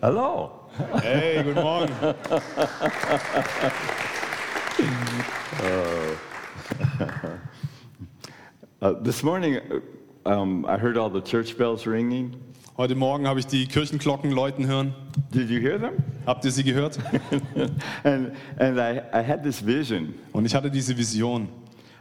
Hello. 0.00 0.68
Hey, 1.02 1.42
guten 1.42 1.62
Morgen. 1.62 1.92
Uh, 8.80 8.92
this 9.02 9.24
morning, 9.24 9.56
uh, 9.56 9.80
um, 10.24 10.64
I 10.64 10.78
heard 10.78 10.96
all 10.96 11.10
the 11.10 11.20
church 11.20 11.58
bells 11.58 11.84
ringing. 11.84 12.40
Heute 12.76 12.94
Morgen 12.94 13.26
habe 13.26 13.40
ich 13.40 13.46
die 13.46 13.66
Kirchenglocken 13.66 14.30
läuten 14.30 14.68
hören. 14.68 14.94
Did 15.32 15.50
you 15.50 15.58
hear 15.58 15.78
them? 15.80 16.00
Habt 16.26 16.44
ihr 16.44 16.52
sie 16.52 16.62
gehört? 16.62 16.96
and 18.04 18.36
and 18.60 18.80
I, 18.80 19.02
I 19.12 19.20
had 19.20 19.42
this 19.42 19.60
vision, 19.60 20.14
Und 20.32 20.46
ich 20.46 20.54
hatte 20.54 20.70
diese 20.70 20.96
Vision, 20.96 21.48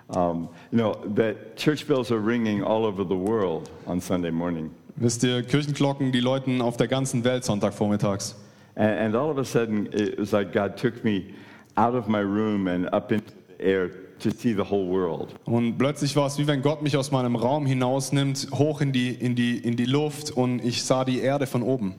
um, 0.09 0.49
you 0.71 0.77
know, 0.77 0.93
that 1.15 1.57
church 1.57 1.87
bells 1.87 2.11
are 2.11 2.19
ringing 2.19 2.63
all 2.63 2.85
over 2.85 3.03
the 3.03 3.17
world 3.17 3.71
on 3.87 3.99
Sunday 3.99 4.29
morning. 4.29 4.69
Wisst 4.97 5.23
ihr, 5.23 5.43
Kirchenglocken, 5.43 6.11
die 6.11 6.19
läuten 6.19 6.61
auf 6.61 6.77
der 6.77 6.87
ganzen 6.87 7.23
Welt 7.23 7.43
Sonntagvormittags. 7.45 8.35
And, 8.75 8.99
and 8.99 9.15
all 9.15 9.31
of 9.31 9.37
a 9.37 9.43
sudden, 9.43 9.87
it 9.93 10.19
was 10.19 10.31
like 10.31 10.51
God 10.51 10.77
took 10.77 11.03
me 11.03 11.33
out 11.75 11.95
of 11.95 12.07
my 12.07 12.19
room 12.19 12.67
and 12.67 12.91
up 12.93 13.11
into 13.11 13.31
the 13.57 13.63
air 13.63 13.89
to 14.19 14.31
see 14.31 14.53
the 14.53 14.63
whole 14.69 14.87
world. 14.87 15.33
Und 15.45 15.77
plötzlich 15.77 16.15
war 16.15 16.27
es 16.27 16.37
wie 16.37 16.47
wenn 16.47 16.61
Gott 16.61 16.81
mich 16.81 16.97
aus 16.97 17.11
meinem 17.11 17.35
Raum 17.35 17.65
hinausnimmt, 17.65 18.49
hoch 18.51 18.81
in 18.81 18.91
die, 18.91 19.09
in 19.09 19.35
die, 19.35 19.57
in 19.57 19.75
die 19.75 19.85
Luft 19.85 20.31
und 20.31 20.63
ich 20.63 20.83
sah 20.83 21.05
die 21.05 21.19
Erde 21.19 21.45
von 21.45 21.61
oben. 21.61 21.95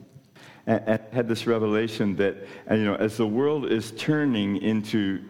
And, 0.65 0.87
and 0.87 0.99
I 1.11 1.15
had 1.15 1.27
this 1.27 1.47
revelation 1.47 2.15
that, 2.17 2.35
you 2.69 2.83
know, 2.83 2.95
as 2.95 3.17
the 3.17 3.25
world 3.25 3.65
is 3.65 3.91
turning 3.95 4.57
into, 4.57 4.97
you 4.97 5.21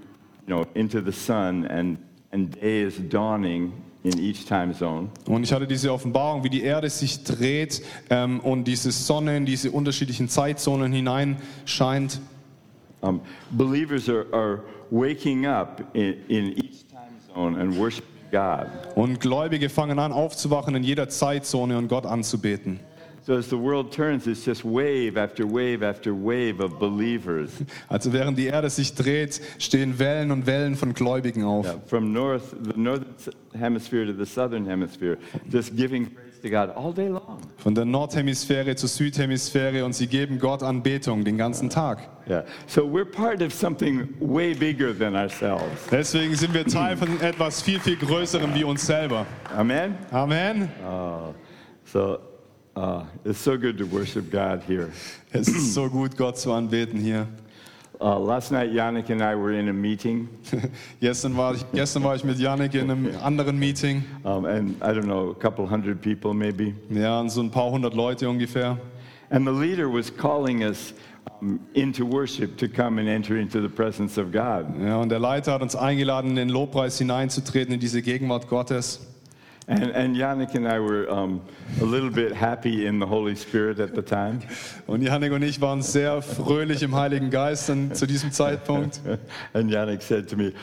know, 0.48 0.66
into 0.74 1.02
the 1.02 1.14
sun 1.14 1.66
and, 1.66 1.98
and 2.32 2.52
day 2.60 2.82
is 2.82 2.98
dawning 3.10 3.72
in 4.04 4.18
each 4.18 4.46
time 4.46 4.74
zone, 4.74 5.10
Und 5.26 5.44
ich 5.44 5.52
hatte 5.52 5.68
diese 5.68 5.92
Offenbarung, 5.92 6.44
wie 6.44 6.50
die 6.50 6.64
Erde 6.64 6.90
sich 6.90 7.24
dreht 7.24 7.82
ähm, 8.10 8.40
und 8.40 8.64
diese 8.64 8.92
Sonne 8.92 9.36
in 9.38 9.46
diese 9.46 9.72
unterschiedlichen 9.72 10.30
Zeitzonen 10.30 10.92
hineinscheint. 10.94 12.22
um, 13.02 13.22
believers 13.52 14.10
are, 14.10 14.26
are 14.32 14.64
waking 14.92 15.46
up 15.46 15.84
in, 15.94 16.16
in 16.28 16.58
each 16.58 16.88
time 16.88 17.16
zone 17.34 17.60
and 17.60 17.78
worshiping 17.78 18.08
God. 18.32 18.68
Und 18.96 19.20
Gläubige 19.20 19.70
fangen 19.70 20.00
an 20.00 20.12
aufzuwachen 20.12 20.76
in 20.76 20.84
jeder 20.84 21.10
Zeitzone 21.10 21.78
und 21.78 21.88
Gott 21.88 22.06
anzubeten. 22.06 22.80
So 23.30 23.38
as 23.38 23.48
the 23.48 23.60
world 23.60 23.92
turns, 23.92 24.26
it's 24.26 24.44
just 24.44 24.66
wave 24.66 25.16
after 25.16 25.46
wave 25.46 25.84
after 25.84 26.16
wave 26.16 26.60
of 26.60 26.80
believers 26.80 27.52
Also 27.88 28.12
während 28.12 28.40
die 28.40 28.48
Erde 28.48 28.72
sich 28.72 28.96
dreht, 28.96 29.40
stehen 29.60 30.00
Wellen 30.00 30.32
und 30.32 30.48
Wellen 30.48 30.76
von 30.76 30.96
Gläubigen 30.96 31.44
auf. 31.44 31.64
yeah, 31.68 31.76
from 31.86 32.12
north, 32.12 32.56
the 32.64 32.74
northern 32.76 33.14
hemisphere 33.54 34.08
to 34.08 34.14
the 34.14 34.26
southern 34.26 34.66
hemisphere, 34.66 35.20
just 35.48 35.76
giving 35.76 36.08
praise 36.08 36.42
to 36.42 36.50
God 36.50 36.76
all 36.76 36.92
day 36.92 37.08
long. 37.08 37.38
Von 37.58 37.76
der 37.76 37.86
Nordhemisphäre 37.86 38.76
zur 38.76 38.90
Südhemisphäre 38.90 39.86
und 39.86 39.94
sie 39.94 40.08
geben 40.08 40.40
Gott 40.40 40.64
Anbetung 40.64 41.24
den 41.24 41.38
ganzen 41.38 41.70
Tag. 41.70 42.10
Yeah. 42.28 42.46
So 42.66 42.82
we're 42.82 43.06
part 43.06 43.44
of 43.44 43.54
something 43.54 44.10
way 44.20 44.56
bigger 44.56 44.92
than 44.98 45.16
ourselves. 45.16 45.86
Deswegen 45.92 46.34
sind 46.34 46.56
wir 46.56 46.66
Teil 46.66 46.98
von 46.98 47.22
etwas 47.22 47.62
viel, 47.62 47.80
viel 47.80 47.98
Größerem 47.98 48.56
wie 48.56 48.64
uns 48.64 48.88
selber. 48.88 49.28
Amen. 49.56 49.96
Amen. 50.10 50.68
So 51.86 52.18
uh, 52.76 53.04
it's 53.26 53.40
so 53.40 53.58
good 53.58 53.78
to 53.78 53.86
worship 53.86 54.30
God 54.32 54.64
here. 54.68 54.92
Es 55.32 55.48
ist 55.48 55.74
so 55.74 55.90
gut, 55.90 56.18
Gott 56.18 56.38
zu 56.38 56.52
anbeten 56.52 57.00
hier. 57.00 57.28
Uh, 58.02 58.18
last 58.18 58.52
night, 58.52 58.72
Yannick 58.72 59.10
and 59.10 59.22
I 59.22 59.36
were 59.36 59.52
in 59.52 59.68
a 59.68 59.74
meeting, 59.74 60.30
Gestern 61.02 61.36
war 61.36 61.54
ich, 61.54 61.66
gestern 61.74 62.02
war 62.04 62.16
ich 62.16 62.24
mit 62.24 62.40
Janik 62.40 62.74
in 62.74 62.90
einem 62.90 63.14
anderen 63.22 63.60
Meeting. 63.60 64.06
um, 64.24 64.46
and 64.46 64.82
I 64.82 64.94
don't 64.94 65.04
know, 65.04 65.32
a 65.32 65.36
couple 65.36 65.68
hundred 65.68 66.02
people 66.02 66.34
maybe. 66.34 66.74
Ja, 66.90 67.20
und 67.20 67.30
so 67.30 67.42
ein 67.42 67.52
paar 67.52 67.70
hundert 67.70 67.94
Leute 67.96 68.30
ungefähr. 68.30 68.78
And 69.30 69.46
the 69.46 69.52
leader 69.52 69.90
was 69.92 70.10
calling 70.10 70.64
us 70.64 70.94
um, 71.42 71.60
into 71.74 72.06
worship 72.06 72.58
to 72.60 72.70
come 72.70 73.00
and 73.00 73.10
enter 73.10 73.38
into 73.38 73.62
the 73.62 73.68
presence 73.68 74.18
of 74.18 74.32
God. 74.32 74.66
Ja, 74.82 74.96
und 74.96 75.10
der 75.10 75.20
Leiter 75.20 75.52
hat 75.52 75.62
uns 75.62 75.76
eingeladen, 75.76 76.30
in 76.30 76.36
den 76.38 76.50
Lobpreis 76.50 76.98
hineinzutreten, 76.98 77.74
in 77.74 77.82
diese 77.82 78.02
Gegenwart 78.02 78.48
Gottes. 78.48 79.06
And, 79.70 79.92
and 79.92 80.16
Yannick 80.16 80.56
and 80.56 80.68
I 80.68 80.80
were 80.80 81.08
um, 81.12 81.42
a 81.80 81.86
little 81.86 82.10
bit 82.10 82.32
happy 82.32 82.88
in 82.88 82.98
the 82.98 83.06
Holy 83.06 83.36
Spirit 83.36 83.80
at 83.80 83.94
the 83.94 84.02
time. 84.02 84.40
Und 84.88 85.04
Yannick 85.04 85.32
und 85.32 85.44
ich 85.44 85.62
waren 85.62 85.84
sehr 85.84 86.24
fröhlich 86.24 86.82
im 86.82 86.96
Heiligen 86.96 87.30
Geist 87.30 87.70
dann 87.70 87.94
zu 87.94 88.08
diesem 88.08 88.32
Zeitpunkt. 88.32 89.00
And 89.54 89.70
Yannick 89.70 90.02
said 90.02 90.28
to 90.30 90.36
me, 90.36 90.54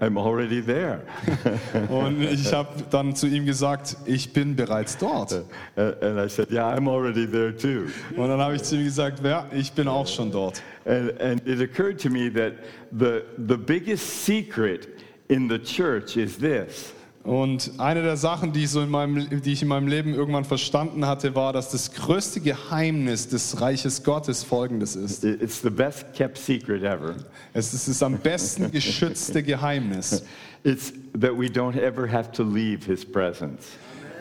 I'm 0.00 0.16
already 0.16 0.62
there. 0.62 1.00
Und 1.88 2.22
ich 2.22 2.52
habe 2.52 2.68
dann 2.90 3.16
zu 3.16 3.26
ihm 3.26 3.46
gesagt, 3.46 3.96
ich 4.06 4.32
bin 4.32 4.54
bereits 4.54 4.96
dort. 4.96 5.32
Uh, 5.76 5.94
and 6.00 6.20
I 6.20 6.28
said, 6.28 6.50
Yeah, 6.50 6.72
I'm 6.72 6.88
already 6.88 7.26
there 7.26 7.52
too. 7.52 7.86
Und 8.16 8.28
dann 8.28 8.40
habe 8.40 8.54
ich 8.54 8.62
zu 8.62 8.76
ihm 8.76 8.84
gesagt, 8.84 9.24
ja, 9.24 9.46
ich 9.50 9.72
bin 9.72 9.88
auch 9.88 10.06
schon 10.06 10.30
dort. 10.30 10.62
And, 10.84 11.20
and 11.20 11.46
it 11.48 11.60
occurred 11.60 12.00
to 12.02 12.10
me 12.10 12.30
that 12.30 12.52
the, 12.92 13.22
the 13.38 13.56
biggest 13.56 14.24
secret 14.24 14.88
in 15.28 15.48
the 15.48 15.58
church 15.58 16.16
is 16.16 16.36
this 16.38 16.92
Und 17.24 17.70
eine 17.78 18.02
der 18.02 18.16
Sachen, 18.16 18.52
die, 18.52 18.66
so 18.66 18.80
in 18.82 18.90
meinem, 18.90 19.40
die 19.42 19.52
ich 19.52 19.62
in 19.62 19.68
meinem 19.68 19.86
Leben 19.86 20.12
irgendwann 20.12 20.44
verstanden 20.44 21.06
hatte, 21.06 21.36
war, 21.36 21.52
dass 21.52 21.70
das 21.70 21.92
größte 21.92 22.40
Geheimnis 22.40 23.28
des 23.28 23.60
Reiches 23.60 24.02
Gottes 24.02 24.42
folgendes 24.42 24.96
ist. 24.96 25.22
It- 25.22 25.40
it's 25.40 25.62
the 25.62 25.70
best 25.70 26.12
kept 26.14 26.36
secret 26.36 26.82
ever. 26.82 27.14
Es 27.52 27.72
ist 27.74 27.86
das 27.86 28.02
am 28.02 28.18
besten 28.18 28.72
geschützte 28.72 29.42
Geheimnis. 29.42 30.24
It's 30.64 30.92
that 31.20 31.32
we 31.38 31.46
don't 31.46 31.76
ever 31.80 32.10
have 32.10 32.30
to 32.32 32.42
leave 32.44 32.84
his 32.86 33.04
presence. 33.04 33.66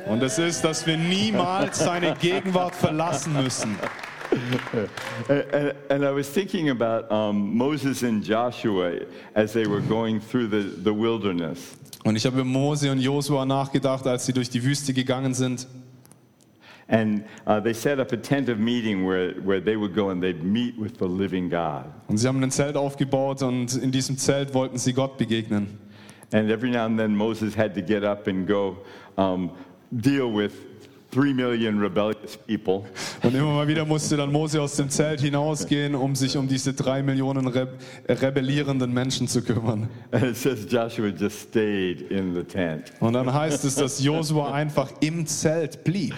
Und 0.07 0.19
das 0.21 0.39
ist, 0.39 0.63
dass 0.63 0.85
wir 0.87 0.97
niemals 0.97 1.77
seine 1.79 2.15
Gegenwart 2.15 2.73
verlassen 2.75 3.33
müssen. 3.33 3.75
And, 5.29 5.73
and, 5.89 6.05
I 6.05 6.11
was 6.11 6.29
thinking 6.29 6.69
about 6.69 7.11
um, 7.11 7.55
Moses 7.55 8.03
and 8.03 8.23
Joshua 8.23 9.01
as 9.35 9.51
they 9.53 9.67
were 9.67 9.81
going 9.81 10.21
through 10.21 10.47
the, 10.47 10.61
the 10.61 10.93
wilderness. 10.93 11.77
Und 12.03 12.15
ich 12.15 12.25
habe 12.25 12.37
über 12.37 12.45
Mose 12.45 12.91
und 12.91 12.99
Josua 12.99 13.45
nachgedacht, 13.45 14.07
als 14.07 14.25
sie 14.25 14.33
durch 14.33 14.49
die 14.49 14.63
Wüste 14.63 14.93
gegangen 14.93 15.33
sind. 15.33 15.67
And 16.87 17.25
uh, 17.45 17.59
they 17.59 17.73
set 17.73 17.99
up 17.99 18.11
a 18.11 18.17
tent 18.17 18.49
of 18.49 18.57
meeting 18.57 19.05
where, 19.05 19.33
where 19.43 19.61
they 19.61 19.77
would 19.77 19.93
go 19.93 20.09
and 20.09 20.21
they'd 20.21 20.43
meet 20.43 20.77
with 20.77 20.97
the 20.97 21.07
living 21.07 21.49
God. 21.49 21.85
Und 22.07 22.17
sie 22.17 22.27
haben 22.27 22.41
ein 22.43 22.51
Zelt 22.51 22.75
aufgebaut 22.75 23.43
und 23.43 23.75
in 23.75 23.91
diesem 23.91 24.17
Zelt 24.17 24.53
wollten 24.53 24.77
sie 24.77 24.93
Gott 24.93 25.17
begegnen. 25.17 25.77
And 26.33 26.49
every 26.49 26.69
now 26.69 26.85
and 26.85 26.97
then 26.97 27.15
Moses 27.15 27.55
had 27.55 27.75
to 27.75 27.81
get 27.81 28.03
up 28.03 28.27
and 28.27 28.47
go 28.47 28.77
um, 29.17 29.51
deal 29.91 30.33
with 30.33 30.53
three 31.11 31.33
million 31.33 31.79
rebellious 31.79 32.37
people. 32.47 32.83
Und 33.21 33.35
immer 33.35 33.53
mal 33.53 33.67
wieder 33.67 33.85
musste 33.85 34.17
dann 34.17 34.31
Mose 34.31 34.61
aus 34.61 34.75
dem 34.75 34.89
Zelt 34.89 35.21
hinausgehen, 35.21 35.93
um 35.93 36.15
sich 36.15 36.37
um 36.37 36.47
diese 36.47 36.73
drei 36.73 37.03
Millionen 37.03 37.47
Re 37.47 37.67
rebellierenden 38.07 38.93
Menschen 38.93 39.27
zu 39.27 39.41
kümmern. 39.41 39.89
And 40.11 40.23
it 40.23 40.37
says 40.37 40.65
Joshua 40.69 41.07
just 41.07 41.49
stayed 41.49 42.09
in 42.09 42.33
the 42.33 42.43
tent. 42.43 42.91
Und 42.99 43.13
dann 43.13 43.31
heißt 43.31 43.65
es, 43.65 43.75
dass 43.75 44.03
Josua 44.03 44.53
einfach 44.53 44.89
im 45.01 45.25
Zelt 45.27 45.83
blieb. 45.83 46.15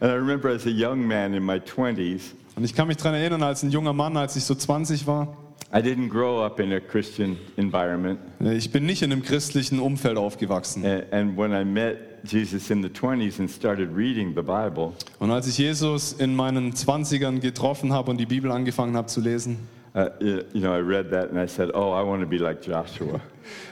And 0.00 0.12
I 0.12 0.14
remember 0.14 0.50
as 0.50 0.66
a 0.66 0.70
young 0.70 1.06
man 1.06 1.34
in 1.34 1.44
my 1.44 1.56
20s, 1.56 2.22
Und 2.56 2.64
ich 2.64 2.74
kann 2.74 2.88
mich 2.88 2.96
daran 2.96 3.14
erinnern, 3.14 3.42
als 3.42 3.62
ein 3.62 3.70
junger 3.70 3.92
Mann, 3.92 4.16
als 4.16 4.36
ich 4.36 4.44
so 4.44 4.54
20 4.54 5.06
war, 5.06 5.36
I 5.72 5.80
didn't 5.80 6.08
grow 6.08 6.44
up 6.44 6.58
in 6.58 6.72
a 6.72 6.80
Christian 6.80 7.36
environment. 7.56 8.18
ich 8.40 8.72
bin 8.72 8.86
nicht 8.86 9.02
in 9.02 9.12
einem 9.12 9.22
christlichen 9.22 9.78
Umfeld 9.78 10.18
aufgewachsen. 10.18 10.84
And, 10.84 11.12
and 11.12 11.38
when 11.38 11.52
I 11.52 11.64
met 11.64 11.98
Jesus 12.24 12.70
in 12.70 12.82
the 12.82 12.88
20s 12.88 13.38
and 13.38 13.48
started 13.50 13.94
reading 13.94 14.34
the 14.34 14.42
Bible, 14.42 14.92
Und 15.18 15.30
als 15.30 15.46
ich 15.46 15.58
Jesus 15.58 16.12
in 16.12 16.34
meinen 16.34 16.72
20ern 16.72 17.40
getroffen 17.40 17.92
habe 17.92 18.10
und 18.10 18.18
die 18.18 18.26
Bibel 18.26 18.50
angefangen 18.50 18.96
habe 18.96 19.06
zu 19.06 19.20
lesen, 19.20 19.58
uh, 19.94 20.08
you 20.20 20.60
know, 20.60 20.72
I 20.72 20.80
read 20.80 21.10
that 21.10 21.30
and 21.30 21.38
I 21.38 21.46
said, 21.46 21.70
oh, 21.74 21.90
I 21.92 22.02
want 22.02 22.20
to 22.22 22.26
be 22.26 22.38
like 22.38 22.62
Joshua. 22.62 23.20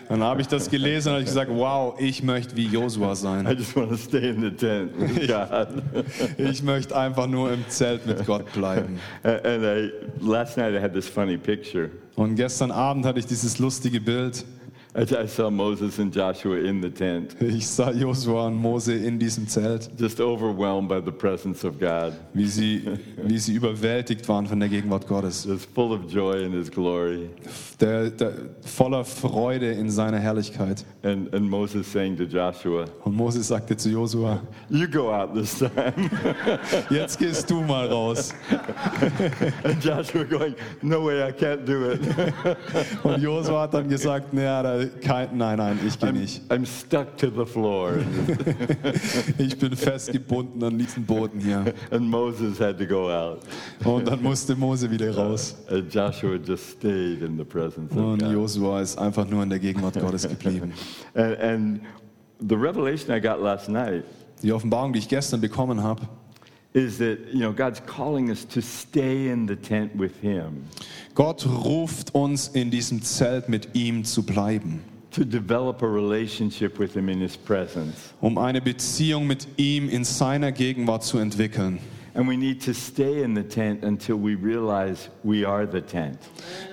dann 0.08 0.22
habe 0.22 0.40
ich 0.40 0.48
das 0.48 0.68
gelesen 0.70 1.08
und 1.10 1.14
habe 1.16 1.24
gesagt, 1.24 1.50
wow, 1.50 1.94
ich 2.00 2.22
möchte 2.22 2.56
wie 2.56 2.66
Josua 2.66 3.12
I 3.12 3.16
sein. 3.16 3.56
just 3.56 3.76
want 3.76 3.90
to 3.90 3.96
stay 3.96 4.30
in 4.30 4.40
the 4.40 4.50
tent 4.50 4.92
with 4.98 5.28
God. 5.28 5.82
Ich 6.38 6.62
möchte 6.62 6.96
einfach 6.96 7.26
nur 7.26 7.52
im 7.52 7.68
Zelt 7.68 8.06
mit 8.06 8.24
Gott 8.26 8.50
bleiben. 8.52 8.98
and 9.22 9.62
I, 9.64 9.90
last 10.20 10.56
night 10.56 10.74
I 10.74 10.80
had 10.80 10.92
this 10.94 11.08
funny 11.08 11.36
picture. 11.36 11.90
Und 12.16 12.34
gestern 12.34 12.70
Abend 12.70 13.04
hatte 13.06 13.18
ich 13.20 13.26
dieses 13.26 13.58
lustige 13.58 14.00
Bild. 14.00 14.44
I, 14.98 15.02
I 15.02 15.26
saw 15.28 15.48
Moses 15.48 16.00
and 16.00 16.12
Joshua 16.12 16.56
in 16.56 16.82
the 16.82 16.90
tent, 16.90 17.36
Ich 17.40 17.68
sah 17.68 17.92
Josua 17.92 18.48
und 18.48 18.56
Mose 18.56 18.94
in 18.94 19.16
diesem 19.16 19.46
Zelt, 19.46 19.88
just 19.96 20.20
overwhelmed 20.20 20.88
by 20.88 21.00
the 21.00 21.12
presence 21.12 21.64
of 21.64 21.78
God, 21.78 22.14
wie 22.34 22.46
sie, 22.46 22.82
wie 23.22 23.38
sie 23.38 23.54
überwältigt 23.54 24.28
waren 24.28 24.46
von 24.46 24.58
der 24.58 24.68
Gegenwart 24.68 25.06
Gottes. 25.06 25.44
just 25.44 25.68
full 25.72 25.92
of 25.92 26.12
joy 26.12 26.42
in 26.42 26.52
His 26.52 26.68
glory. 26.68 27.30
Der, 27.80 28.10
der, 28.10 28.32
voller 28.62 29.04
Freude 29.04 29.70
in 29.70 29.88
seiner 29.88 30.18
Herrlichkeit. 30.18 30.84
And, 31.04 31.32
and 31.32 31.48
Moses 31.48 31.86
saying 31.86 32.16
to 32.16 32.24
Joshua, 32.24 32.86
Und 33.04 33.14
Mose 33.14 33.40
sagte 33.44 33.76
zu 33.76 33.90
Josua, 33.90 34.42
You 34.68 34.88
go 34.88 35.12
out 35.12 35.32
this 35.32 35.58
time. 35.60 36.10
jetzt 36.90 37.20
gehst 37.20 37.48
du 37.48 37.60
mal 37.60 37.86
raus. 37.86 38.34
and 39.62 39.80
Joshua 39.80 40.24
going, 40.24 40.56
No 40.82 41.04
way, 41.04 41.22
I 41.22 41.30
can't 41.30 41.64
do 41.64 41.92
it. 41.92 42.00
Und 43.04 43.22
Josua 43.22 43.62
hat 43.62 43.74
dann 43.74 43.88
gesagt, 43.88 44.32
naja, 44.32 44.62
da 44.62 44.87
kein, 44.88 45.36
nein, 45.36 45.58
nein, 45.58 45.78
ich 45.86 45.98
gehe 45.98 46.10
I'm, 46.10 46.12
nicht. 46.12 46.42
I'm 46.50 46.66
stuck 46.66 47.16
to 47.18 47.30
the 47.30 47.44
floor. 47.44 47.98
Ich 49.38 49.58
bin 49.58 49.76
festgebunden 49.76 50.62
an 50.62 50.78
diesem 50.78 51.04
Boden 51.04 51.40
hier. 51.40 51.74
and 51.90 52.08
Moses 52.08 52.60
had 52.60 52.78
to 52.78 52.86
go 52.86 53.10
out. 53.10 53.40
Und 53.84 54.08
dann 54.08 54.22
musste 54.22 54.56
Mose 54.56 54.90
wieder 54.90 55.14
raus. 55.14 55.56
And 55.68 55.92
Joshua 55.92 56.36
just 56.36 56.78
stayed 56.78 57.22
in 57.22 57.36
the 57.36 57.44
presence 57.44 57.92
of 57.92 57.98
Und. 57.98 58.22
Josua 58.22 58.80
ist 58.80 58.98
einfach 58.98 59.28
nur 59.28 59.42
in 59.42 59.50
der 59.50 59.58
Gegenwart 59.58 59.94
Gottes 60.00 60.28
geblieben. 60.28 60.72
And, 61.14 61.38
and 61.38 61.80
the 62.40 62.56
revelation 62.56 63.14
I 63.14 63.20
got 63.20 63.40
last 63.40 63.68
night 63.68 64.04
Die 64.42 64.52
Offenbarung, 64.52 64.92
die 64.92 65.00
ich 65.00 65.08
gestern 65.08 65.40
bekommen 65.40 65.82
habe, 65.82 66.02
is 66.74 66.98
that 66.98 67.18
you 67.32 67.40
know 67.40 67.52
God's 67.52 67.80
calling 67.86 68.30
us 68.30 68.44
to 68.48 68.60
stay 68.60 69.28
in 69.28 69.46
the 69.46 69.56
tent 69.56 69.94
with 69.96 70.20
Him, 70.20 70.64
Gott 71.14 71.44
ruft 71.46 72.14
uns 72.14 72.48
in 72.48 72.70
diesem 72.70 73.02
Zelt 73.02 73.48
mit 73.48 73.68
ihm 73.74 74.04
zu 74.04 74.22
bleiben, 74.22 74.82
to 75.10 75.24
develop 75.24 75.82
a 75.82 75.86
relationship 75.86 76.78
with 76.78 76.94
Him 76.94 77.08
in 77.08 77.20
His 77.20 77.36
presence, 77.36 78.12
um 78.20 78.36
eine 78.38 78.60
Beziehung 78.60 79.26
mit 79.26 79.46
ihm 79.56 79.88
in 79.88 80.04
seiner 80.04 80.52
Gegenwart 80.52 81.04
zu 81.04 81.18
entwickeln. 81.18 81.78
and 82.14 82.26
we 82.26 82.36
need 82.36 82.60
to 82.60 82.74
stay 82.74 83.22
in 83.22 83.32
the 83.34 83.44
tent 83.44 83.84
until 83.84 84.16
we 84.16 84.34
realize 84.34 85.08
we 85.22 85.44
are 85.44 85.64
the 85.66 85.80
tent. 85.80 86.18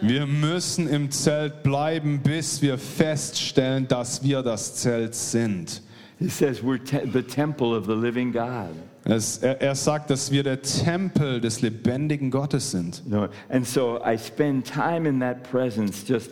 Wir 0.02 0.26
müssen 0.26 0.88
im 0.90 1.12
Zelt 1.12 1.62
bleiben, 1.62 2.20
bis 2.24 2.62
wir 2.64 2.78
feststellen, 2.80 3.88
dass 3.88 4.24
wir 4.24 4.42
das 4.42 4.76
Zelt 4.76 5.14
sind. 5.14 5.82
He 6.18 6.30
says 6.30 6.62
we're 6.64 6.84
te- 6.84 7.06
the 7.12 7.22
temple 7.22 7.76
of 7.78 7.86
the 7.86 7.94
living 7.94 8.32
God. 8.32 8.72
Es, 9.08 9.38
er, 9.38 9.62
er 9.62 9.76
sagt, 9.76 10.10
dass 10.10 10.32
wir 10.32 10.44
der 10.44 10.64
Tempel 10.64 11.40
des 11.40 11.62
lebendigen 11.62 12.32
Gottes 12.32 12.72
sind. 12.72 13.04
Know, 13.06 13.28
and 13.50 13.66
so 13.66 14.00
I 14.04 14.18
spend 14.18 14.66
time 14.66 15.08
in 15.08 15.20
that 15.20 15.44
presence, 15.44 16.04
just 16.08 16.32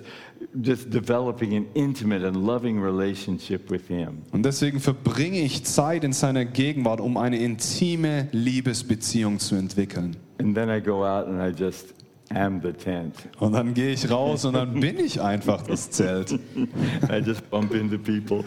just 0.61 0.91
developing 0.91 1.55
an 1.55 1.67
intimate 1.73 2.23
and 2.23 2.35
loving 2.35 2.81
relationship 2.81 3.69
with 3.69 3.87
Him. 3.87 4.23
Und 4.31 4.43
deswegen 4.43 4.79
verbringe 4.79 5.39
ich 5.39 5.63
Zeit 5.65 6.03
in 6.03 6.13
seiner 6.13 6.45
Gegenwart, 6.45 6.99
um 6.99 7.17
eine 7.17 7.37
intime 7.37 8.27
Liebesbeziehung 8.31 9.39
zu 9.39 9.55
entwickeln. 9.55 10.15
And 10.39 10.55
then 10.55 10.69
I 10.69 10.81
go 10.81 11.05
out 11.05 11.27
and 11.27 11.39
I 11.39 11.55
just 11.55 11.93
am 12.35 12.61
the 12.61 12.71
tent. 12.73 13.15
Und 13.39 13.53
dann 13.53 13.73
gehe 13.73 13.91
ich 13.91 14.09
raus 14.09 14.45
und 14.45 14.53
dann 14.53 14.79
bin 14.79 14.99
ich 14.99 15.21
einfach 15.21 15.61
das 15.63 15.89
Zelt. 15.91 16.31
I 16.31 17.17
just 17.23 17.49
bump 17.49 17.73
into 17.73 17.97
people 17.97 18.43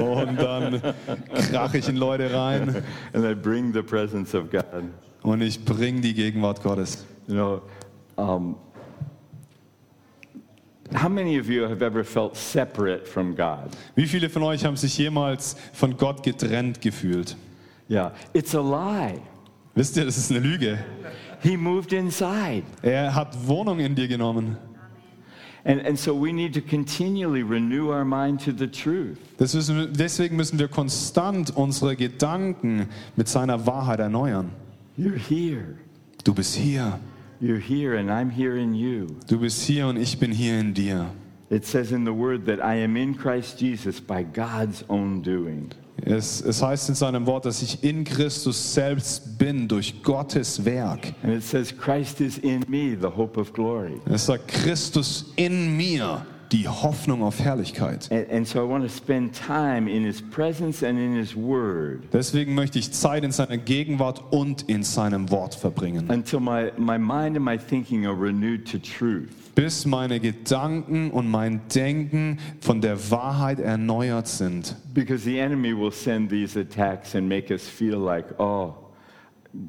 Und 0.00 0.36
dann 0.40 0.80
krache 1.50 1.78
ich 1.78 1.88
in 1.88 1.96
Leute 1.96 2.32
rein 2.32 2.82
and 3.12 3.24
I 3.24 3.34
bring 3.34 3.72
the 3.72 3.82
presence 3.82 4.34
of 4.34 4.50
God. 4.50 4.64
und 5.22 5.40
ich 5.40 5.64
bringe 5.64 6.00
die 6.00 6.14
Gegenwart 6.14 6.62
Gottes. 6.62 7.04
You 7.28 7.34
know, 7.34 7.62
um, 8.16 8.56
how 10.94 11.08
many 11.08 11.38
of 11.38 11.48
you 11.48 11.64
have 11.68 11.82
ever 11.82 12.04
felt 12.04 12.36
separate 12.36 13.06
from 13.06 13.34
God? 13.34 13.70
Wie 13.94 14.06
viele 14.06 14.28
von 14.28 14.42
euch 14.42 14.64
haben 14.64 14.76
sich 14.76 14.98
jemals 14.98 15.56
von 15.72 15.96
Gott 15.96 16.22
getrennt 16.22 16.80
gefühlt? 16.80 17.36
Yeah, 17.88 18.12
it's 18.32 18.54
a 18.54 18.60
lie. 18.60 19.20
Wisst 19.74 19.96
ihr, 19.96 20.04
das 20.04 20.18
ist 20.18 20.30
eine 20.30 20.40
Lüge. 20.40 20.78
He 21.42 21.56
moved 21.56 21.92
inside. 21.92 22.64
Er 22.82 23.14
hat 23.14 23.36
Wohnung 23.46 23.80
in 23.80 23.94
dir 23.94 24.08
genommen. 24.08 24.56
And, 25.64 25.80
and 25.86 25.96
so 25.96 26.12
we 26.12 26.32
need 26.32 26.54
to 26.54 26.60
continually 26.60 27.42
renew 27.42 27.90
our 27.90 28.04
mind 28.04 28.40
to 28.40 28.52
the 28.52 28.66
truth. 28.66 29.18
Das 29.38 29.54
müssen, 29.54 29.92
deswegen 29.92 30.36
müssen 30.36 30.58
wir 30.58 30.68
konstant 30.68 31.56
unsere 31.56 31.94
Gedanken 31.94 32.88
mit 33.16 33.28
seiner 33.28 33.64
Wahrheit 33.66 34.00
erneuern. 34.00 34.50
You're 34.96 35.16
here. 35.16 35.76
Du 36.24 36.34
bist 36.34 36.56
hier. 36.56 36.98
You're 37.40 37.60
here, 37.60 37.96
and 37.96 38.10
I'm 38.10 38.30
here 38.30 38.56
in 38.56 38.74
you. 38.74 39.16
Du 39.28 39.38
bist 39.38 39.62
hier 39.62 39.86
und 39.88 39.96
ich 39.96 40.18
bin 40.18 40.32
hier 40.32 40.58
in 40.60 40.74
dir. 40.74 41.10
It 41.50 41.66
says 41.66 41.92
in 41.92 42.04
the 42.04 42.12
word 42.12 42.46
that 42.46 42.60
I 42.60 42.82
am 42.82 42.96
in 42.96 43.16
Christ 43.16 43.60
Jesus 43.60 44.00
by 44.00 44.22
God's 44.22 44.84
own 44.88 45.22
doing. 45.22 45.70
Es, 46.04 46.40
es 46.40 46.62
heißt 46.62 46.88
in 46.88 46.94
seinem 46.94 47.26
Wort, 47.26 47.44
dass 47.44 47.62
ich 47.62 47.84
in 47.84 48.04
Christus 48.04 48.74
selbst 48.74 49.38
bin 49.38 49.68
durch 49.68 50.02
Gottes 50.02 50.64
Werk. 50.64 51.12
And 51.22 51.32
it 51.34 51.42
says, 51.42 51.76
Christ 51.76 52.20
is 52.20 52.38
in 52.38 52.64
me, 52.68 52.96
the 53.00 53.08
hope 53.08 53.38
of 53.38 53.52
glory. 53.52 54.00
Es 54.10 54.26
sagt 54.26 54.48
Christus 54.48 55.32
in 55.36 55.76
mir, 55.76 56.26
die 56.52 56.68
Hoffnung 56.68 57.22
auf 57.22 57.40
Herrlichkeit. 57.40 58.10
And, 58.10 58.30
and 58.30 58.48
so 58.48 58.64
I 58.64 58.68
want 58.68 58.84
to 58.84 58.94
spend 58.94 59.34
time 59.34 59.88
in 59.88 60.04
his 60.04 60.20
presence 60.20 60.82
and 60.82 60.98
in 60.98 61.16
his 61.16 61.34
word 61.34 62.02
Deswegen 62.12 62.54
möchte 62.54 62.78
ich 62.78 62.92
Zeit 62.92 63.24
in 63.24 63.32
seiner 63.32 63.56
Gegenwart 63.56 64.22
und 64.30 64.62
in 64.68 64.82
seinem 64.82 65.30
Wort 65.30 65.54
verbringen, 65.54 66.10
until 66.10 66.40
my, 66.40 66.72
my 66.76 66.98
mind 66.98 67.36
and 67.36 67.44
my 67.44 67.58
thinking 67.58 68.06
are 68.06 68.14
renewed 68.14 68.70
to 68.70 68.78
truth. 68.78 69.41
Bis 69.54 69.84
meine 69.86 70.20
Gedanken 70.20 71.10
und 71.10 71.28
mein 71.30 71.60
Denken 71.68 72.38
von 72.60 72.80
der 72.80 73.10
Wahrheit 73.10 73.60
erneuert 73.60 74.28
sind. 74.28 74.76
Because 74.94 75.24
the 75.24 75.38
enemy 75.38 75.76
will 75.76 75.92
send 75.92 76.30
these 76.30 76.58
attacks 76.58 77.14
and 77.14 77.28
make 77.28 77.52
us 77.52 77.66
feel 77.68 77.98
like, 77.98 78.38
oh, 78.38 78.74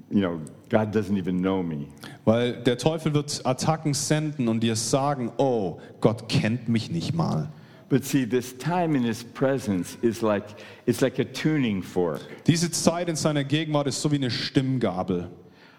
you 0.09 0.21
know, 0.21 0.39
God 0.69 0.95
doesn't 0.95 1.17
even 1.17 1.39
know 1.41 1.61
me. 1.61 1.87
Weil 2.25 2.53
der 2.63 2.77
Teufel 2.77 3.13
wird 3.13 3.45
Attacken 3.45 3.93
senden 3.93 4.47
und 4.47 4.61
dir 4.61 4.75
sagen, 4.75 5.31
oh, 5.37 5.79
Gott 5.99 6.29
kennt 6.29 6.69
mich 6.69 6.89
nicht 6.89 7.13
mal. 7.13 7.49
But 7.89 8.05
see, 8.05 8.25
this 8.25 8.57
time 8.57 8.95
in 8.97 9.03
his 9.03 9.23
presence 9.23 9.97
is 10.01 10.21
like, 10.21 10.45
it's 10.87 11.01
like 11.01 11.19
a 11.19 11.25
tuning 11.25 11.83
fork. 11.83 12.21
Diese 12.47 12.71
Zeit 12.71 13.07
in 13.07 13.15
seiner 13.15 13.43
Gegenwart 13.43 13.87
ist 13.87 14.01
so 14.01 14.11
wie 14.11 14.15
eine 14.15 14.31
Stimmgabel. 14.31 15.29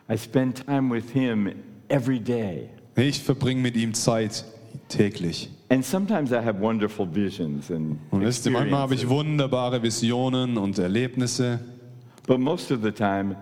I 0.09 0.17
spend 0.17 0.65
time 0.65 0.95
with 0.95 1.11
him 1.11 1.51
every 1.89 2.21
day. 2.21 2.69
Ich 2.97 3.23
verbringe 3.23 3.61
mit 3.61 3.77
ihm 3.77 3.95
Zeit 3.95 4.45
täglich. 4.89 5.51
And 5.69 5.85
sometimes 5.85 6.31
I 6.31 6.37
have 6.37 6.61
wonderful 6.61 7.07
visions 7.13 7.71
and 7.71 7.99
Und 8.11 8.21
wisst 8.21 8.47
ihr, 8.47 8.53
manchmal 8.53 8.81
habe 8.81 8.95
ich 8.95 9.09
wunderbare 9.09 9.83
Visionen 9.83 10.57
und 10.57 10.79
Erlebnisse. 10.79 11.59
But 12.27 12.39
most 12.39 12.71
of 12.71 12.83
the 12.83 12.93
time, 12.93 13.37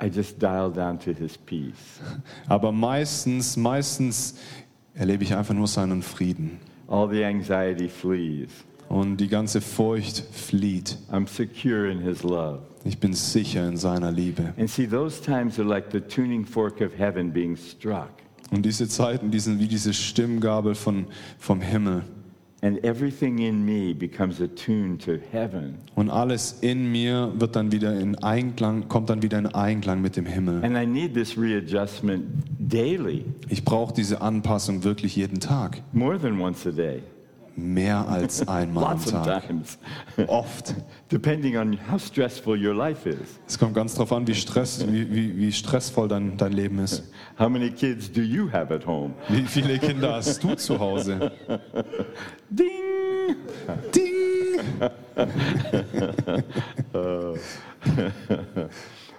I 0.00 0.06
just 0.06 0.40
dial 0.40 0.70
down 0.70 0.98
to 1.00 1.12
his 1.12 1.38
peace. 1.38 2.00
Aber 2.48 2.72
meistens, 2.72 3.56
meistens 3.56 4.34
erlebe 4.94 5.24
ich 5.24 5.34
einfach 5.34 5.54
nur 5.54 5.66
seinen 5.66 6.02
Frieden. 6.02 6.58
All 6.88 7.08
the 7.08 7.24
anxiety 7.24 7.88
flees. 7.88 8.50
Und 8.88 9.16
die 9.16 9.28
ganze 9.28 9.62
Furcht 9.62 10.22
flieht. 10.32 10.98
I'm 11.10 11.26
secure 11.26 11.90
in 11.90 12.00
his 12.00 12.22
love. 12.22 12.60
Ich 12.84 12.98
bin 12.98 13.14
sicher 13.14 13.66
in 13.66 13.76
seiner 13.76 14.10
Liebe. 14.10 14.52
And 14.58 14.68
see, 14.68 14.86
those 14.86 15.22
times 15.22 15.58
are 15.58 15.66
like 15.66 15.92
the 15.92 16.00
tuning 16.00 16.44
fork 16.44 16.80
of 16.80 16.92
heaven 16.98 17.32
being 17.32 17.56
struck. 17.56 18.10
Und 18.52 18.64
diese 18.66 18.86
Zeiten, 18.88 19.30
die 19.30 19.40
sind 19.40 19.58
wie 19.60 19.66
diese 19.66 19.92
Stimmgabel 19.94 20.74
von, 20.74 21.06
vom 21.38 21.60
Himmel. 21.60 22.02
And 22.64 22.84
everything 22.84 23.38
in 23.38 23.64
me 23.64 23.92
becomes 23.92 24.40
attuned 24.40 25.02
to 25.04 25.14
heaven. 25.32 25.78
Und 25.96 26.10
alles 26.10 26.58
in 26.60 26.92
mir 26.92 27.32
wird 27.34 27.56
dann 27.56 27.72
wieder 27.72 27.98
in 27.98 28.14
Einklang, 28.22 28.86
kommt 28.88 29.10
dann 29.10 29.20
wieder 29.20 29.40
in 29.40 29.46
Einklang 29.46 30.00
mit 30.00 30.16
dem 30.16 30.26
Himmel. 30.26 30.62
And 30.64 30.76
I 30.76 30.86
need 30.86 31.12
this 31.12 31.36
readjustment 31.36 32.22
daily, 32.60 33.24
Ich 33.48 33.64
brauche 33.64 33.92
diese 33.92 34.20
Anpassung 34.20 34.84
wirklich 34.84 35.16
jeden 35.16 35.40
Tag. 35.40 35.82
more 35.92 36.16
than 36.20 36.40
once 36.40 36.64
a 36.64 36.70
day, 36.70 37.02
Mehr 37.56 38.08
als 38.08 38.46
einmal 38.48 38.92
am 38.92 39.04
Tag. 39.04 39.44
Oft. 40.26 40.74
depending 41.10 41.56
on 41.56 41.78
how 41.90 41.98
stressful 41.98 42.56
your 42.56 42.74
life 42.74 43.06
is. 43.08 43.38
Es 43.46 43.58
kommt 43.58 43.74
ganz 43.74 43.94
drauf 43.94 44.12
an, 44.12 44.26
wie, 44.26 44.34
Stress, 44.34 44.86
wie, 44.90 45.14
wie, 45.14 45.36
wie 45.36 45.52
stressvoll 45.52 46.08
dein, 46.08 46.36
dein 46.36 46.52
Leben 46.52 46.78
ist. 46.78 47.02
How 47.38 47.48
many 47.48 47.70
kids 47.70 48.10
do 48.10 48.22
you 48.22 48.50
have 48.50 48.74
at 48.74 48.86
home? 48.86 49.12
Wie 49.28 49.42
viele 49.42 49.78
Kinder 49.78 50.14
hast 50.14 50.42
du 50.42 50.54
zu 50.54 50.78
Hause? 50.78 51.32
Ding! 52.50 53.36
Ding! 53.94 54.10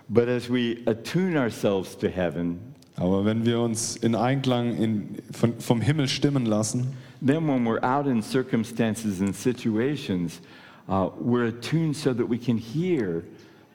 But 0.10 0.28
as 0.28 0.50
we 0.50 0.78
attune 0.86 1.38
ourselves 1.38 1.96
to 1.98 2.08
heaven, 2.08 2.60
Aber 2.96 3.26
wenn 3.26 3.46
wir 3.46 3.60
uns 3.60 3.96
in 3.96 4.16
Einklang 4.16 4.76
in, 4.78 5.18
von, 5.32 5.60
vom 5.60 5.82
Himmel 5.82 6.08
stimmen 6.08 6.46
lassen, 6.46 6.94
then 7.24 7.48
when 7.48 7.66
we're 7.66 7.84
out 7.84 8.06
in 8.06 8.22
circumstances 8.22 9.22
and 9.22 9.34
situations, 9.34 10.42
uh, 10.90 11.10
we're 11.18 11.46
attuned 11.46 11.96
so 11.96 12.14
that 12.14 12.28
we 12.28 12.38
can 12.38 12.58
hear 12.58 13.24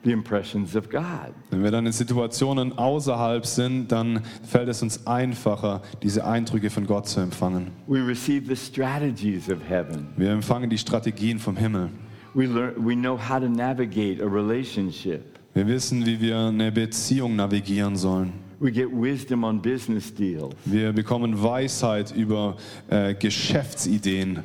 the 0.04 0.12
impressions 0.12 0.76
of 0.76 0.88
God. 0.90 1.34
wenn 1.50 1.62
wir 1.62 1.70
dann 1.70 1.86
in 1.86 1.92
Situationen 1.92 2.78
außerhalb 2.78 3.44
sind, 3.44 3.90
dann 3.90 4.22
fällt 4.42 4.68
es 4.68 4.82
uns 4.82 5.06
einfacher, 5.06 5.82
diese 6.02 6.24
Eindrücke 6.24 6.70
von 6.70 6.86
Gott 6.86 7.08
zu 7.08 7.20
empfangen. 7.20 7.72
We 7.86 8.06
receive 8.06 8.46
the 8.46 8.56
strategies 8.56 9.48
of 9.48 9.58
heaven. 9.68 10.08
Wir 10.16 10.30
empfangen 10.30 10.70
die 10.70 10.78
Strategien 10.78 11.38
vom 11.38 11.56
Himmel. 11.56 11.90
We, 12.34 12.46
learn, 12.46 12.74
we 12.76 12.94
know 12.94 13.16
how 13.16 13.40
to 13.40 13.48
navigate 13.48 14.22
a 14.22 14.26
relationship. 14.26 15.38
Wir 15.54 15.66
wissen, 15.66 16.06
wie 16.06 16.20
wir 16.20 16.38
eine 16.38 16.70
Beziehung 16.70 17.34
navigieren 17.34 17.96
sollen. 17.96 18.47
We 18.60 18.72
get 18.72 18.90
wisdom 18.92 19.44
on 19.44 19.60
business 19.60 20.12
deals. 20.12 20.54
Wir 20.64 20.92
bekommen 20.92 21.40
Weisheit 21.42 22.10
über 22.14 22.56
äh, 22.88 23.14
Geschäftsideen. 23.14 24.42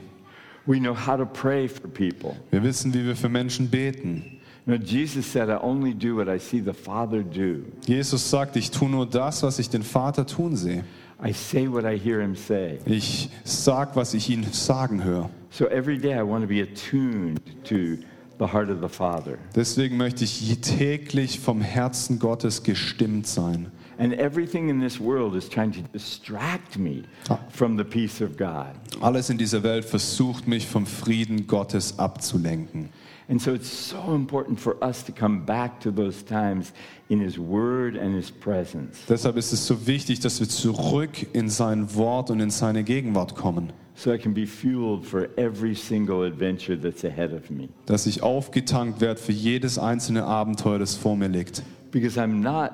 We 0.66 0.80
know 0.80 0.96
how 0.96 1.18
to 1.18 1.26
pray 1.26 1.68
for 1.68 1.90
people. 1.90 2.36
Wir 2.52 2.64
wissen, 2.64 2.94
wie 2.94 3.06
wir 3.06 3.16
für 3.16 3.30
Menschen 3.30 3.70
beten. 3.70 4.40
You 4.66 4.78
know, 4.78 4.86
Jesus 4.86 5.26
said, 5.26 5.50
I 5.50 5.58
only 5.62 5.94
do 5.94 6.16
what 6.16 6.30
I 6.30 6.38
see 6.40 6.62
the 6.62 6.74
Father 6.74 7.22
do. 7.24 7.66
Jesus 7.86 8.30
sagt, 8.30 8.56
ich 8.56 8.72
tue 8.72 8.88
nur 8.88 9.06
das, 9.06 9.44
was 9.44 9.60
ich 9.60 9.70
den 9.70 9.84
Vater 9.84 10.26
tun 10.26 10.56
sehe. 10.56 10.84
I 11.22 11.34
say 11.34 11.68
what 11.68 11.84
I 11.84 11.98
hear 11.98 12.22
him 12.22 12.36
say. 12.36 12.78
Ich 12.86 13.30
sag, 13.44 13.96
was 13.96 14.14
ich 14.14 14.30
ihn 14.30 14.46
sagen 14.52 15.04
höre. 15.04 15.30
So 15.50 15.66
every 15.66 15.98
day 15.98 16.14
I 16.14 16.22
want 16.22 16.44
to 16.44 16.48
be 16.48 16.62
attuned 16.62 17.42
to 17.64 17.98
the 18.40 18.54
heart 18.54 18.70
of 18.70 18.80
the 18.82 18.90
Father. 18.90 19.38
Deswegen 19.56 19.98
möchte 19.98 20.24
ich 20.24 20.60
täglich 20.62 21.40
vom 21.40 21.62
Herzen 21.62 22.20
Gottes 22.20 22.64
gestimmt 22.64 23.28
sein. 23.28 23.72
And 24.04 24.14
everything 24.16 24.68
in 24.68 24.82
this 24.82 25.00
world 25.00 25.34
is 25.34 25.48
trying 25.48 25.72
to 25.72 25.82
distract 25.94 26.78
me 26.78 27.06
from 27.48 27.78
the 27.78 27.86
peace 27.86 28.20
of 28.20 28.36
God. 28.36 28.76
Alles 29.00 29.30
in 29.30 29.38
dieser 29.38 29.64
Welt 29.64 29.86
versucht 29.86 30.46
mich 30.46 30.68
vom 30.68 30.86
Frieden 30.86 31.48
Gottes 31.48 31.98
abzulenken. 31.98 32.90
And 33.30 33.42
so 33.42 33.54
it's 33.54 33.70
so 33.70 34.14
important 34.14 34.60
for 34.60 34.76
us 34.84 35.06
to 35.06 35.14
come 35.14 35.46
back 35.46 35.80
to 35.80 35.90
those 35.90 36.22
times 36.22 36.74
in 37.08 37.22
His 37.22 37.40
Word 37.40 37.96
and 37.96 38.14
His 38.14 38.30
presence 38.30 39.00
Deshalb 39.08 39.38
ist 39.38 39.54
es 39.54 39.66
so 39.66 39.88
wichtig, 39.88 40.20
dass 40.20 40.42
wir 40.42 40.50
zurück 40.50 41.26
in 41.32 41.48
sein 41.48 41.96
Wort 41.96 42.30
und 42.30 42.42
in 42.42 42.50
seine 42.50 42.84
Gegenwart 42.84 43.36
kommen, 43.36 43.72
so 43.96 44.12
I 44.12 44.18
can 44.18 44.34
be 44.34 44.46
fueled 44.46 45.06
for 45.06 45.30
every 45.38 45.76
single 45.76 46.26
adventure 46.28 46.78
that's 46.78 47.06
ahead 47.06 47.32
of 47.32 47.50
me. 47.50 47.70
dass 47.86 48.06
ich 48.06 48.22
aufgetankt 48.22 49.00
werde 49.00 49.22
für 49.22 49.32
jedes 49.32 49.80
einzelne 49.80 50.26
Abenteuer, 50.26 50.80
das 50.80 50.96
vor 50.96 51.16
mir 51.16 51.30
liegt. 51.30 51.64
Because 51.92 52.20
I'm 52.20 52.42
not 52.42 52.72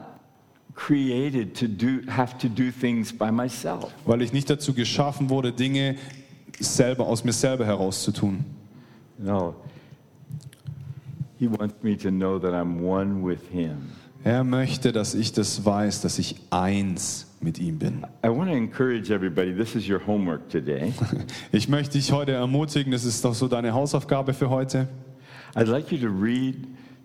created 0.80 1.54
to 1.56 1.68
do, 1.68 2.02
have 2.10 2.38
to 2.38 2.48
do 2.48 2.72
things 2.72 3.12
by 3.12 3.32
myself. 3.32 3.92
Weil 4.06 4.22
ich 4.22 4.32
nicht 4.32 4.50
dazu 4.50 4.74
geschaffen 4.74 5.30
wurde, 5.30 5.52
Dinge 5.52 5.96
selber 6.60 7.06
aus 7.06 7.24
mir 7.24 7.34
selber 7.34 7.66
herauszutun. 7.66 8.46
No. 9.18 9.56
He 11.38 11.48
wants 11.48 11.76
me 11.84 11.98
to 11.98 12.10
know 12.10 12.40
that 12.40 12.54
I'm 12.54 12.82
one 12.82 13.24
with 13.24 13.42
Him. 13.52 13.92
Er 14.24 14.44
möchte, 14.44 14.92
dass 14.92 15.16
ich 15.16 15.32
das 15.32 15.64
weiß, 15.64 16.02
dass 16.02 16.20
ich 16.20 16.36
eins 16.50 17.28
mit 17.42 17.60
ihm 17.60 17.78
bin. 17.78 18.06
I 18.24 18.30
want 18.30 18.50
to 18.50 18.56
encourage 18.56 19.14
everybody. 19.14 19.54
This 19.54 19.76
is 19.76 19.90
your 19.90 20.06
homework 20.06 20.50
today. 20.50 20.94
Ich 21.52 21.68
möchte 21.68 21.98
dich 21.98 22.12
heute 22.12 22.34
ermutigen, 22.34 22.92
das 22.92 23.06
ist 23.06 23.24
doch 23.24 23.34
so 23.34 23.48
deine 23.48 23.74
Hausaufgabe 23.74 24.34
für 24.34 24.50
heute. 24.50 24.88
I'd 25.56 25.68
like 25.68 25.92
you 25.92 25.98
to 25.98 26.08
read 26.08 26.56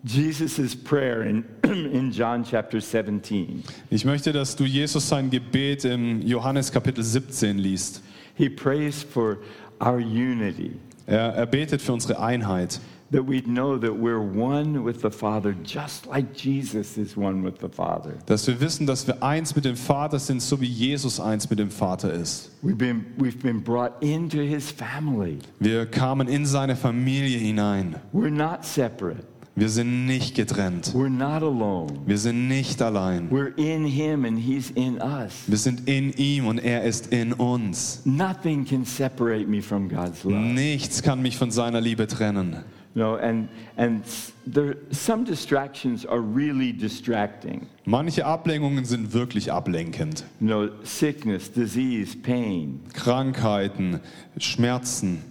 Jesus' 0.05 0.75
prayer 0.75 1.23
in, 1.23 1.43
in 1.63 2.11
John 2.11 2.43
chapter 2.43 2.79
17. 2.79 3.63
Ich 3.89 4.05
möchte, 4.05 4.31
dass 4.31 4.55
du 4.55 4.63
Jesus 4.63 5.09
sein 5.09 5.31
Gebet 5.31 5.83
im 5.83 6.21
Johannes 6.21 6.71
Kapitel 6.71 7.03
17 7.03 7.57
liest. 7.57 8.01
He 8.35 8.47
prays 8.49 9.01
for 9.01 9.37
our 9.81 9.97
unity, 9.99 10.73
Er, 11.07 11.33
er 11.35 11.45
betet 11.45 11.81
für 11.81 11.93
unsere 11.93 12.19
Einheit, 12.19 12.79
that 13.11 13.27
we 13.27 13.41
know 13.41 13.77
that 13.77 13.91
we're 13.91 14.19
one 14.19 14.83
with 14.83 15.01
the 15.01 15.09
Father, 15.09 15.55
just 15.63 16.05
like 16.07 16.33
Jesus 16.35 16.97
is 16.97 17.15
one 17.15 17.43
with 17.43 17.59
the 17.61 17.69
Father. 17.69 18.13
dass 18.25 18.45
wir 18.47 18.59
wissen, 18.59 18.85
dass 18.85 19.07
wir 19.07 19.23
eins 19.23 19.55
mit 19.55 19.65
dem 19.65 19.75
Vater 19.75 20.19
sind, 20.19 20.41
so 20.41 20.59
wie 20.61 20.65
Jesus 20.67 21.19
eins 21.19 21.49
mit 21.49 21.59
dem 21.59 21.69
Vater 21.71 22.11
ist. 22.13 22.51
We've 22.63 22.75
been, 22.75 23.05
we've 23.17 23.39
been 23.41 23.63
brought 23.63 24.01
into 24.01 24.39
His 24.39 24.71
family. 24.71 25.39
Wir 25.59 25.85
kamen 25.85 26.27
in 26.27 26.45
seine 26.45 26.75
Familie 26.75 27.37
hinein. 27.39 27.95
We're 28.11 28.31
not 28.31 28.65
separate. 28.65 29.23
Wir 29.57 29.69
sind 29.69 30.05
nicht 30.05 30.35
getrennt. 30.35 30.93
We're 30.93 31.09
not 31.09 31.41
alone. 31.41 31.87
Wir 32.05 32.17
sind 32.17 32.49
nicht 32.49 32.81
allein. 32.81 33.29
We're 33.29 33.55
in 33.55 33.85
Him 33.85 34.25
and 34.25 34.37
He's 34.37 34.69
in 34.71 35.01
us. 35.01 35.43
Wir 35.47 35.57
sind 35.57 35.87
in 35.87 36.11
ihm 36.17 36.47
und 36.47 36.57
er 36.57 36.83
ist 36.83 37.13
in 37.13 37.31
uns. 37.31 38.01
Nothing 38.03 38.65
can 38.65 38.83
separate 38.83 39.47
me 39.47 39.61
from 39.61 39.87
God's 39.87 40.25
love. 40.25 40.35
Nichts 40.35 41.01
kann 41.01 41.21
mich 41.21 41.37
von 41.37 41.51
seiner 41.51 41.79
Liebe 41.79 42.05
trennen. 42.05 42.65
No, 42.95 43.15
and 43.15 43.47
and 43.77 44.03
there 44.45 44.75
some 44.91 45.23
distractions 45.23 46.05
are 46.05 46.19
really 46.19 46.73
distracting. 46.73 47.67
Manche 47.85 48.25
Ablenkungen 48.25 48.83
sind 48.83 49.13
wirklich 49.13 49.53
ablenkend. 49.53 50.25
Know, 50.39 50.69
sickness, 50.83 51.49
disease, 51.49 52.17
pain, 52.17 52.81
Krankheiten, 52.93 54.01
Schmerzen, 54.37 55.23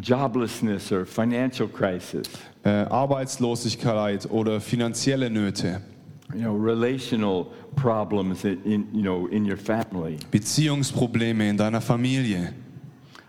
joblessness, 0.00 0.92
or 0.92 1.04
financial 1.06 1.68
crisis. 1.68 2.26
äh, 2.64 2.68
Arbeitslosigkeit 2.68 4.30
oder 4.30 4.60
finanzielle 4.60 5.30
Nöte, 5.30 5.80
You 6.34 6.40
know, 6.40 6.56
relational 6.56 7.46
problems 7.76 8.44
in, 8.44 8.60
in 8.64 8.88
you 8.92 9.02
know 9.02 9.28
in 9.28 9.44
your 9.48 9.56
family, 9.56 10.18
Beziehungsprobleme 10.32 11.48
in 11.48 11.56
deiner 11.56 11.80
Familie, 11.80 12.52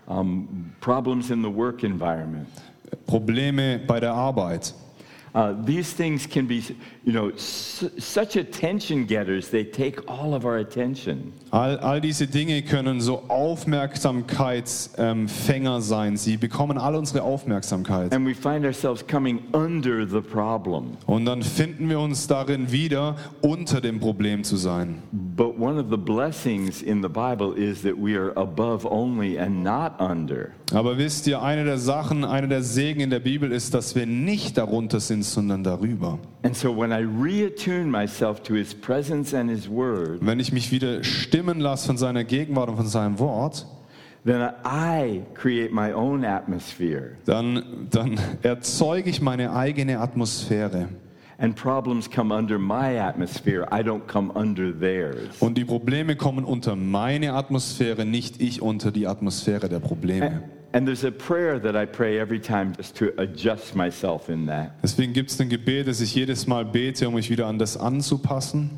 um, 0.08 0.74
problems 0.82 1.30
in 1.30 1.44
the 1.44 1.50
work 1.50 1.84
environment. 1.84 2.48
Probleme 3.06 3.80
bei 3.86 4.00
der 4.00 4.14
Arbeit. 4.14 4.74
Uh, 5.36 5.54
these 5.64 5.94
things 5.94 6.26
can 6.26 6.48
be, 6.48 6.64
you 7.08 7.14
know, 7.14 7.32
su- 7.38 7.90
such 7.98 8.36
attention 8.36 9.06
getters. 9.06 9.50
They 9.50 9.64
take 9.64 10.02
all 10.10 10.34
of 10.34 10.46
our 10.46 10.58
attention. 10.58 11.32
All, 11.52 11.78
all 11.78 12.02
diese 12.02 12.28
Dinge 12.28 12.62
können 12.64 13.00
so 13.00 13.24
Aufmerksamkeitsfänger 13.30 15.80
sein. 15.80 16.18
Sie 16.18 16.36
bekommen 16.36 16.78
all 16.78 16.96
unsere 16.96 17.24
Aufmerksamkeit. 17.24 18.14
And 18.14 18.28
we 18.28 18.36
find 18.36 18.66
ourselves 18.66 19.08
coming 19.08 19.40
under 19.54 20.06
the 20.06 20.20
problem. 20.20 20.98
Und 21.06 21.24
dann 21.24 21.44
finden 21.44 21.90
wir 21.90 22.02
uns 22.02 22.28
darin 22.28 22.74
wieder, 22.74 23.16
unter 23.40 23.80
dem 23.80 24.02
Problem 24.02 24.44
zu 24.44 24.58
sein. 24.58 25.02
But 25.14 25.58
one 25.58 25.80
of 25.80 25.86
the 25.90 25.96
blessings 25.96 26.82
in 26.82 27.02
the 27.02 27.08
Bible 27.08 27.54
is 27.56 27.84
that 27.84 27.96
we 27.96 28.20
are 28.20 28.34
above 28.36 28.86
only 28.86 29.40
and 29.40 29.64
not 29.64 29.94
under. 30.02 30.52
Aber 30.74 30.98
wisst 30.98 31.28
ihr, 31.28 31.42
eine 31.42 31.64
der 31.64 31.78
Sachen, 31.78 32.26
eine 32.26 32.50
der 32.50 32.62
Segen 32.62 33.00
in 33.00 33.10
der 33.10 33.22
Bibel 33.22 33.54
ist, 33.54 33.74
dass 33.74 33.96
wir 33.96 34.06
nicht 34.06 34.58
darunter 34.58 35.00
sind, 35.00 35.24
sondern 35.24 35.64
darüber. 35.64 36.20
And 36.44 36.54
so 36.56 36.76
when 36.76 36.92
I 36.92 36.97
reattune 37.02 37.86
myself 37.86 38.42
to 38.44 38.54
his 38.54 38.74
presence 38.74 39.34
and 39.34 39.50
his 39.50 39.70
word, 39.70 40.20
Wenn 40.22 40.40
ich 40.40 40.52
mich 40.52 40.72
wieder 40.72 41.04
stimmen 41.04 41.60
lasse 41.60 41.88
von 41.88 41.98
seiner 41.98 42.24
Gegenwart 42.24 42.70
und 42.70 42.78
von 42.78 42.88
seinem 42.88 43.20
Wort, 43.20 43.66
then 44.26 44.50
I 44.66 45.24
create 45.34 45.74
my 45.74 45.94
own 45.94 46.26
atmosphere. 46.26 47.12
dann, 47.26 47.88
dann 47.90 48.20
erzeuge 48.42 49.10
ich 49.10 49.22
meine 49.22 49.54
eigene 49.54 50.00
Atmosphäre. 50.00 50.90
And 51.40 51.56
problems 51.56 52.10
come 52.10 52.34
under 52.34 52.58
my 52.58 52.98
atmosphere. 53.00 53.68
I 53.72 53.84
don't 53.84 54.08
come 54.08 54.32
under 54.34 54.72
theirs. 54.72 55.40
Und 55.40 55.56
die 55.56 55.66
Probleme 55.66 56.16
kommen 56.16 56.44
unter 56.44 56.76
meine 56.76 57.34
Atmosphäre, 57.34 58.06
nicht 58.06 58.42
ich 58.42 58.62
unter 58.64 58.92
die 58.92 59.06
Atmosphäre 59.06 59.70
der 59.70 59.80
Probleme. 59.80 60.42
And 60.74 60.86
there's 60.86 61.06
a 61.06 61.12
prayer 61.12 61.60
that 61.60 61.76
I 61.76 61.86
pray 61.86 62.20
every 62.20 62.40
time 62.40 62.74
just 62.76 62.96
to 62.98 63.14
adjust 63.18 63.76
myself 63.76 64.30
in 64.30 64.46
that. 64.48 64.72
Deswegen 64.84 65.14
gibt 65.14 65.32
es 65.32 65.40
ein 65.40 65.50
Gebet, 65.50 65.88
das 65.88 66.02
ich 66.02 66.14
jedes 66.14 66.46
Mal 66.48 66.66
bete, 66.66 67.08
um 67.08 67.16
mich 67.16 67.30
wieder 67.30 67.48
an 67.48 67.58
das 67.58 67.78
anzupassen. 67.78 68.70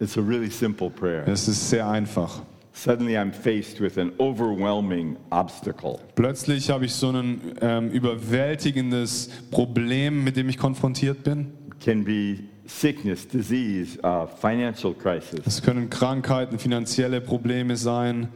It's 0.00 0.16
a 0.16 0.20
really 0.20 0.50
simple 0.50 0.90
prayer. 0.90 1.26
Es 1.26 1.48
ist 1.48 1.70
sehr 1.70 1.88
einfach. 1.88 2.42
Suddenly 2.72 3.16
I'm 3.16 3.32
faced 3.32 3.80
with 3.80 3.98
an 3.98 4.12
overwhelming 4.18 5.16
obstacle. 5.30 5.98
Plötzlich 6.14 6.70
habe 6.70 6.84
ich 6.84 6.92
so 6.94 7.10
ein 7.10 7.40
ähm, 7.60 7.90
überwältigendes 7.90 9.30
Problem, 9.50 10.22
mit 10.22 10.36
dem 10.36 10.48
ich 10.48 10.58
konfrontiert 10.58 11.24
bin. 11.24 11.52
Can 11.80 12.04
be 12.04 12.44
sickness, 12.66 13.26
disease, 13.26 13.98
uh, 14.04 14.26
financial 14.26 14.94
crisis. 14.94 15.40
Es 15.44 15.62
können 15.62 15.90
Krankheiten, 15.90 16.58
finanzielle 16.58 17.20
Probleme 17.20 17.76
sein. 17.76 18.28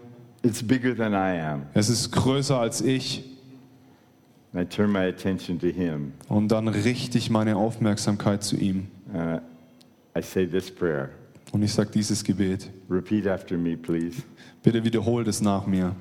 It's 0.43 0.63
bigger 0.63 0.97
than 0.97 1.13
I 1.13 1.41
am. 1.41 1.67
Es 1.75 1.89
ist 1.89 2.11
größer 2.11 2.59
als 2.59 2.81
ich. 2.81 3.25
I 4.55 4.65
turn 4.65 4.93
my 4.93 5.07
attention 5.09 5.59
to 5.61 5.69
Him. 5.69 6.13
Und 6.29 6.49
dann 6.49 6.69
richte 6.69 7.17
ich 7.17 7.31
meine 7.31 7.57
Aufmerksamkeit 7.57 8.43
zu 8.43 8.57
ihm. 8.57 8.89
Uh, 9.15 9.39
I 10.19 10.23
say 10.23 10.47
this 10.47 10.71
prayer. 10.71 11.11
Und 11.53 11.63
ich 11.63 11.73
sage 11.73 11.91
dieses 11.91 12.25
Gebet. 12.25 12.71
Repeat 12.91 13.27
after 13.27 13.57
me, 13.57 13.77
please. 13.77 14.23
Bitte 14.63 14.85
wiederhol 14.85 15.25
das 15.25 15.41
nach 15.41 15.67
mir. 15.67 15.95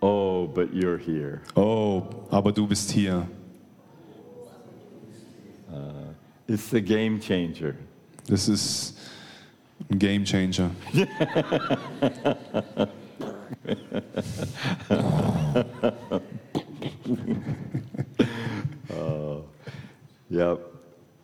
Oh, 0.00 0.46
but 0.46 0.72
you're 0.72 0.98
here. 0.98 1.40
Oh, 1.54 2.02
aber 2.30 2.52
du 2.52 2.66
bist 2.66 2.90
hier. 2.90 3.26
It's 6.50 6.68
the 6.68 6.82
game 6.82 7.20
changer. 7.20 7.74
Das 8.26 8.48
ist 8.48 8.98
ein 9.88 10.00
Game 10.00 10.24
Changer. 10.24 10.70
Yep. 20.30 20.60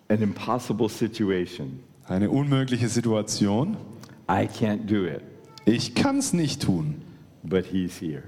An 0.09 0.23
impossible 0.23 0.89
situation. 0.89 1.81
Eine 2.09 2.31
unmögliche 2.31 2.89
Situation. 2.89 3.77
I 4.29 4.47
can't 4.47 4.87
do 4.87 5.05
it, 5.07 5.23
Ich 5.65 5.95
kann 5.95 6.19
es 6.19 6.33
nicht 6.33 6.63
tun, 6.63 7.03
but 7.43 7.65
He's 7.67 8.01
here. 8.01 8.23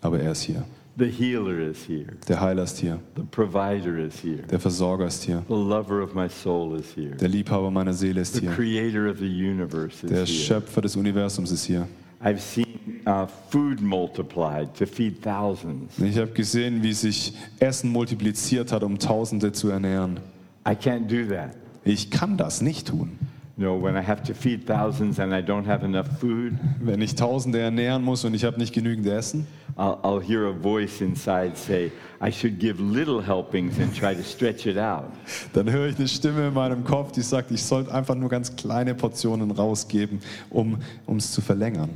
aber 0.00 0.20
er 0.20 0.32
ist 0.32 0.42
hier. 0.42 0.64
The 0.98 1.06
healer 1.06 1.58
is 1.70 1.88
here. 1.88 2.12
Der 2.28 2.40
Heiler 2.40 2.64
ist 2.64 2.78
hier. 2.78 2.98
The 3.16 3.22
provider 3.22 3.96
is 3.98 4.22
here. 4.22 4.42
Der 4.50 4.60
Versorger 4.60 5.06
ist 5.06 5.22
hier. 5.24 5.42
The 5.48 5.54
lover 5.54 6.02
of 6.02 6.14
my 6.14 6.28
soul 6.28 6.78
is 6.78 6.94
here. 6.94 7.16
Der 7.16 7.28
Liebhaber 7.28 7.70
meiner 7.70 7.94
Seele 7.94 8.20
ist 8.20 8.34
The 8.34 8.40
hier. 8.42 8.50
creator 8.52 9.10
of 9.10 9.18
the 9.18 9.24
universe 9.26 10.06
Der 10.06 10.24
is 10.24 10.28
here. 10.28 10.60
Schöpfer 10.60 10.82
des 10.82 10.94
Universums 10.96 11.50
ist 11.50 11.64
hier. 11.64 11.88
I've 12.24 12.40
seen 12.40 13.02
uh, 13.06 13.26
food 13.50 13.80
multiplied 13.80 14.74
to 14.76 14.86
feed 14.86 15.22
thousands. 15.22 15.98
Ich 15.98 16.16
habe 16.18 16.30
gesehen, 16.30 16.82
wie 16.82 16.92
sich 16.92 17.34
Essen 17.58 17.90
multipliziert 17.90 18.70
hat, 18.70 18.84
um 18.84 18.98
Tausende 18.98 19.52
zu 19.52 19.70
ernähren. 19.70 20.20
I 20.66 20.72
can't 20.72 21.08
do 21.08 21.34
that, 21.34 21.56
Ich 21.84 22.10
kann 22.10 22.36
das 22.36 22.60
nicht 22.60 22.86
tun, 22.88 23.18
know, 23.62 23.74
when 23.74 23.96
I 23.96 24.02
have 24.02 24.22
to 24.24 24.34
feed 24.34 24.66
thousands 24.66 25.18
and 25.18 25.32
I 25.32 25.40
don't 25.40 25.64
have 25.64 25.84
enough 25.84 26.06
food, 26.20 26.52
Wenn 26.80 27.00
ich 27.00 27.14
Tausende 27.14 27.60
ernähren 27.60 28.04
muss 28.04 28.24
und 28.24 28.34
ich 28.34 28.44
habe 28.44 28.58
nicht 28.58 28.74
genügend 28.74 29.06
Essen, 29.06 29.46
I'll, 29.76 30.00
I'll 30.02 30.20
hear 30.20 30.46
a 30.46 30.52
voice 30.52 31.00
inside 31.00 31.56
say, 31.56 31.90
I 32.20 32.30
should 32.30 32.58
give 32.58 32.80
little 32.80 33.20
helpings 33.20 33.78
and 33.78 33.94
try 33.96 34.14
to 34.14 34.22
stretch 34.22 34.66
it 34.66 34.76
out. 34.76 35.10
dann 35.54 35.70
höre 35.70 35.88
ich 35.88 35.96
eine 35.96 36.08
Stimme 36.08 36.48
in 36.48 36.54
meinem 36.54 36.84
Kopf, 36.84 37.12
die 37.12 37.22
sagt, 37.22 37.50
ich 37.50 37.62
sollte 37.62 37.92
einfach 37.92 38.14
nur 38.14 38.28
ganz 38.28 38.54
kleine 38.54 38.94
Portionen 38.94 39.50
rausgeben, 39.50 40.20
um 40.50 40.78
es 41.16 41.32
zu 41.32 41.40
verlängern. 41.40 41.90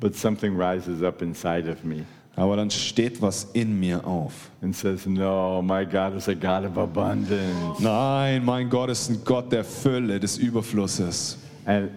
But 0.00 0.14
something 0.14 0.56
rises 0.56 1.02
up 1.02 1.22
inside 1.22 1.68
of 1.70 1.82
me 1.84 2.04
Aber 2.36 2.56
dann 2.56 2.70
steht 2.70 3.20
was 3.20 3.48
in 3.52 3.80
mir 3.80 4.06
auf. 4.06 4.50
and 4.62 4.74
says, 4.74 5.06
No, 5.06 5.60
my 5.60 5.84
God 5.84 6.14
is 6.16 6.28
a 6.28 6.34
God 6.34 6.64
of 6.64 6.78
abundance. 6.78 7.80
Nein, 7.80 8.44
mein 8.44 8.70
Gott 8.70 8.90
ist 8.90 9.10
ein 9.10 9.20
Gott 9.24 9.50
der 9.50 9.64
Fülle, 9.64 10.20
des 10.20 10.38
Überflusses. 10.38 11.36
And, 11.64 11.90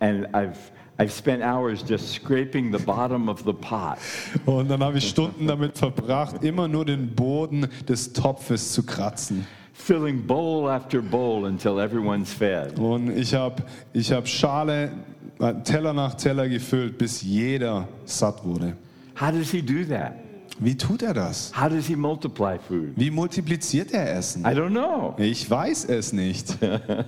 and 0.00 0.26
I've, 0.34 0.58
I've 0.98 1.10
spent 1.10 1.42
hours 1.42 1.82
just 1.88 2.12
scraping 2.12 2.70
the 2.76 2.84
bottom 2.84 3.30
of 3.30 3.42
the 3.46 3.54
pot. 3.54 3.96
Und 4.44 4.68
dann 4.68 4.82
habe 4.84 4.98
ich 4.98 5.08
Stunden 5.08 5.46
damit 5.46 5.78
verbracht, 5.78 6.44
immer 6.44 6.68
nur 6.68 6.84
den 6.84 7.14
Boden 7.14 7.66
des 7.88 8.12
Topfes 8.12 8.72
zu 8.72 8.82
kratzen. 8.82 9.46
Filling 9.76 10.26
bowl 10.26 10.68
after 10.68 11.00
bowl 11.02 11.46
until 11.46 11.78
everyone's 11.80 12.32
fed. 12.32 12.78
Und 12.78 13.16
ich 13.16 13.34
habe 13.34 13.62
ich 13.92 14.12
hab 14.12 14.26
Schale, 14.26 14.90
äh, 15.38 15.54
Teller 15.62 15.92
nach 15.92 16.14
Teller 16.14 16.48
gefüllt, 16.48 16.98
bis 16.98 17.22
jeder 17.22 17.86
satt 18.04 18.44
wurde. 18.44 18.76
How 19.20 19.30
does 19.30 19.50
he 19.50 19.62
do 19.62 19.84
that? 19.88 20.14
Wie 20.58 20.74
tut 20.74 21.02
er 21.02 21.12
das? 21.12 21.52
How 21.54 21.68
does 21.68 21.86
he 21.86 21.94
multiply 21.94 22.56
food? 22.58 22.92
Wie 22.96 23.10
multipliziert 23.10 23.92
er 23.92 24.16
Essen? 24.16 24.42
I 24.42 24.54
don't 24.54 24.70
know. 24.70 25.14
Ich 25.18 25.50
weiß 25.50 25.84
es 25.90 26.14
nicht. 26.14 26.56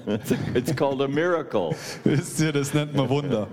It's, 0.07 0.35
it's 0.55 0.77
called 0.77 1.01
a 1.01 1.09
miracle. 1.09 1.75
Wisst 2.05 2.41
ihr, 2.41 2.53
das 2.53 2.75
nennt 2.75 2.95
man 2.95 3.09
Wunder. 3.09 3.49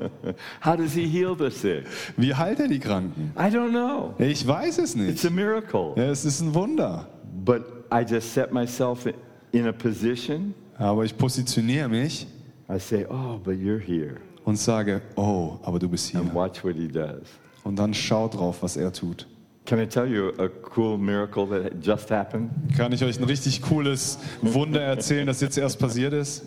How 0.65 0.75
does 0.75 0.91
he 0.93 1.07
heal 1.07 1.33
the 1.37 1.49
sick? 1.49 1.85
Wie 2.17 2.33
heilt 2.35 2.59
er 2.59 2.67
die 2.67 2.79
Kranken? 2.79 3.31
I 3.37 3.43
don't 3.43 3.69
know. 3.69 4.13
Ich 4.19 4.45
weiß 4.45 4.79
es 4.79 4.95
It's 4.95 5.23
nicht. 5.23 5.25
a 5.25 5.29
miracle. 5.29 5.93
Ja, 5.95 6.09
es 6.11 6.25
ist 6.25 6.41
ein 6.41 6.53
Wunder. 6.53 7.07
But 7.45 7.74
I 7.95 8.03
just 8.03 8.33
set 8.33 8.51
myself 8.51 9.07
in 9.51 9.67
a 9.67 9.71
position. 9.71 10.53
Aber 10.77 11.05
ich 11.05 11.17
positioniere 11.17 11.87
mich 11.87 12.27
I 12.69 12.79
say, 12.79 13.05
Oh, 13.09 13.39
but 13.41 13.55
you're 13.55 13.79
here. 13.79 14.17
und 14.43 14.57
sage, 14.57 15.01
oh, 15.15 15.59
aber 15.63 15.79
du 15.79 15.87
bist 15.87 16.09
hier. 16.09 16.19
And 16.19 16.33
watch 16.33 16.63
what 16.63 16.75
he 16.75 16.87
does. 16.87 17.27
Und 17.63 17.77
dann 17.77 17.93
schau 17.93 18.27
drauf, 18.27 18.61
was 18.61 18.75
er 18.75 18.91
tut. 18.91 19.27
Can 19.65 19.79
I 19.79 19.85
tell 19.87 20.05
you 20.07 20.29
a 20.37 20.49
cool 20.75 20.97
miracle 20.97 21.47
that 21.47 21.73
just 21.81 22.11
happened? 22.11 22.51
Kann 22.77 22.91
ich 22.91 23.03
euch 23.03 23.19
ein 23.19 23.23
richtig 23.23 23.61
cooles 23.61 24.19
Wunder 24.41 24.81
erzählen, 24.81 25.25
das 25.25 25.41
jetzt 25.41 25.57
erst 25.57 25.79
passiert 25.79 26.13
ist? 26.13 26.45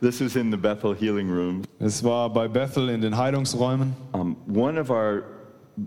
This 0.00 0.20
is 0.20 0.36
in 0.36 0.50
the 0.50 0.56
Bethel 0.56 0.94
Healing 0.94 1.30
Room. 1.30 1.62
Es 1.78 2.04
war 2.04 2.32
bei 2.32 2.48
Bethel 2.48 2.88
in 2.90 3.00
den 3.00 3.16
Heilungsräumen. 3.16 3.94
Um, 4.12 4.36
one 4.52 4.80
of 4.80 4.90
our 4.90 5.22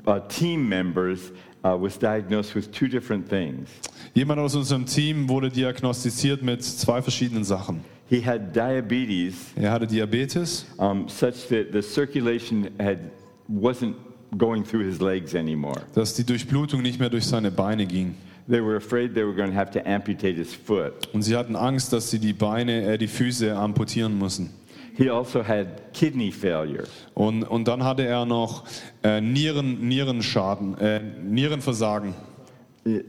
uh, 0.08 0.20
team 0.28 0.68
members 0.68 1.32
uh, 1.66 1.76
was 1.76 1.98
diagnosed 1.98 2.56
with 2.56 2.72
two 2.72 2.88
different 2.88 3.28
things. 3.28 3.70
Jemand 4.14 4.40
aus 4.40 4.56
unserem 4.56 4.86
Team 4.86 5.28
wurde 5.28 5.50
diagnostiziert 5.50 6.44
mit 6.44 6.64
zwei 6.64 7.02
verschiedenen 7.02 7.44
Sachen. 7.44 7.84
He 8.08 8.22
had 8.24 8.56
diabetes, 8.56 9.34
Er 9.56 9.72
hatte 9.72 9.88
Diabetes 9.88 10.66
um, 10.78 11.10
such 11.10 11.48
that 11.50 11.74
the 11.74 11.82
circulation 11.82 12.70
had 12.80 13.00
wasn't 13.48 13.96
going 14.38 14.64
through 14.64 14.86
his 14.86 15.02
legs 15.02 15.34
anymore. 15.34 15.82
dass 15.96 16.14
die 16.14 16.24
Durchblutung 16.24 16.82
nicht 16.84 17.00
mehr 17.00 17.10
durch 17.10 17.26
seine 17.26 17.50
Beine 17.50 17.86
ging. 17.88 18.16
They 18.48 18.64
were 18.64 18.78
afraid 18.78 19.16
they 19.16 19.26
were 19.26 19.34
going 19.34 19.50
to 19.50 19.58
have 19.58 19.72
to 19.72 19.80
amputate 19.90 20.36
his 20.36 20.54
foot. 20.54 21.08
Und 21.14 21.24
sie 21.24 21.36
hatten 21.36 21.56
Angst, 21.56 21.92
dass 21.92 22.12
sie 22.12 22.20
die 22.20 22.34
Beine, 22.34 22.84
äh, 22.84 22.98
die 23.00 23.08
Füße 23.08 23.56
amputieren 23.56 24.20
müssen. 24.20 24.52
He 24.98 25.10
also 25.10 25.44
had 25.44 25.94
kidney 25.94 26.32
failure. 26.32 26.86
Und, 27.14 27.44
und 27.44 27.68
dann 27.68 27.84
hatte 27.84 28.06
er 28.06 28.26
noch 28.26 28.64
äh, 29.04 29.20
Nieren, 29.20 29.88
Nierenschaden, 29.88 30.78
äh, 30.78 31.02
Nierenversagen. 31.22 32.14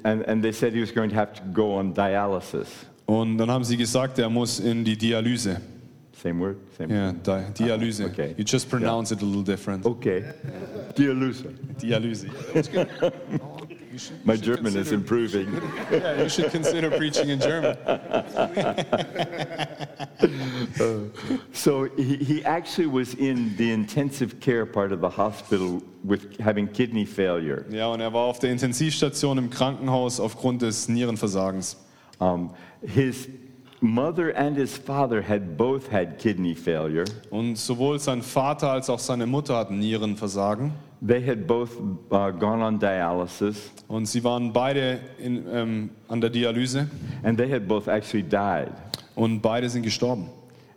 And, 0.05 0.26
and 0.26 0.43
they 0.43 0.52
said 0.52 0.73
he 0.73 0.81
was 0.81 0.93
going 0.93 1.11
to 1.11 1.16
have 1.16 1.35
to 1.35 1.43
go 1.52 1.78
on 1.78 1.93
dialysis. 1.93 2.87
Und 3.07 3.38
dann 3.38 3.50
haben 3.50 3.62
sie 3.62 3.76
gesagt, 3.76 4.19
er 4.19 4.28
muss 4.28 4.59
in 4.59 4.85
die 4.85 4.97
Dialyse. 4.97 5.61
Same 6.12 6.40
word? 6.40 6.57
Same 6.76 6.93
Ja, 6.93 7.12
Di 7.12 7.64
Dialyse. 7.64 8.07
Okay. 8.07 8.35
You 8.37 8.45
just 8.45 8.69
pronounce 8.69 9.12
it 9.12 9.23
a 9.23 9.25
little 9.25 9.45
different. 9.45 9.85
Okay. 9.85 10.25
Dialysis. 10.97 11.45
Dialyse. 11.81 12.26
My 14.24 14.37
German 14.37 14.76
is 14.76 14.92
improving. 14.92 15.48
Yeah, 15.90 16.22
you 16.22 16.28
should 16.28 16.50
consider 16.50 16.90
preaching 16.90 17.30
in 17.30 17.40
German. 17.40 17.76
So 21.52 21.85
he, 21.96 22.16
he 22.16 22.44
actually 22.44 22.87
was 22.87 23.14
in 23.14 23.56
the 23.56 23.72
intensive 23.72 24.40
care 24.40 24.66
part 24.66 24.92
of 24.92 25.00
the 25.00 25.09
hospital 25.09 25.82
with 26.04 26.38
having 26.38 26.68
kidney 26.68 27.04
failure. 27.04 27.64
Ja, 27.70 27.88
und 27.88 28.00
er 28.00 28.12
war 28.12 28.26
auf 28.26 28.38
der 28.38 28.50
Intensivstation 28.50 29.38
im 29.38 29.50
Krankenhaus 29.50 30.20
aufgrund 30.20 30.62
des 30.62 30.88
Nierenversagens. 30.88 31.76
Um, 32.18 32.54
his 32.82 33.28
mother 33.80 34.35
and 34.37 34.56
his 34.56 34.76
father 34.76 35.22
had 35.22 35.56
both 35.56 35.88
had 35.88 36.18
kidney 36.18 36.54
failure. 36.54 37.04
Und 37.30 37.56
sowohl 37.56 37.98
sein 37.98 38.22
Vater 38.22 38.70
als 38.70 38.88
auch 38.88 39.00
seine 39.00 39.26
Mutter 39.26 39.56
hatten 39.56 39.78
Nierenversagen. 39.78 40.72
They 41.00 41.20
had 41.26 41.46
both 41.46 41.70
uh, 42.11 42.30
gone 42.30 42.62
on 42.64 42.78
dialysis, 42.78 43.70
Und 43.88 44.06
sie 44.06 44.24
waren 44.24 44.52
beide 44.52 44.98
in, 45.18 45.44
ähm, 45.52 45.90
an 46.09 46.20
der 46.20 46.30
Dialyse 46.30 46.88
and 47.22 47.37
they 47.38 47.50
had 47.50 47.68
both 47.68 47.87
actually 47.87 48.22
died. 48.22 48.72
und 49.14 49.40
beide 49.42 49.68
sind 49.68 49.82
gestorben. 49.82 50.28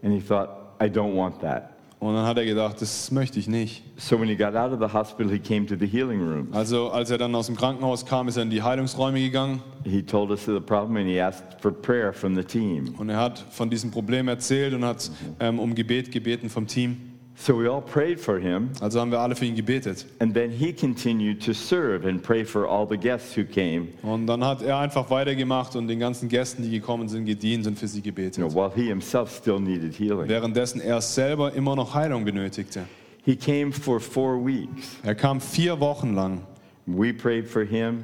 And 0.03 0.13
he 0.13 0.19
thought, 0.21 0.49
I 0.81 0.85
don't 0.85 1.15
want 1.15 1.39
that. 1.41 1.71
Und 2.01 2.15
dann 2.15 2.25
hat 2.25 2.37
er 2.37 2.45
gedacht, 2.45 2.81
das 2.81 3.11
möchte 3.11 3.39
ich 3.39 3.49
nicht. 3.49 3.83
So 3.97 4.17
when 4.19 4.29
he 4.29 4.35
got 4.37 4.55
out 4.55 4.71
of 4.71 4.79
the 4.79 4.93
hospital, 4.97 5.29
he 5.29 5.37
came 5.39 5.65
to 5.65 5.75
the 5.77 5.85
healing 5.85 6.21
room. 6.21 6.47
Also 6.53 6.89
als 6.91 7.11
er 7.11 7.17
dann 7.17 7.35
aus 7.35 7.47
dem 7.47 7.57
Krankenhaus 7.57 8.05
kam, 8.05 8.29
ist 8.29 8.37
er 8.37 8.43
in 8.43 8.49
die 8.49 8.61
Heilungsräume 8.63 9.19
gegangen 9.19 9.61
He 9.83 10.01
told 10.01 10.31
us 10.31 10.45
the 10.45 10.59
problem 10.61 10.95
and 10.97 11.07
he 11.07 11.19
asked 11.21 11.59
for 11.61 11.71
prayer 11.73 12.13
from 12.13 12.35
the 12.35 12.43
team. 12.43 12.93
und 12.97 13.09
er 13.09 13.17
hat 13.17 13.39
von 13.51 13.69
diesem 13.69 13.91
Problem 13.91 14.27
erzählt 14.29 14.73
und 14.73 14.85
hat 14.85 15.09
ähm, 15.41 15.59
um 15.59 15.75
Gebet 15.75 16.11
gebeten 16.11 16.49
vom 16.49 16.67
Team. 16.67 16.97
So 17.41 17.57
we 17.57 17.69
all 17.69 17.81
prayed 17.81 18.19
for 18.19 18.37
him, 18.37 18.69
Also 18.81 18.99
haben 18.99 19.11
wir 19.11 19.19
alle 19.21 19.33
für 19.33 19.45
ihn 19.45 19.55
gebetet. 19.55 20.05
and 20.19 20.33
then 20.33 20.51
he 20.51 20.73
continued 20.73 21.41
to 21.45 21.53
serve 21.53 22.05
and 22.05 22.21
pray 22.21 22.43
for 22.43 22.67
all 22.67 22.85
the 22.85 22.97
guests 22.97 23.33
who 23.37 23.45
came, 23.45 23.87
Und 24.03 24.27
dann 24.27 24.43
hat 24.43 24.61
er 24.61 24.77
einfach 24.77 25.09
weitergemacht 25.09 25.73
und 25.77 25.87
den 25.87 25.99
ganzen 25.99 26.27
Gästen, 26.27 26.63
die 26.63 26.69
gekommen 26.69 27.07
sind, 27.07 27.25
gedient 27.25 27.65
und 27.65 27.79
für 27.79 27.87
sie 27.87 27.99
you 27.99 28.11
know, 28.11 28.13
gebetet. 28.13 28.53
while 28.53 28.71
he 28.75 28.87
himself 28.89 29.31
still 29.33 29.57
needed 29.59 29.93
healing. 29.97 30.27
Währenddessen 30.27 30.81
er 30.81 30.99
selber 30.99 31.53
immer 31.53 31.77
noch 31.77 31.93
Heilung 31.93 32.25
benötigte. 32.25 32.81
He 33.23 33.37
came 33.37 33.71
for 33.71 34.01
four 34.01 34.37
weeks. 34.45 34.97
Er 35.03 35.15
kam 35.15 35.39
vier 35.39 35.79
Wochen 35.79 36.15
lang. 36.15 36.41
We 36.87 37.13
prayed 37.13 37.47
for 37.47 37.63
him, 37.63 38.03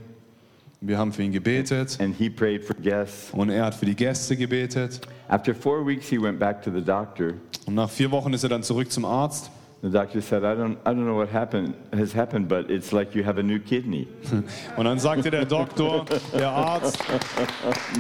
Wir 0.88 1.00
haben 1.00 1.12
für 1.12 1.24
ihn 1.24 1.32
gebetet 1.32 1.98
and 2.00 2.16
he 2.16 2.30
prayed 2.30 2.64
for 2.64 2.76
guests. 2.76 3.32
und 3.32 3.50
er 3.50 3.66
hat 3.66 3.74
für 3.74 3.88
die 3.88 3.96
Gäste 3.96 4.38
gebetet. 4.38 5.02
After 5.28 5.56
four 5.56 5.86
weeks, 5.86 6.08
he 6.08 6.22
went 6.22 6.38
back 6.38 6.62
to 6.62 6.70
the 6.72 6.82
doctor. 6.82 7.34
Und 7.66 7.74
nach 7.74 7.90
vier 7.90 8.12
Wochen 8.12 8.32
ist 8.34 8.44
er 8.44 8.50
dann 8.50 8.62
zurück 8.62 8.92
zum 8.92 9.04
Arzt. 9.04 9.50
The 9.82 9.90
doctor 9.90 10.22
said, 10.22 10.44
I 10.44 10.56
don't, 10.56 10.78
I 10.86 10.90
don't 10.90 11.06
know 11.06 11.16
what 11.16 11.32
happened, 11.34 11.74
has 11.96 12.16
happened, 12.16 12.48
but 12.48 12.70
it's 12.70 12.92
like 12.92 13.16
you 13.16 13.24
have 13.26 13.40
a 13.40 13.44
new 13.44 13.60
kidney. 13.60 14.08
Und 14.78 14.86
dann 14.86 15.00
sagte 15.00 15.32
der 15.32 15.46
Doktor, 15.46 16.06
der 16.34 16.50
Arzt, 16.50 17.00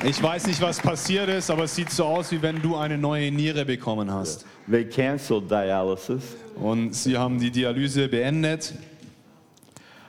ich 0.03 0.21
weiß 0.21 0.45
nicht, 0.47 0.61
was 0.61 0.79
passiert 0.79 1.29
ist, 1.29 1.49
aber 1.49 1.63
es 1.63 1.75
sieht 1.75 1.89
so 1.89 2.05
aus, 2.05 2.31
wie 2.31 2.41
wenn 2.41 2.61
du 2.61 2.75
eine 2.75 2.97
neue 2.99 3.31
Niere 3.31 3.65
bekommen 3.65 4.11
hast. 4.11 4.45
They 4.69 4.85
canceled 4.85 5.49
dialysis, 5.49 6.23
Und 6.55 6.93
sie 6.95 7.17
haben 7.17 7.39
die 7.39 7.51
Dialyse 7.51 8.07
beendet, 8.07 8.73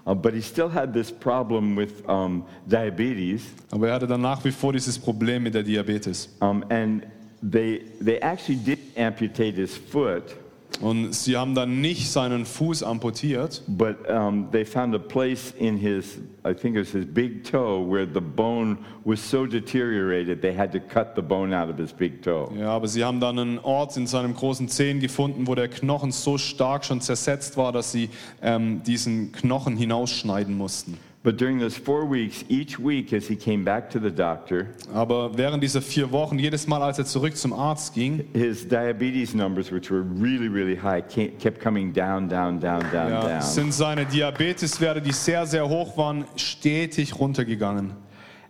uh, 0.07 0.15
but 0.15 0.33
he 0.33 0.41
still 0.41 0.69
had 0.69 0.93
this 0.93 1.11
problem 1.11 1.77
with 1.77 2.09
um, 2.09 2.45
diabetes. 2.67 3.43
aber 3.71 3.89
er 3.89 3.95
hatte 3.95 4.07
dann 4.07 4.23
nach 4.23 4.45
wie 4.45 4.53
vor 4.53 4.73
dieses 4.73 4.99
Problem 4.99 5.43
mit 5.43 5.55
der 5.55 5.63
Diabetes. 5.63 6.29
Um, 6.41 6.65
and 6.71 7.07
they, 7.43 7.85
they 8.01 8.19
actually 8.21 8.57
did 8.57 8.79
amputate 8.97 9.57
his 9.57 9.77
foot, 9.77 10.37
Und 10.81 11.15
sie 11.15 11.37
haben 11.37 11.55
dann 11.55 11.81
nicht 11.81 12.11
seinen 12.11 12.45
Fuß 12.45 12.83
amputiert, 12.83 13.63
but 13.67 13.97
um, 14.09 14.51
they 14.51 14.65
found 14.65 14.95
a 14.95 14.99
place 14.99 15.55
in 15.59 15.77
his, 15.77 16.19
I 16.45 16.55
think 16.55 16.77
it 16.77 16.81
was 16.81 16.93
his 16.93 17.07
big 17.07 17.45
toe, 17.45 17.85
where 17.89 18.07
the 18.07 18.21
bone 18.21 18.79
was 19.05 19.21
so 19.21 19.47
deteriorated 19.47 20.43
they 20.43 20.55
had 20.55 20.73
to 20.73 20.81
cut 20.81 21.15
the 21.17 21.23
bone 21.23 21.55
out 21.55 21.71
of 21.71 21.79
his 21.79 21.93
big 21.93 22.23
toe. 22.23 22.51
ja, 22.59 22.69
aber 22.69 22.89
sie 22.89 23.05
haben 23.05 23.21
dann 23.21 23.39
einen 23.39 23.59
Ort 23.59 23.97
in 23.97 24.07
seinem 24.07 24.35
großen 24.35 24.69
Zehen 24.69 25.01
gefunden, 25.01 25.47
wo 25.47 25.55
der 25.55 25.69
Knochen 25.69 26.13
so 26.13 26.39
stark 26.39 26.85
schon 26.85 27.01
zersetzt 27.01 27.57
war, 27.57 27.73
dass 27.73 27.93
sie 27.93 28.11
ähm, 28.43 28.83
diesen 28.83 29.33
Knochen 29.33 29.77
hinausschneiden 29.77 30.57
mussten. 30.57 30.99
But 31.27 31.39
during 31.39 31.59
those 31.59 31.77
four 31.77 32.05
weeks, 32.05 32.45
each 32.49 32.79
week 32.79 33.13
as 33.13 33.27
he 33.27 33.35
came 33.35 33.65
back 33.65 33.91
to 33.91 33.99
the 33.99 34.13
doctor, 34.13 34.69
Aber 34.95 35.37
während 35.37 35.61
dieser 35.61 35.83
vier 35.83 36.13
Wochen, 36.13 36.39
jedes 36.39 36.69
Mal, 36.69 36.81
als 36.81 37.01
er 37.01 37.05
zurück 37.05 37.37
zum 37.37 37.53
Arzt 37.53 37.95
ging, 37.95 38.29
his 38.33 38.65
diabetes 38.65 39.35
numbers, 39.35 39.73
which 39.73 39.91
were 39.91 40.03
really, 40.03 40.47
really 40.47 40.77
high, 40.77 41.03
kept 41.03 41.59
coming 41.59 41.93
down, 41.93 42.29
down, 42.29 42.61
down, 42.61 42.79
down, 42.93 43.11
ja, 43.11 43.21
down. 43.23 43.43
sind 43.43 43.75
seine 43.75 44.07
Diabeteswerte, 44.07 45.03
die 45.03 45.11
sehr, 45.11 45.45
sehr 45.47 45.69
hoch 45.69 45.97
waren, 45.97 46.27
stetig 46.37 47.19
runtergegangen. 47.19 47.91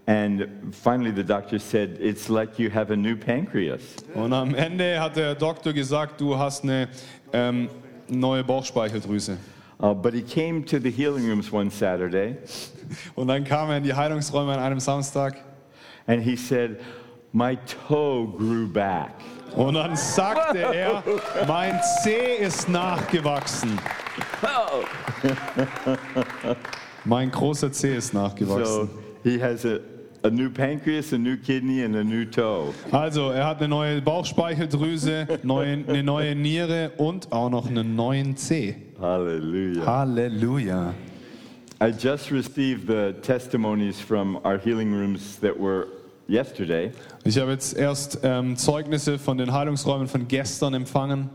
And 0.04 0.46
finally, 0.70 1.12
the 1.16 1.24
doctor 1.24 1.58
said, 1.58 1.98
It's 1.98 2.28
like 2.28 2.58
you 2.58 2.68
have 2.70 2.92
a 2.92 2.96
new 2.96 3.16
pancreas. 3.16 3.80
Und 4.12 4.34
am 4.34 4.54
Ende 4.54 5.00
hat 5.00 5.16
der 5.16 5.34
Doktor 5.34 5.72
gesagt, 5.72 6.20
du 6.20 6.36
hast 6.36 6.62
eine 6.62 6.88
ähm, 7.32 7.70
neue 8.06 8.44
Bauchspeicheldrüse. 8.44 9.38
Uh, 9.78 9.92
but 9.92 10.14
he 10.14 10.22
came 10.22 10.64
to 10.64 10.78
the 10.78 10.90
healing 10.90 11.28
rooms 11.28 11.52
one 11.52 11.70
Saturday 11.70 12.36
Und 13.14 13.28
dann 13.28 13.44
kam 13.44 13.68
er 13.70 13.76
in 13.76 13.82
die 13.84 13.94
Heilungsräume 13.94 14.52
an 14.52 14.58
einem 14.60 14.80
Samstag 14.80 15.36
and 16.06 16.22
he 16.22 16.36
said, 16.36 16.80
My 17.32 17.56
toe 17.86 18.26
grew 18.38 18.66
back. 18.66 19.10
und 19.54 19.74
dann 19.74 19.94
sagte 19.96 20.58
er, 20.58 21.02
mein 21.46 21.78
Zeh 22.02 22.36
ist 22.40 22.68
nachgewachsen. 22.68 23.78
Mein 27.04 27.30
großer 27.30 27.70
Zeh 27.72 27.96
ist 27.96 28.12
nachgewachsen. 28.14 28.64
So 28.64 28.88
he 29.22 29.38
has 29.40 29.64
a, 29.64 29.78
a 30.24 30.30
new 30.30 30.50
pancreas, 30.50 31.12
a 31.12 31.18
new 31.18 31.36
kidney, 31.36 31.84
and 31.84 31.94
a 31.96 32.02
new 32.02 32.24
toe. 32.24 32.72
Also, 32.90 33.30
er 33.30 33.46
hat 33.46 33.58
eine 33.58 33.68
neue 33.68 34.02
Bauchspeicheldrüse, 34.02 35.26
neue, 35.42 35.84
eine 35.86 36.02
neue 36.02 36.34
Niere 36.34 36.90
und 36.96 37.30
auch 37.32 37.50
noch 37.50 37.68
einen 37.68 37.94
neuen 37.94 38.36
Zeh. 38.36 38.74
Hallelujah. 39.00 39.84
Halleluja. 39.84 40.94
I 41.80 41.90
just 41.90 42.30
received 42.30 42.86
the 42.86 43.14
testimonies 43.20 44.00
from 44.00 44.40
our 44.44 44.56
healing 44.56 44.92
rooms 44.92 45.36
that 45.40 45.58
were 45.58 45.88
yesterday. 46.26 46.92
Ich 47.24 47.38
habe 47.38 47.50
jetzt 47.50 47.76
erst 47.76 48.20
ähm, 48.22 48.56
Zeugnisse 48.56 49.18
von 49.18 49.36
den 49.36 49.52
Heilungsräumen 49.52 50.08
von 50.08 50.26
gestern 50.26 50.72
empfangen. 50.72 51.28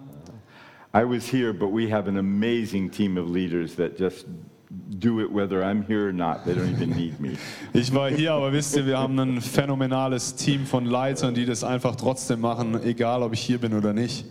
I 0.93 1.04
was 1.04 1.32
here, 1.32 1.54
but 1.54 1.71
we 1.71 1.88
have 1.88 2.10
an 2.10 2.17
amazing 2.17 2.89
team 2.89 3.17
of 3.17 3.30
leaders 3.30 3.76
that 3.76 3.97
just 3.97 4.26
do 5.00 5.19
it 5.19 5.32
whether 5.32 5.63
I'm 5.63 5.86
here 5.86 6.08
or 6.08 6.13
not. 6.13 6.43
They 6.43 6.54
don't 6.54 6.69
even 6.69 6.89
need 6.97 7.19
me. 7.19 7.38
Ich 7.74 7.93
war 7.93 8.10
hier, 8.10 8.34
aber 8.34 8.52
wisst 8.52 8.76
ihr, 8.76 8.88
wir 8.88 8.97
haben 8.97 9.19
ein 9.19 9.39
phänomenales 9.39 10.36
Team 10.36 10.65
von 10.65 10.86
Leitern, 10.86 11.36
die 11.36 11.45
das 11.45 11.63
einfach 11.63 11.95
trotzdem 11.95 12.41
machen, 12.41 12.84
egal 12.84 13.21
ob 13.21 13.34
ich 13.34 13.41
hier 13.41 13.60
bin 13.60 13.76
oder 13.76 13.93
nicht. 13.93 14.26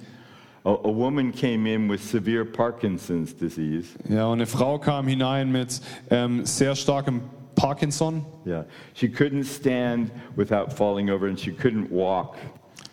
A, 0.64 0.88
woman 0.88 1.32
came 1.32 1.66
in 1.66 1.88
with 1.88 2.02
severe 2.02 2.44
Parkinson's 2.44 3.34
disease. 3.34 3.88
Ja, 4.08 4.26
und 4.26 4.34
eine 4.38 4.46
Frau 4.46 4.78
kam 4.78 5.06
hinein 5.06 5.50
mit 5.50 5.80
ähm, 6.10 6.44
sehr 6.44 6.74
starkem 6.76 7.22
Parkinson. 7.54 8.26
Yeah. 8.46 8.64
She 8.94 9.08
couldn't 9.08 9.44
stand 9.44 10.10
without 10.36 10.72
falling 10.72 11.10
over, 11.10 11.28
and 11.28 11.38
she 11.38 11.50
couldn't 11.50 11.90
walk. 11.90 12.36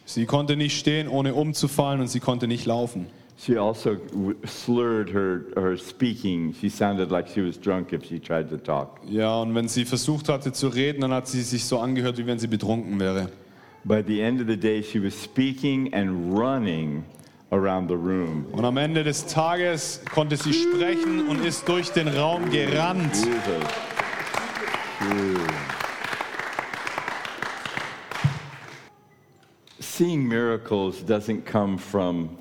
Sie 0.06 0.26
konnte 0.26 0.56
nicht 0.56 0.78
stehen, 0.78 1.10
ohne 1.10 1.34
umzufallen, 1.34 2.00
und 2.00 2.08
sie 2.08 2.22
konnte 2.22 2.48
nicht 2.48 2.66
laufen. 2.66 3.08
She 3.38 3.58
also 3.58 3.98
slurred 4.46 5.14
her, 5.14 5.42
her 5.56 5.78
speaking. 5.78 6.54
She 6.60 6.70
sounded 6.70 7.12
like 7.12 7.28
she 7.28 7.46
was 7.46 7.60
drunk 7.60 7.92
if 7.94 8.06
she 8.06 8.20
tried 8.20 8.50
to 8.50 8.58
talk. 8.58 9.00
Ja, 9.08 9.42
und 9.42 9.54
wenn 9.54 9.68
sie 9.68 9.86
versucht 9.86 10.28
hatte 10.30 10.54
zu 10.54 10.70
reden, 10.70 11.02
dann 11.02 11.12
hat 11.12 11.28
sie 11.28 11.42
sich 11.42 11.66
so 11.66 11.80
angehört, 11.80 12.18
wie 12.18 12.26
wenn 12.26 12.40
sie 12.40 12.48
betrunken 12.48 13.00
wäre. 13.00 13.30
By 13.84 14.02
the 14.06 14.22
end 14.22 14.42
of 14.42 14.48
the 14.48 14.58
day, 14.58 14.82
she 14.82 15.04
was 15.04 15.14
speaking 15.14 15.94
and 15.94 16.34
running 16.34 17.04
around 17.52 17.90
the 17.90 17.96
room. 17.96 18.46
Und 18.52 18.66
am 18.66 18.78
Ende 18.78 19.04
des 19.04 19.26
Tages 19.26 20.02
konnte 20.14 20.38
sie 20.38 20.54
sprechen 20.54 21.28
und 21.28 21.44
ist 21.46 21.68
durch 21.68 21.90
den 21.92 22.08
Raum 22.08 22.50
gerannt. 22.50 23.16
Seeing 29.80 30.28
miracles 30.28 31.04
doesn't 31.04 31.46
come 31.46 31.78
from 31.78 32.38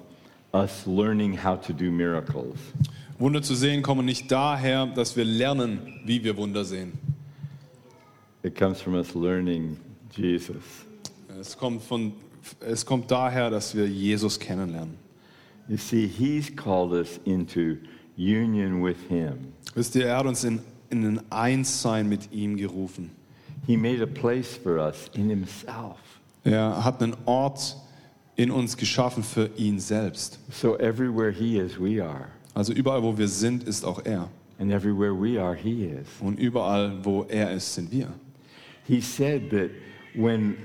us 0.52 0.86
learning 0.86 1.34
how 1.34 1.56
to 1.56 1.72
do 1.72 1.90
miracles. 1.90 2.58
Wunder 3.18 3.40
zu 3.40 3.54
sehen 3.54 3.82
kommen 3.82 4.04
nicht 4.04 4.30
daher, 4.30 4.86
dass 4.86 5.16
wir 5.16 5.24
lernen, 5.24 6.00
wie 6.04 6.22
wir 6.22 6.36
Wunder 6.36 6.64
sehen. 6.64 6.92
It 8.42 8.54
comes 8.54 8.80
from 8.80 8.94
us 8.94 9.14
learning 9.14 9.78
Jesus. 10.14 10.62
Es 11.40 11.56
kommt, 11.56 11.82
von, 11.82 12.12
es 12.60 12.84
kommt 12.84 13.10
daher, 13.10 13.50
dass 13.50 13.74
wir 13.74 13.86
Jesus 13.86 14.38
kennenlernen. 14.38 14.96
You 15.68 15.76
see, 15.76 16.06
He's 16.06 16.54
called 16.54 16.92
us 16.92 17.18
into 17.24 17.76
union 18.16 18.82
with 18.82 18.96
Him. 19.08 19.52
Wisst 19.74 19.96
ihr, 19.96 20.06
er 20.06 20.18
hat 20.18 20.26
uns 20.26 20.44
in, 20.44 20.60
in 20.90 21.04
ein 21.04 21.20
Einssein 21.30 22.08
mit 22.08 22.32
ihm 22.32 22.56
gerufen. 22.56 23.10
He 23.66 23.76
made 23.76 24.00
a 24.00 24.06
place 24.06 24.56
for 24.56 24.78
us 24.78 25.10
in 25.14 25.28
Himself. 25.28 25.98
Er 26.44 26.84
hat 26.84 27.02
einen 27.02 27.16
Ort 27.24 27.76
in 28.36 28.50
uns 28.50 28.76
geschaffen 28.76 29.24
für 29.24 29.50
ihn 29.56 29.80
selbst. 29.80 30.38
So 30.50 30.78
everywhere 30.78 31.32
He 31.32 31.58
is, 31.58 31.80
we 31.80 32.02
are. 32.02 32.28
Also 32.54 32.72
überall, 32.72 33.02
wo 33.02 33.18
wir 33.18 33.28
sind, 33.28 33.64
ist 33.64 33.84
auch 33.84 34.04
er. 34.04 34.28
And 34.58 34.70
everywhere 34.70 35.12
we 35.12 35.40
are, 35.40 35.54
He 35.54 35.84
is. 35.84 36.06
Und 36.20 36.38
überall, 36.38 37.04
wo 37.04 37.24
er 37.28 37.52
ist, 37.52 37.74
sind 37.74 37.90
wir. 37.90 38.08
He 38.86 39.00
said 39.00 39.50
that 39.50 39.70
when 40.14 40.56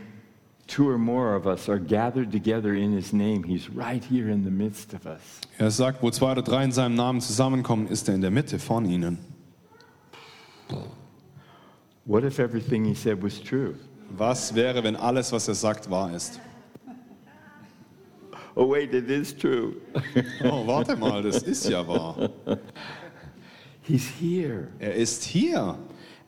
two 0.71 0.89
or 0.89 0.97
more 0.97 1.35
of 1.35 1.45
us 1.45 1.67
are 1.67 1.79
gathered 1.79 2.31
together 2.31 2.73
in 2.73 2.93
His 2.93 3.11
name, 3.11 3.43
He's 3.43 3.69
right 3.69 4.03
here 4.03 4.29
in 4.29 4.43
the 4.43 4.51
midst 4.51 4.93
of 4.93 5.05
us. 5.05 5.41
Er 5.59 5.69
sagt, 5.69 6.01
wo 6.01 6.09
zwei 6.09 6.31
oder 6.31 6.41
drei 6.41 6.63
in 6.63 6.71
seinem 6.71 6.95
Namen 6.95 7.19
zusammenkommen, 7.19 7.87
ist 7.87 8.07
er 8.07 8.15
in 8.15 8.21
der 8.21 8.31
Mitte 8.31 8.57
von 8.57 8.85
ihnen. 8.85 9.17
What 12.05 12.23
if 12.23 12.39
everything 12.39 12.85
He 12.85 12.95
said 12.95 13.21
was 13.21 13.39
true? 13.39 13.75
Was 14.17 14.55
wäre, 14.55 14.83
wenn 14.83 14.95
alles, 14.95 15.31
was 15.31 15.47
er 15.47 15.55
sagt, 15.55 15.89
wahr 15.89 16.13
ist? 16.15 16.39
Oh, 18.55 18.69
wait, 18.69 18.93
it 18.93 19.09
is 19.09 19.35
true. 19.35 19.75
Oh, 20.43 20.67
warte 20.67 20.97
mal, 20.97 21.21
das 21.21 21.43
ist 21.43 21.69
ja 21.69 21.87
wahr. 21.87 22.29
He's 23.81 24.09
here. 24.19 24.67
Er 24.79 24.95
ist 24.95 25.23
hier. 25.23 25.77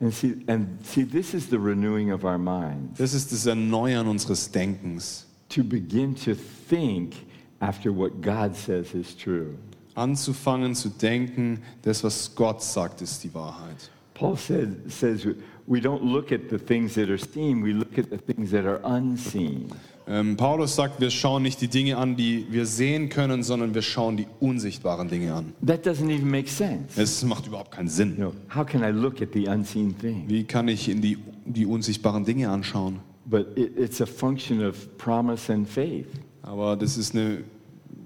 And 0.00 0.12
see, 0.12 0.44
and 0.48 0.78
see, 0.84 1.04
this 1.04 1.34
is 1.34 1.48
the 1.48 1.58
renewing 1.58 2.10
of 2.10 2.24
our 2.24 2.38
minds 2.38 2.98
Das 2.98 3.14
ist 3.14 3.30
das 3.32 3.46
Erneuern 3.46 4.06
unseres 4.08 4.50
Denkens. 4.50 5.26
to 5.50 5.62
begin 5.62 6.14
to 6.14 6.34
think 6.34 7.14
after 7.60 7.92
what 7.92 8.20
God 8.20 8.56
says 8.56 8.94
is 8.94 9.14
true. 9.16 9.56
Anzufangen 9.94 10.74
zu 10.74 10.88
denken, 10.88 11.62
das, 11.82 12.02
was 12.02 12.34
Gott 12.34 12.60
sagt, 12.62 13.00
ist 13.02 13.22
die 13.22 13.32
Wahrheit. 13.32 13.90
Paul 14.14 14.36
said, 14.36 14.90
says 14.90 15.24
we 15.66 15.80
don't 15.80 16.02
look 16.02 16.32
at 16.32 16.50
the 16.50 16.58
things 16.58 16.94
that 16.94 17.08
are 17.08 17.18
seen, 17.18 17.62
we 17.62 17.72
look 17.72 17.96
at 17.96 18.10
the 18.10 18.18
things 18.18 18.50
that 18.50 18.64
are 18.66 18.80
unseen. 18.84 19.70
Ähm, 20.06 20.36
Paulus 20.36 20.76
sagt, 20.76 21.00
wir 21.00 21.10
schauen 21.10 21.42
nicht 21.42 21.60
die 21.62 21.68
Dinge 21.68 21.96
an, 21.96 22.16
die 22.16 22.46
wir 22.50 22.66
sehen 22.66 23.08
können, 23.08 23.42
sondern 23.42 23.74
wir 23.74 23.80
schauen 23.80 24.18
die 24.18 24.26
unsichtbaren 24.38 25.08
Dinge 25.08 25.32
an. 25.32 25.54
That 25.66 25.86
doesn't 25.86 26.10
even 26.10 26.30
make 26.30 26.48
sense. 26.48 27.00
Es 27.00 27.22
macht 27.24 27.46
überhaupt 27.46 27.70
keinen 27.70 27.88
Sinn. 27.88 28.10
You 28.18 28.30
know, 28.30 28.34
how 28.54 28.66
can 28.66 28.82
I 28.82 28.90
look 28.90 29.22
at 29.22 29.28
the 29.32 29.48
unseen 29.48 29.96
thing? 29.96 30.24
Wie 30.28 30.44
kann 30.44 30.68
ich 30.68 30.88
in 30.90 31.00
die, 31.00 31.16
die 31.46 31.64
unsichtbaren 31.64 32.24
Dinge 32.24 32.50
anschauen? 32.50 33.00
But 33.24 33.56
it, 33.56 33.78
it's 33.78 34.02
a 34.02 34.06
function 34.06 34.62
of 34.62 34.98
promise 34.98 35.50
and 35.50 35.66
faith. 35.66 36.08
Aber 36.42 36.76
das 36.76 36.98
ist 36.98 37.14
eine 37.14 37.38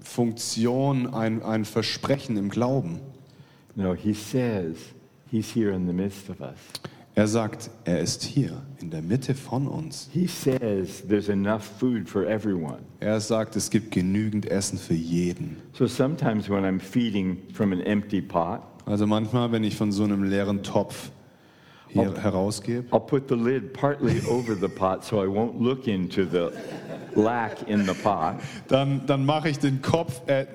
Funktion, 0.01 1.13
ein, 1.13 1.43
ein 1.43 1.65
Versprechen 1.65 2.37
im 2.37 2.49
Glauben. 2.49 3.01
Know, 3.75 3.93
he 3.93 4.13
says 4.13 4.75
he's 5.29 5.53
here 5.53 5.71
in 5.71 5.85
the 5.87 5.93
midst 5.93 6.29
of 6.29 6.39
us. 6.41 6.57
Er 7.19 7.27
sagt, 7.27 7.69
er 7.83 7.99
ist 7.99 8.23
hier 8.23 8.61
in 8.79 8.91
der 8.91 9.01
Mitte 9.01 9.35
von 9.35 9.67
uns. 9.67 10.09
He 10.13 10.25
says 10.25 11.03
there's 11.05 11.27
enough 11.27 11.63
food 11.77 12.07
for 12.07 12.25
everyone. 12.25 12.77
Er 13.01 13.19
sagt, 13.19 13.57
es 13.57 13.69
gibt 13.69 13.91
genügend 13.91 14.45
Essen 14.45 14.77
für 14.77 14.93
jeden. 14.93 15.57
So 15.73 15.85
sometimes 15.85 16.49
when 16.49 16.63
I'm 16.63 16.79
feeding 16.79 17.39
from 17.51 17.73
an 17.73 17.81
empty 17.81 18.21
pot, 18.21 18.61
Also 18.85 19.05
manchmal, 19.05 19.51
wenn 19.51 19.65
ich 19.65 19.75
von 19.75 19.91
so 19.91 20.05
einem 20.05 20.23
leeren 20.23 20.63
Topf 20.63 21.11
hier 21.89 22.15
herausgebe, 22.15 22.87
I'll 22.95 23.01
put 23.01 23.27
the 23.27 23.35
lid 23.35 23.73
partly 23.73 24.21
over 24.25 24.55
the 24.55 24.69
pot 24.69 25.03
so 25.03 25.21
I 25.21 25.27
won't 25.27 25.59
look 25.61 25.87
into 25.87 26.23
the 26.23 26.51
lack 27.15 27.67
in 27.67 27.85
the 27.85 27.95
pot. 28.01 28.35
dann, 28.69 29.05
dann 29.07 29.25
mache 29.25 29.49
ich 29.49 29.59
den 29.59 29.81
Kopf, 29.81 30.21
äh, 30.27 30.45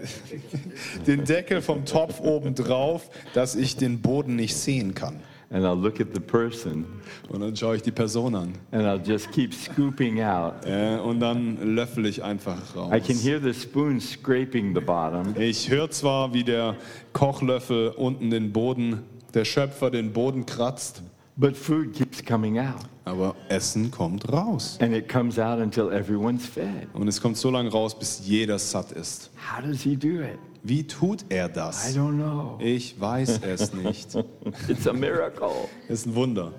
den 1.07 1.27
Deckel 1.27 1.61
vom 1.61 1.85
Topf 1.85 2.21
oben 2.21 2.55
drauf, 2.55 3.11
dass 3.35 3.55
ich 3.55 3.77
den 3.77 4.01
Boden 4.01 4.35
nicht 4.35 4.57
sehen 4.57 4.95
kann. 4.95 5.21
And 5.51 5.65
I'll 5.65 5.77
look 5.81 6.01
at 6.01 6.09
the 6.15 6.21
person 6.21 6.85
Und 7.29 7.41
dann 7.41 7.55
schaue 7.55 7.77
ich 7.77 7.83
die 7.83 7.91
Person 7.93 8.35
an. 8.35 8.53
and 8.73 8.83
I'll 8.85 9.01
just 9.07 9.31
keep 9.33 9.53
scooping 9.55 10.21
out. 10.23 10.65
Äh, 10.67 10.97
und 10.99 11.21
dann 11.21 11.75
löffel 11.77 12.07
ich 12.07 12.23
einfach 12.25 12.57
I 12.57 13.01
can 13.01 13.17
raus. 13.17 13.23
hear 13.25 13.41
the 13.41 13.53
spoon 13.53 14.01
scraping 14.01 14.75
the 14.75 14.81
bottom, 14.81 15.35
Ich 15.39 15.69
höre 15.71 15.91
zwar, 15.91 16.33
wie 16.35 16.45
der 16.45 16.77
Kochlöffel 17.13 17.89
unten 17.91 18.31
den 18.31 18.53
Boden, 18.53 19.01
der 19.35 19.45
Schöpfer 19.45 19.91
den 19.91 20.13
Boden 20.13 20.47
kratzt, 20.47 21.03
but 21.37 21.57
food 21.57 21.95
keeps 21.95 22.23
coming 22.23 22.59
out. 22.59 22.85
aber 23.05 23.35
Essen 23.49 23.91
kommt 23.91 24.31
raus. 24.33 24.79
And 24.81 24.95
it 24.95 25.09
comes 25.09 25.39
out 25.39 25.59
until 25.59 25.91
everyone's 25.91 26.47
fed. 26.47 26.89
Und 26.95 27.09
es 27.09 27.21
kommt 27.21 27.37
so 27.37 27.51
lange 27.51 27.71
raus, 27.71 27.99
bis 27.99 28.27
jeder 28.27 28.59
satt 28.59 28.93
ist. 28.93 29.31
How 29.37 29.63
does 29.63 29.83
he 29.83 29.97
do 29.97 30.23
it? 30.23 30.39
Wie 30.63 30.87
tut 30.87 31.25
er 31.29 31.49
das? 31.49 31.95
I 31.95 31.99
don't 31.99 32.17
know. 32.17 32.59
Ich 32.61 32.99
weiß 32.99 33.41
es 33.43 33.75
nicht. 33.75 34.15
It's 34.69 34.87
a 34.87 34.93
miracle. 34.93 35.69
Ist 35.89 36.07
ein 36.07 36.15
Wunder. 36.15 36.53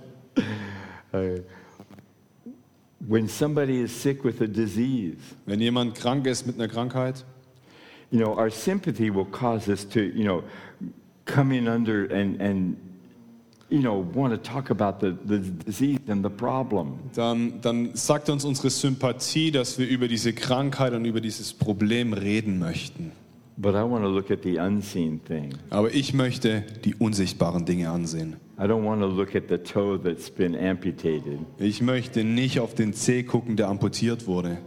Uh, 1.14 1.40
when 3.00 3.28
somebody 3.28 3.82
is 3.82 3.92
sick 3.92 4.24
with 4.24 4.42
a 4.42 4.48
disease, 4.48 5.18
Wenn 5.46 5.60
jemand 5.60 5.96
krank 5.96 6.28
ist 6.28 6.46
mit 6.46 6.56
einer 6.56 6.68
Krankheit, 6.68 7.26
you 8.12 8.20
know, 8.20 8.38
our 8.38 8.52
sympathy 8.52 9.10
will 9.10 9.26
cause 9.26 9.72
us 9.72 9.88
to, 9.90 10.02
you 10.02 10.24
know, 10.24 10.44
come 11.26 11.52
in 11.52 11.68
under 11.68 12.06
and, 12.12 12.40
and 12.40 12.78
you 13.70 13.80
know, 13.80 14.06
want 14.14 14.32
to 14.32 14.38
talk 14.38 14.70
about 14.70 15.00
the, 15.00 15.18
the 15.26 15.40
disease 15.40 16.00
and 16.08 16.24
the 16.24 16.30
problem. 16.30 17.00
dann, 17.16 17.62
dann 17.62 17.90
sagt 17.94 18.30
uns 18.30 18.46
unsere 18.46 18.70
Sympathie, 18.70 19.52
dass 19.52 19.78
wir 19.80 19.88
über 19.88 20.08
diese 20.08 20.34
Krankheit 20.34 20.94
und 20.94 21.06
über 21.06 21.22
dieses 21.22 21.54
Problem 21.54 22.14
reden 22.14 22.60
möchten. 22.60 23.12
But 23.58 23.74
I 23.74 23.84
want 23.90 24.04
to 24.04 24.10
look 24.10 24.32
at 24.32 24.44
the 24.44 24.60
unseen 24.60 25.24
thing. 25.24 25.54
Aber 25.70 25.94
ich 25.94 26.14
möchte 26.14 26.64
die 26.84 26.94
unsichtbaren 26.96 27.66
Dinge 27.66 27.90
ansehen. 27.90 28.36
I 28.58 28.64
don't 28.64 28.86
want 28.86 29.02
to 29.02 29.08
look 29.08 29.36
at 29.36 29.44
the 29.50 29.58
toe 29.58 29.98
that's 29.98 30.30
been 30.30 30.56
amputated. 30.56 31.40
Ich 31.58 31.82
möchte 31.82 32.24
nicht 32.24 32.60
auf 32.60 32.76
den 32.76 32.94
Zeh 32.94 33.24
gucken, 33.24 33.56
der 33.56 33.70
amputiert 33.70 34.28
wurde. 34.28 34.58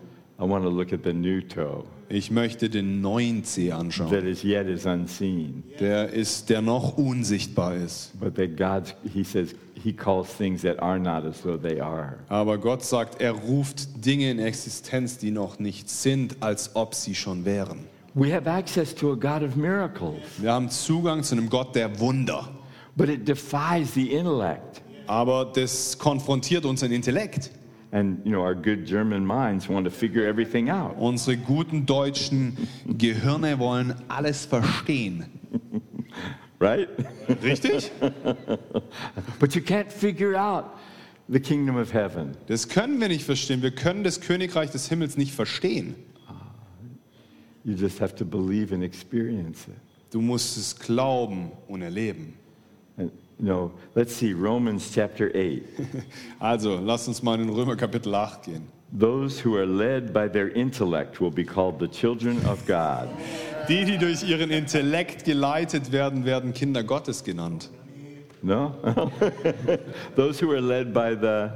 I 0.40 0.48
want 0.48 0.64
to 0.64 0.70
look 0.70 0.92
at 0.92 1.00
the 1.04 1.12
new 1.12 1.42
toe 1.42 1.84
Ich 2.10 2.30
möchte 2.30 2.70
den 2.70 3.00
neuen 3.02 3.42
that 3.44 3.72
anschauen, 3.78 4.26
is 4.26 4.42
yet 4.42 4.66
is 4.66 4.86
unseen. 4.86 5.62
der 5.78 6.08
ist, 6.10 6.48
der 6.48 6.62
noch 6.62 6.96
unsichtbar 6.96 7.74
ist. 7.76 8.12
But 8.18 8.36
that 8.36 8.56
God's, 8.56 8.94
He 9.12 9.22
says, 9.24 9.54
He 9.82 9.92
calls 9.92 10.34
things 10.36 10.62
that 10.62 10.80
are 10.80 10.98
not 10.98 11.24
as 11.24 11.42
though 11.42 11.58
they 11.60 11.80
are. 11.80 12.14
Aber 12.28 12.56
Gott 12.58 12.82
sagt, 12.84 13.20
er 13.20 13.32
ruft 13.32 14.04
Dinge 14.04 14.30
in 14.30 14.38
Existenz, 14.38 15.18
die 15.18 15.30
noch 15.30 15.58
nicht 15.58 15.88
sind, 15.90 16.36
als 16.40 16.74
ob 16.74 16.94
sie 16.94 17.14
schon 17.14 17.44
wären. 17.44 17.80
We 18.14 18.34
have 18.34 18.50
access 18.50 18.94
to 18.94 19.12
a 19.12 19.14
God 19.14 19.42
of 19.48 19.54
miracles, 19.54 20.22
Wir 20.38 20.52
haben 20.52 20.70
Zugang 20.70 21.22
zu 21.22 21.34
einem 21.36 21.48
Gott 21.50 21.74
der 21.76 22.00
Wunder. 22.00 22.48
but 22.96 23.08
it 23.08 23.28
defies 23.28 23.92
the 23.94 24.10
intellect. 24.12 24.82
Aber 25.06 25.44
das 25.54 25.96
konfrontiert 25.98 26.64
unseren 26.64 26.90
Intellekt. 26.90 27.50
And, 27.90 28.20
you 28.24 28.32
know, 28.32 28.42
our 28.42 28.54
good 28.54 28.84
German 28.84 29.24
minds 29.24 29.66
want 29.66 29.84
to 29.84 29.90
figure 29.90 30.26
everything 30.26 30.68
out. 30.68 30.96
Unsere 30.98 31.36
guten 31.38 31.86
deutschen 31.86 32.68
Gehirne 32.86 33.58
wollen 33.58 33.94
alles 34.08 34.44
verstehen. 34.44 35.24
Right? 36.60 36.88
Richtig? 37.40 37.92
But 39.38 39.54
you 39.54 39.62
can't 39.62 39.92
figure 39.92 40.34
out 40.34 40.76
the 41.28 41.38
kingdom 41.38 41.76
of 41.76 41.92
heaven. 41.92 42.36
Das 42.48 42.68
können 42.68 43.00
wir 43.00 43.06
nicht 43.06 43.24
verstehen. 43.24 43.62
Wir 43.62 43.70
können 43.70 44.02
das 44.02 44.20
Königreich 44.20 44.70
des 44.70 44.88
Himmels 44.88 45.16
nicht 45.16 45.32
verstehen. 45.32 45.94
You 47.64 47.74
just 47.74 48.00
have 48.00 48.16
to 48.16 48.24
believe 48.24 48.72
and 48.72 48.82
experience 48.82 49.68
it. 49.68 49.76
Du 50.10 50.20
musst 50.20 50.56
es 50.56 50.76
glauben 50.76 51.52
und 51.68 51.82
erleben. 51.82 52.34
And, 52.96 53.12
know, 53.46 53.72
let's 53.94 54.14
see, 54.14 54.32
Romans 54.32 54.90
chapter 54.92 55.30
8. 55.34 55.62
Also, 56.40 56.78
lass 56.78 57.08
uns 57.08 57.22
mal 57.22 57.40
in 57.40 57.48
Römer 57.48 57.76
Kapitel 57.76 58.14
8 58.14 58.42
gehen. 58.42 58.62
Those 58.90 59.44
who 59.44 59.56
are 59.56 59.66
led 59.66 60.12
by 60.12 60.28
their 60.28 60.48
intellect 60.48 61.20
will 61.20 61.30
be 61.30 61.44
called 61.44 61.78
the 61.78 61.88
children 61.88 62.38
of 62.46 62.66
God. 62.66 63.08
Die, 63.68 63.84
die 63.84 63.98
durch 63.98 64.22
ihren 64.22 64.50
Intellekt 64.50 65.24
geleitet 65.24 65.92
werden, 65.92 66.24
werden 66.24 66.54
Kinder 66.54 66.82
Gottes 66.82 67.22
genannt. 67.22 67.70
No? 68.40 68.74
Those 70.16 70.40
who 70.40 70.52
are 70.52 70.60
led 70.60 70.94
by 70.94 71.14
the, 71.14 71.50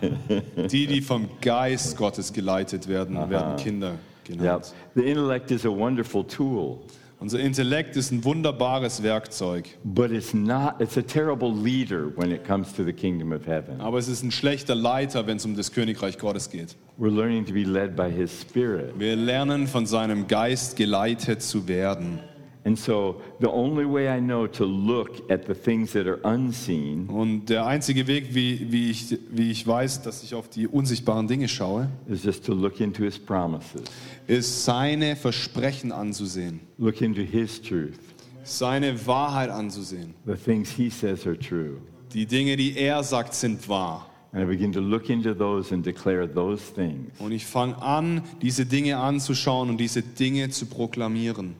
Die, 0.70 0.86
die 0.86 1.00
vom 1.00 1.28
Geist 1.40 1.96
Gottes 1.96 2.32
geleitet 2.32 2.88
werden, 2.88 3.30
werden 3.30 3.56
Kinder 3.56 3.94
genannt. 4.24 4.74
The 4.94 5.02
intellect 5.02 5.50
is 5.50 5.64
a 5.64 5.70
wonderful 5.70 6.24
tool, 6.24 6.80
Unser 7.18 7.40
Intellekt 7.40 7.96
ist 7.96 8.12
ein 8.12 8.24
wunderbares 8.24 9.02
Werkzeug, 9.02 9.64
but 9.84 10.10
it's 10.10 10.34
not, 10.34 10.74
it's 10.80 10.98
a 10.98 11.02
terrible 11.02 11.50
leader 11.50 12.12
when 12.14 12.30
it 12.30 12.44
comes 12.44 12.74
to 12.74 12.84
the 12.84 12.92
kingdom 12.92 13.32
of 13.32 13.46
heaven. 13.46 13.80
aber 13.80 13.96
es 13.98 14.06
ist 14.06 14.22
ein 14.22 14.30
schlechter 14.30 14.74
Leiter, 14.74 15.26
wenn 15.26 15.38
es 15.38 15.46
um 15.46 15.56
das 15.56 15.72
Königreich 15.72 16.18
Gottes 16.18 16.50
geht. 16.50 16.76
We're 16.98 17.14
learning 17.14 17.46
to 17.46 17.54
be 17.54 17.64
led 17.64 17.96
by 17.96 18.10
his 18.10 18.30
spirit. 18.42 18.98
Wir 18.98 19.16
lernen 19.16 19.66
von 19.66 19.86
seinem 19.86 20.26
Geist 20.26 20.76
geleitet 20.76 21.40
zu 21.40 21.66
werden. 21.66 22.20
And 22.66 22.76
so 22.76 23.22
the 23.38 23.46
only 23.46 23.84
way 23.84 24.08
I 24.08 24.18
know 24.18 24.48
to 24.48 24.64
look 24.64 25.30
at 25.30 25.46
the 25.46 25.54
things 25.54 25.92
that 25.92 26.08
are 26.08 26.18
unseen 26.24 27.08
Und 27.08 27.46
der 27.46 27.64
einzige 27.64 28.08
Weg, 28.08 28.34
wie, 28.34 28.72
wie, 28.72 28.90
ich, 28.90 29.16
wie 29.30 29.52
ich 29.52 29.64
weiß, 29.64 30.02
dass 30.02 30.24
ich 30.24 30.34
auf 30.34 30.48
die 30.48 30.66
unsichtbaren 30.66 31.28
Dinge 31.28 31.46
schaue, 31.46 31.88
is 32.08 32.24
just 32.24 32.44
to 32.44 32.52
look 32.52 32.80
into 32.80 33.04
his 33.04 33.20
promises, 33.20 33.84
ist 34.26 34.64
seine 34.64 35.16
Versprechen 35.16 35.92
anzusehen, 35.92 36.60
look 36.78 37.00
into 37.00 37.22
his 37.22 37.60
truth, 37.60 37.98
seine 38.44 39.06
Wahrheit 39.06 39.50
anzusehen. 39.50 40.14
the 40.26 40.34
things 40.34 40.70
he 40.70 40.90
says 40.90 41.26
are 41.26 41.38
true. 41.38 41.78
Die 42.12 42.26
Dinge, 42.26 42.56
die 42.56 42.76
er 42.76 43.02
sagt, 43.02 43.34
sind 43.34 43.68
wahr. 43.68 44.10
And 44.32 44.42
I 44.42 44.46
begin 44.46 44.72
to 44.72 44.80
look 44.80 45.08
into 45.08 45.32
those 45.34 45.72
and 45.72 45.84
declare 45.84 46.26
those 46.26 46.62
things. 46.74 47.10
Und 47.18 47.32
ich 47.32 47.46
fange 47.46 47.80
an, 47.80 48.22
diese 48.42 48.66
Dinge 48.66 48.98
anzuschauen 48.98 49.70
und 49.70 49.78
diese 49.78 50.02
Dinge 50.02 50.50
zu 50.50 50.66
proklamieren. 50.66 51.54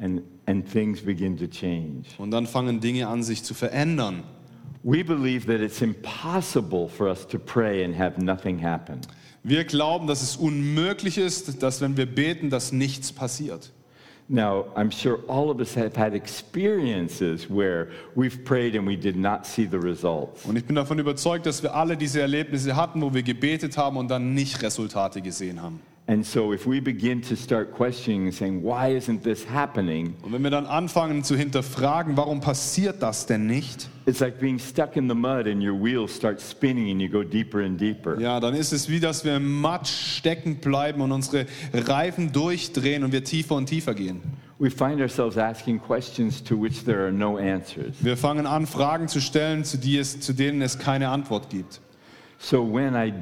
And, 0.00 0.22
and 0.46 0.70
things 0.70 1.02
begin 1.02 1.36
to 1.36 1.46
change. 1.46 2.06
Und 2.18 2.30
dann 2.30 2.46
fangen 2.46 2.80
Dinge 2.80 3.08
an, 3.08 3.22
sich 3.22 3.42
zu 3.42 3.54
verändern. 3.54 4.24
We 4.84 5.02
believe 5.02 5.46
that 5.46 5.62
it's 5.62 5.80
impossible 5.80 6.88
for 6.88 7.08
us 7.08 7.26
to 7.28 7.38
pray 7.38 7.84
and 7.84 7.94
have 7.94 8.18
nothing 8.18 8.58
happen. 8.58 9.00
Wir 9.42 9.64
glauben, 9.64 10.06
dass 10.06 10.22
es 10.22 10.36
unmöglich 10.36 11.16
ist, 11.16 11.62
dass 11.62 11.80
wenn 11.80 11.96
wir 11.96 12.06
beten, 12.06 12.50
dass 12.50 12.70
nichts 12.70 13.10
passiert. 13.10 13.72
Now, 14.28 14.66
I'm 14.74 14.90
sure 14.90 15.18
all 15.26 15.50
of 15.50 15.58
us 15.58 15.74
have 15.74 15.96
had 15.96 16.14
experiences 16.14 17.48
where 17.48 17.88
we've 18.14 18.44
prayed 18.44 18.74
and 18.74 18.86
we 18.86 18.96
did 18.96 19.16
not 19.16 19.46
see 19.46 19.66
the 19.66 19.78
results. 19.78 20.44
Und 20.44 20.56
ich 20.56 20.64
bin 20.64 20.76
davon 20.76 20.98
überzeugt, 20.98 21.46
dass 21.46 21.62
wir 21.62 21.74
alle 21.74 21.96
diese 21.96 22.20
Erlebnisse 22.20 22.76
hatten, 22.76 23.00
wo 23.00 23.12
wir 23.12 23.22
gebetet 23.22 23.76
haben 23.78 23.96
und 23.96 24.08
dann 24.08 24.34
nicht 24.34 24.62
Resultate 24.62 25.22
gesehen 25.22 25.60
haben. 25.62 25.80
And 26.06 26.22
so, 26.26 26.52
if 26.52 26.66
we 26.66 26.80
begin 26.80 27.22
to 27.22 27.34
start 27.34 27.72
questioning 27.72 28.24
and 28.26 28.34
saying, 28.34 28.62
why 28.62 28.94
isn't 28.94 29.22
this 29.22 29.46
happening? 29.48 30.14
Und 30.20 30.32
wenn 30.32 30.42
wir 30.42 30.50
dann 30.50 30.66
anfangen 30.66 31.24
zu 31.24 31.34
hinterfragen, 31.34 32.14
warum 32.18 32.42
passiert 32.42 33.02
das 33.02 33.24
denn 33.24 33.46
nicht? 33.46 33.88
It's 34.04 34.20
like 34.20 34.38
being 34.38 34.58
stuck 34.58 34.96
in 34.96 35.08
the 35.08 35.14
mud 35.14 35.46
and 35.46 35.62
your 35.62 35.72
wheels 35.72 36.14
start 36.14 36.42
spinning 36.42 36.90
and 36.90 37.00
you 37.00 37.08
go 37.08 37.22
deeper 37.22 37.60
and 37.60 37.80
deeper. 37.80 38.20
Ja, 38.20 38.38
dann 38.38 38.54
ist 38.54 38.74
es 38.74 38.90
wie, 38.90 39.00
dass 39.00 39.24
wir 39.24 39.36
im 39.36 39.62
Matsch 39.62 40.18
stecken 40.18 40.56
bleiben 40.56 41.00
und 41.00 41.10
unsere 41.10 41.46
Reifen 41.72 42.32
durchdrehen 42.32 43.02
und 43.02 43.12
wir 43.12 43.24
tiefer 43.24 43.54
und 43.54 43.64
tiefer 43.64 43.94
gehen. 43.94 44.20
We 44.58 44.70
find 44.70 45.00
ourselves 45.00 45.38
asking 45.38 45.80
questions 45.80 46.44
to 46.44 46.60
which 46.60 46.84
there 46.84 47.00
are 47.00 47.12
no 47.12 47.38
answers. 47.38 47.94
Wir 48.00 48.18
fangen 48.18 48.46
an, 48.46 48.66
Fragen 48.66 49.08
zu 49.08 49.22
stellen, 49.22 49.64
zu, 49.64 49.78
die 49.78 49.96
es, 49.96 50.20
zu 50.20 50.34
denen 50.34 50.60
es 50.60 50.78
keine 50.78 51.08
Antwort 51.08 51.48
gibt. 51.48 51.80
So, 52.38 52.62
when 52.62 52.94
I 52.94 53.14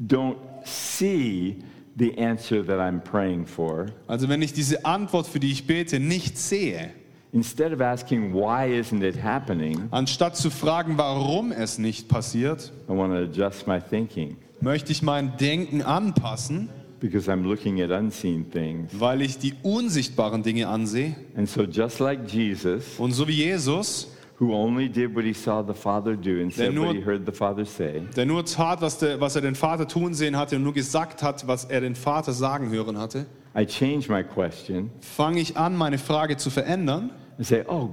don't 0.00 0.36
see 0.64 1.56
the 1.98 2.16
answer 2.18 2.64
that 2.64 2.78
I'm 2.78 3.00
praying 3.02 3.46
for, 3.46 3.86
Also 4.06 4.28
wenn 4.28 4.42
ich 4.42 4.52
diese 4.52 4.84
Antwort, 4.84 5.26
für 5.26 5.40
die 5.40 5.50
ich 5.50 5.66
bete, 5.66 5.98
nicht 6.00 6.38
sehe, 6.38 6.90
instead 7.32 7.72
of 7.72 7.80
asking, 7.80 8.32
why 8.32 8.66
isn't 8.80 9.02
it 9.02 9.22
happening, 9.22 9.88
anstatt 9.90 10.36
zu 10.36 10.50
fragen, 10.50 10.96
warum 10.96 11.52
es 11.52 11.78
nicht 11.78 12.08
passiert, 12.08 12.72
I 12.88 12.92
want 12.92 13.12
to 13.12 13.18
adjust 13.24 13.66
my 13.66 13.80
thinking 13.80 14.36
möchte 14.60 14.90
ich 14.90 15.02
mein 15.02 15.36
Denken 15.36 15.82
anpassen, 15.82 16.68
because 17.00 17.30
I'm 17.30 17.42
looking 17.44 17.80
at 17.80 17.90
unseen 17.90 18.50
things. 18.50 18.90
weil 18.98 19.22
ich 19.22 19.38
die 19.38 19.54
unsichtbaren 19.62 20.42
Dinge 20.42 20.66
ansehe. 20.68 21.14
And 21.36 21.48
so, 21.48 21.62
just 21.62 22.00
like 22.00 22.28
Jesus, 22.32 22.82
Und 22.98 23.12
so 23.12 23.28
wie 23.28 23.34
Jesus, 23.34 24.08
who 24.38 24.54
only 24.54 24.88
did 24.88 25.14
what 25.14 25.24
he 25.24 25.32
saw 25.32 25.62
the 25.62 25.74
Father 25.74 26.14
do 26.16 26.40
and 26.40 26.52
said 26.52 26.72
nur- 26.72 26.86
what 26.86 26.96
he 26.96 27.02
heard 27.02 27.26
the 27.26 27.32
Father 27.32 27.64
say, 27.64 28.02
der 28.14 28.24
nur 28.24 28.44
tat, 28.44 28.80
was, 28.80 28.98
der, 28.98 29.20
was 29.20 29.34
er 29.36 29.42
den 29.42 29.54
Vater 29.54 29.86
tun 29.86 30.14
sehen 30.14 30.36
hatte 30.36 30.56
und 30.56 30.62
nur 30.62 30.74
gesagt 30.74 31.22
hat, 31.22 31.46
was 31.46 31.64
er 31.64 31.80
den 31.80 31.94
Vater 31.94 32.32
sagen 32.32 32.70
hören 32.70 32.96
hatte, 32.98 33.26
I 33.56 33.64
change 33.64 34.08
my 34.08 34.22
question 34.22 34.90
fange 35.00 35.40
ich 35.40 35.56
an, 35.56 35.76
meine 35.76 35.98
Frage 35.98 36.36
zu 36.36 36.50
verändern 36.50 37.10
and 37.36 37.46
say, 37.46 37.64
Oh, 37.68 37.90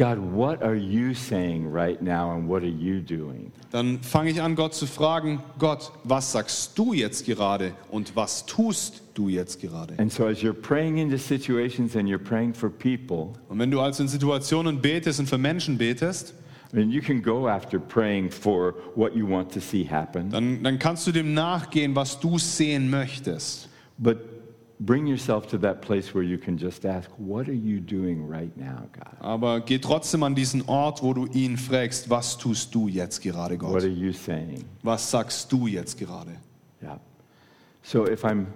God, 0.00 0.18
what 0.18 0.62
are 0.62 0.74
you 0.74 1.12
saying 1.12 1.70
right 1.70 2.00
now 2.00 2.30
and 2.30 2.48
what 2.48 2.62
are 2.62 2.66
you 2.66 3.02
doing? 3.02 3.52
Dann 3.70 3.98
fange 4.00 4.30
ich 4.30 4.40
an, 4.40 4.54
Gott 4.54 4.72
zu 4.74 4.86
fragen, 4.86 5.42
Gott, 5.58 5.92
was 6.04 6.32
sagst 6.32 6.78
du 6.78 6.94
jetzt 6.94 7.26
gerade 7.26 7.74
und 7.90 8.16
was 8.16 8.46
tust 8.46 9.02
du 9.12 9.28
jetzt 9.28 9.60
gerade? 9.60 9.92
And 9.98 10.10
so, 10.10 10.24
as 10.24 10.38
you're 10.42 10.54
praying 10.54 10.96
into 10.96 11.18
situations 11.18 11.96
and 11.96 12.08
you're 12.08 12.16
praying 12.16 12.54
for 12.54 12.70
people, 12.70 13.34
Und 13.50 13.58
wenn 13.58 13.70
du 13.70 13.78
also 13.82 14.02
in 14.02 14.08
Situationen 14.08 14.80
betest 14.80 15.20
und 15.20 15.26
für 15.26 15.36
Menschen 15.36 15.76
betest, 15.76 16.32
I 16.72 16.76
mean, 16.76 16.90
you 16.90 17.02
can 17.02 17.20
go 17.20 17.46
after 17.46 17.78
praying 17.78 18.30
for 18.30 18.76
what 18.94 19.14
you 19.14 19.28
want 19.28 19.52
to 19.52 19.60
see 19.60 19.86
happen, 19.86 20.30
dann, 20.30 20.62
dann 20.62 20.78
kannst 20.78 21.06
du 21.06 21.12
dem 21.12 21.34
nachgehen, 21.34 21.94
was 21.94 22.18
du 22.18 22.38
sehen 22.38 22.88
möchtest. 22.88 23.68
but 23.98 24.29
bring 24.80 25.06
yourself 25.06 25.46
to 25.48 25.58
that 25.58 25.82
place 25.82 26.14
where 26.14 26.24
you 26.24 26.38
can 26.38 26.58
just 26.58 26.84
ask, 26.84 27.08
What 27.18 27.48
are 27.48 27.52
you 27.52 27.80
doing 27.80 28.26
right 28.26 28.56
now, 28.56 28.88
God? 28.92 29.16
Aber 29.20 29.60
geh 29.60 29.78
trotzdem 29.78 30.22
an 30.22 30.34
diesen 30.34 30.62
Ort, 30.66 31.02
wo 31.02 31.12
du 31.12 31.26
ihn 31.26 31.56
fragst, 31.56 32.08
was 32.08 32.36
tust 32.36 32.74
du 32.74 32.88
jetzt 32.88 33.20
gerade, 33.20 33.56
Gott? 33.56 33.72
What 33.72 33.82
are 33.82 33.88
you 33.88 34.12
saying? 34.12 34.64
Was 34.82 35.10
sagst 35.10 35.52
du 35.52 35.66
jetzt 35.66 35.98
gerade? 35.98 36.36
Yeah. 36.82 36.98
So, 37.82 38.06
if 38.06 38.24
I'm 38.24 38.46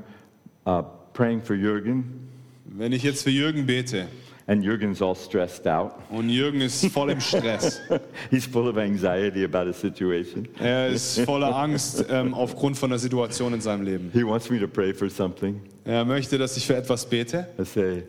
uh, 0.67 0.83
praying 1.13 1.43
for 1.43 1.55
Jürgen 1.55 2.29
Wenn 2.65 2.93
ich 2.93 3.03
jetzt 3.03 3.23
für 3.23 3.31
Jürgen 3.31 3.67
bete 3.67 4.09
and 4.47 4.65
Jürgen's 4.65 5.01
all 5.01 5.15
stressed 5.15 5.67
out, 5.67 5.93
und 6.11 6.29
Jürgen 6.29 6.61
ist 6.61 6.85
voll 6.87 7.11
im 7.11 7.21
Stress, 7.21 7.81
he's 8.31 8.47
full 8.47 8.69
of 8.69 8.77
anxiety 8.77 9.45
about 9.45 9.69
a 9.69 9.73
situation. 9.73 10.49
er 10.59 10.89
ist 10.89 11.21
voller 11.21 11.55
Angst 11.55 12.05
ähm, 12.11 12.35
aufgrund 12.35 12.77
von 12.77 12.91
der 12.91 12.99
Situation 12.99 13.55
in 13.55 13.61
seinem 13.61 13.85
Leben. 13.85 14.11
He 14.13 14.25
wants 14.25 14.51
me 14.51 14.59
to 14.59 14.67
pray 14.67 14.93
for 14.93 15.09
something. 15.09 15.61
Er 15.85 16.05
möchte, 16.05 16.39
dass 16.39 16.57
ich 16.57 16.67
für 16.67 16.77
etwas 16.77 17.05
bete. 17.05 17.47
I 17.59 17.65
say, 17.65 18.05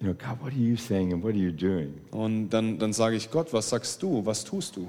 you 0.00 0.06
know, 0.06 0.14
God, 0.14 0.40
what 0.40 0.52
are 0.52 0.60
you 0.60 0.76
saying 0.76 1.12
and 1.12 1.22
what 1.22 1.34
are 1.34 1.38
you 1.38 1.50
doing? 1.50 1.94
Und 2.12 2.50
dann, 2.50 2.78
dann 2.78 2.92
sage 2.92 3.16
ich, 3.16 3.30
Gott, 3.30 3.52
was 3.52 3.68
sagst 3.68 4.02
du? 4.02 4.24
Was 4.24 4.44
tust 4.44 4.76
du? 4.76 4.88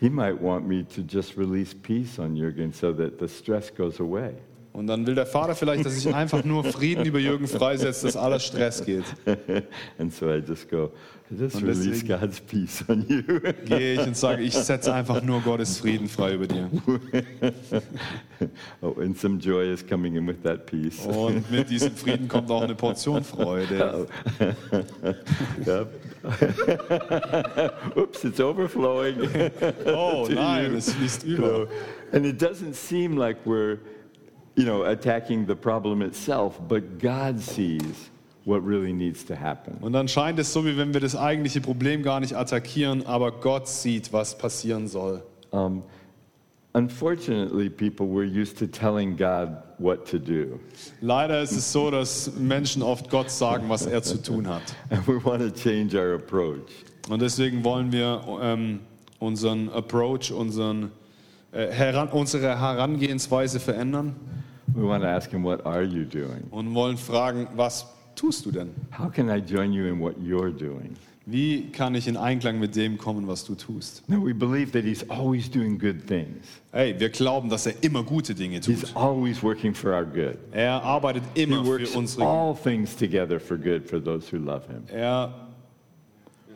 He 0.00 0.10
might 0.10 0.40
want 0.42 0.66
me 0.66 0.84
to 0.94 1.00
just 1.02 1.38
release 1.38 1.74
peace 1.74 2.18
on 2.18 2.36
Jürgen 2.36 2.72
so 2.72 2.92
that 2.92 3.18
the 3.20 3.28
stress 3.28 3.72
goes 3.74 4.00
away. 4.00 4.34
Und 4.76 4.88
dann 4.88 5.06
will 5.06 5.14
der 5.14 5.24
Vater 5.24 5.54
vielleicht, 5.54 5.86
dass 5.86 5.96
ich 5.96 6.14
einfach 6.14 6.44
nur 6.44 6.62
Frieden 6.62 7.06
über 7.06 7.18
Jürgen 7.18 7.48
freisetze, 7.48 8.04
dass 8.04 8.14
aller 8.14 8.38
Stress 8.38 8.84
geht. 8.84 9.04
and 9.98 10.12
so 10.12 10.28
I 10.28 10.42
just 10.46 10.68
go, 10.68 10.92
just 11.30 11.56
Und 11.56 11.64
release 11.64 12.04
God's 12.04 12.42
peace 12.42 12.84
on 12.86 13.02
you. 13.08 13.22
Gehe 13.64 13.94
ich 13.94 14.06
und 14.06 14.18
sage, 14.18 14.42
ich 14.42 14.52
setze 14.52 14.92
einfach 14.92 15.22
nur 15.22 15.40
Gottes 15.40 15.78
Frieden 15.78 16.08
frei 16.08 16.34
über 16.34 16.46
dir. 16.46 16.68
oh, 18.82 18.94
and 19.00 19.18
some 19.18 19.38
joy 19.38 19.72
is 19.72 19.82
coming 19.82 20.14
in 20.14 20.28
with 20.28 20.42
that 20.42 20.66
peace. 20.66 21.06
Und 21.06 21.50
mit 21.50 21.70
diesem 21.70 21.96
Frieden 21.96 22.28
kommt 22.28 22.50
auch 22.50 22.60
eine 22.60 22.74
Portion 22.74 23.24
Freude. 23.24 24.06
Yep. 25.66 25.88
Oops, 27.96 28.24
it's 28.24 28.40
overflowing. 28.40 29.16
Oh 29.86 30.28
nein, 30.30 30.74
es 30.74 30.92
fließt 30.92 31.24
über. 31.24 31.66
and 32.12 32.26
it 32.26 32.38
doesn't 32.38 32.74
seem 32.74 33.16
like 33.16 33.38
we're, 33.44 33.78
you 34.56 34.64
know, 34.64 34.84
attacking 34.84 35.46
the 35.46 35.54
problem 35.54 36.02
itself, 36.02 36.58
but 36.66 36.98
God 36.98 37.38
sees 37.38 38.10
what 38.44 38.64
really 38.64 38.92
needs 38.92 39.24
to 39.26 39.36
happen. 39.36 39.76
Und 39.82 39.92
dann 39.92 40.08
scheint 40.08 40.38
es 40.38 40.52
so, 40.52 40.64
wie 40.64 40.76
wenn 40.76 40.94
wir 40.94 41.00
das 41.00 41.14
eigentliche 41.14 41.60
Problem 41.60 42.02
gar 42.02 42.20
nicht 42.20 42.34
attackieren, 42.34 43.04
aber 43.06 43.32
Gott 43.32 43.68
sieht, 43.68 44.12
was 44.12 44.38
passieren 44.38 44.88
soll. 44.88 45.22
Um, 45.50 45.82
unfortunately, 46.72 47.68
people 47.68 48.06
were 48.06 48.24
used 48.24 48.58
to 48.58 48.66
telling 48.66 49.16
God 49.16 49.58
what 49.78 50.06
to 50.10 50.18
do, 50.18 50.58
Leider 51.02 51.42
ist 51.42 51.52
es 51.52 51.70
so, 51.70 51.90
dass 51.90 52.32
Menschen 52.38 52.82
oft 52.82 53.10
Gott 53.10 53.30
sagen, 53.30 53.68
was 53.68 53.84
er 53.84 54.02
zu 54.02 54.22
tun 54.22 54.48
hat. 54.48 54.62
and 54.90 55.06
we 55.06 55.22
want 55.22 55.40
to 55.40 55.50
change 55.50 55.94
our 55.94 56.14
approach. 56.14 56.84
Und 57.10 57.20
deswegen 57.20 57.62
wollen 57.62 57.92
wir 57.92 58.22
ähm, 58.40 58.80
unseren 59.18 59.68
Approach, 59.68 60.32
unseren, 60.32 60.92
äh, 61.52 61.66
heran, 61.68 62.08
unsere 62.08 62.58
Herangehensweise 62.58 63.60
verändern 63.60 64.16
We 64.74 64.82
want 64.82 65.02
to 65.02 65.08
ask 65.08 65.30
Him, 65.30 65.42
What 65.44 65.64
are 65.64 65.82
you 65.84 66.04
doing? 66.04 66.44
und 66.50 66.74
wollen 66.74 66.96
fragen, 66.98 67.46
was 67.56 67.86
tust 68.14 68.44
du 68.46 68.50
denn? 68.50 68.70
How 68.98 69.08
can 69.10 69.28
I 69.30 69.40
join 69.40 69.72
you 69.72 69.86
in 69.86 70.00
what 70.00 70.16
you're 70.18 70.50
doing? 70.50 70.96
Wie 71.28 71.70
kann 71.72 71.96
ich 71.96 72.06
in 72.06 72.16
Einklang 72.16 72.60
mit 72.60 72.76
dem 72.76 72.98
kommen, 72.98 73.26
was 73.26 73.44
du 73.44 73.56
tust? 73.56 74.08
No, 74.08 74.24
we 74.24 74.32
believe 74.32 74.70
that 74.72 74.84
He's 74.84 75.02
always 75.10 75.50
doing 75.50 75.76
good 75.76 76.06
things. 76.06 76.46
Hey, 76.72 76.94
wir 76.98 77.08
glauben, 77.08 77.48
dass 77.48 77.66
er 77.66 77.74
immer 77.82 78.04
gute 78.04 78.32
Dinge 78.34 78.60
He's 78.64 78.82
tut. 78.82 78.94
always 78.96 79.42
working 79.42 79.74
for 79.74 79.92
our 79.92 80.04
good. 80.04 80.38
Er 80.52 80.80
arbeitet 80.82 81.24
He 81.34 81.42
immer 81.42 81.64
für 81.64 81.70
works 81.70 81.96
unsere 81.96 82.24
all 82.24 82.54
things 82.54 82.94
together 82.94 83.40
for 83.40 83.56
good 83.56 83.88
for 83.88 84.00
those 84.02 84.30
who 84.32 84.38
love 84.38 84.66
Him. 84.68 84.82
Er 84.88 85.34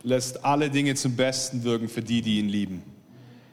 lässt 0.04 0.44
alle 0.44 0.70
Dinge 0.70 0.94
zum 0.94 1.16
Besten 1.16 1.64
wirken 1.64 1.88
für 1.88 2.02
die, 2.02 2.22
die 2.22 2.38
ihn 2.38 2.48
lieben. 2.48 2.82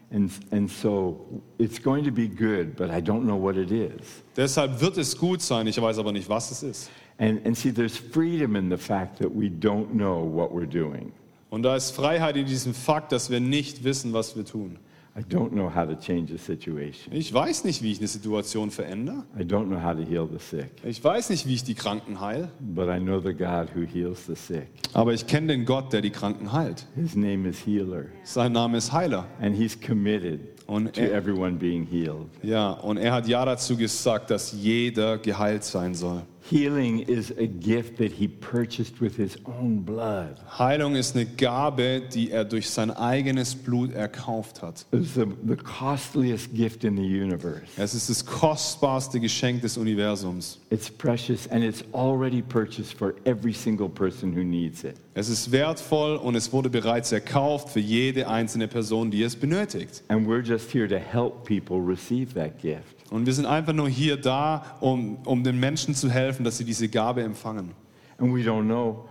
And, 0.09 0.31
and 0.51 0.69
so 0.69 1.19
it's 1.59 1.79
going 1.79 2.05
to 2.05 2.11
be 2.11 2.29
good, 2.29 2.77
but 2.77 2.89
I 2.89 3.01
don't 3.01 3.25
know 3.25 3.35
what 3.35 3.57
it 3.57 3.71
is. 3.71 4.23
Deshalb 4.37 4.79
wird 4.79 4.97
es 4.97 5.17
gut 5.17 5.41
sein, 5.41 5.67
ich 5.67 5.81
weiß 5.81 5.99
aber 5.99 6.13
nicht, 6.13 6.29
was 6.29 6.49
es 6.51 6.63
ist. 6.63 6.89
And, 7.19 7.45
and 7.45 7.57
see, 7.57 7.71
there's 7.71 7.97
freedom 7.97 8.55
in 8.55 8.69
the 8.69 8.77
fact 8.77 9.19
that 9.19 9.29
we 9.29 9.49
don't 9.49 9.93
know 9.93 10.23
what 10.23 10.53
we're 10.53 10.65
doing. 10.65 11.11
Und 11.49 11.63
da 11.63 11.75
ist 11.75 11.91
Freiheit 11.91 12.37
in 12.37 12.45
diesem 12.45 12.73
Fakt, 12.73 13.11
dass 13.11 13.29
wir 13.29 13.39
nicht 13.39 13.83
wissen, 13.83 14.13
was 14.13 14.35
wir 14.35 14.45
tun. 14.45 14.77
I 15.17 15.21
don't 15.23 15.49
know 15.51 15.73
how 15.73 15.85
to 15.87 15.95
change 15.95 16.31
a 16.33 16.37
situation. 16.37 17.11
Ich 17.11 17.33
weiß 17.33 17.63
nicht, 17.63 17.81
wie 17.81 17.91
ich 17.91 17.97
eine 17.97 18.07
Situation 18.07 18.69
verändere. 18.69 19.23
I 19.39 19.41
don't 19.43 19.65
know 19.65 19.81
how 19.81 19.93
to 19.93 20.03
heal 20.07 20.27
the 20.31 20.37
sick, 20.37 20.69
Ich 20.83 21.03
weiß 21.03 21.31
nicht, 21.31 21.47
wie 21.47 21.55
ich 21.55 21.63
die 21.63 21.73
Kranken 21.73 22.19
heile. 22.21 22.49
but 22.59 22.87
I 22.87 22.99
know 22.99 23.19
the 23.19 23.33
God 23.33 23.69
who 23.75 23.81
heals 23.81 24.27
the 24.27 24.35
sick. 24.35 24.67
Aber 24.93 25.13
ich 25.13 25.25
kenne 25.25 25.47
den 25.47 25.65
Gott, 25.65 25.91
der 25.91 26.01
die 26.01 26.11
Kranken 26.11 26.53
heilt. 26.53 26.85
His 26.95 27.15
name 27.15 27.49
is 27.49 27.65
Healer, 27.65 28.05
Sein 28.23 28.51
Name 28.51 28.77
ist 28.77 28.91
Heiler. 28.93 29.25
and 29.41 29.55
He's 29.55 29.75
committed 29.79 30.39
Und 30.67 30.93
to 30.93 31.01
er, 31.01 31.13
everyone 31.13 31.53
being 31.53 31.85
healed. 31.87 32.27
ja, 32.43 32.71
und 32.71 32.97
er 32.97 33.13
hat 33.13 33.27
ja 33.27 33.43
dazu 33.43 33.75
gesagt, 33.75 34.29
dass 34.29 34.51
jeder 34.51 35.17
geheilt 35.17 35.63
sein 35.63 35.95
soll. 35.95 36.21
Healing 36.49 36.99
is 36.99 37.31
a 37.31 37.45
gift 37.45 37.97
that 37.97 38.13
He 38.13 38.29
purchased 38.29 39.01
with 39.01 39.17
His 39.17 39.37
own 39.45 39.81
blood. 39.83 40.37
Heilung 40.57 40.95
ist 40.95 41.13
eine 41.13 41.25
Gabe, 41.25 42.01
die 42.13 42.31
er 42.31 42.45
durch 42.45 42.69
sein 42.69 42.89
eigenes 42.89 43.53
Blut 43.53 43.91
erkauft 43.91 44.61
hat. 44.61 44.85
It's 44.93 45.15
the, 45.15 45.25
the 45.45 45.57
costliest 45.57 46.53
gift 46.53 46.85
in 46.85 46.95
the 46.95 47.03
universe. 47.03 47.65
Es 47.75 47.93
ist 47.93 48.09
das 48.09 48.25
kostbarste 48.25 49.19
Geschenk 49.19 49.61
des 49.61 49.75
Universums. 49.75 50.59
It's 50.69 50.89
precious, 50.89 51.47
and 51.47 51.65
it's 51.65 51.83
already 51.93 52.41
purchased 52.41 52.97
for 52.97 53.15
every 53.25 53.53
single 53.53 53.89
person 53.89 54.33
who 54.33 54.43
needs 54.45 54.85
it. 54.85 54.95
Es 55.15 55.27
ist 55.27 55.51
wertvoll 55.51 56.15
und 56.15 56.35
es 56.35 56.53
wurde 56.53 56.69
bereits 56.69 57.11
erkauft 57.11 57.71
für 57.71 57.81
jede 57.81 58.29
einzelne 58.29 58.69
Person, 58.69 59.11
die 59.11 59.23
es 59.23 59.35
benötigt. 59.35 60.01
And 60.07 60.25
we're 60.25 60.43
just 60.43 60.73
here 60.73 60.87
to 60.87 60.97
help 60.97 61.43
people 61.43 61.81
receive 61.81 62.33
that 62.35 62.57
gift. 62.61 62.96
Und 63.09 63.25
wir 63.25 63.33
sind 63.33 63.45
einfach 63.45 63.73
nur 63.73 63.87
hier 63.89 64.17
da, 64.17 64.63
um, 64.81 65.17
um 65.25 65.43
den 65.43 65.59
Menschen 65.59 65.95
zu 65.95 66.09
helfen, 66.09 66.43
dass 66.43 66.57
sie 66.57 66.65
diese 66.65 66.87
Gabe 66.89 67.23
empfangen. 67.23 67.71
And 68.17 68.33
we 68.33 68.39
don't 68.41 68.65
know 68.65 69.07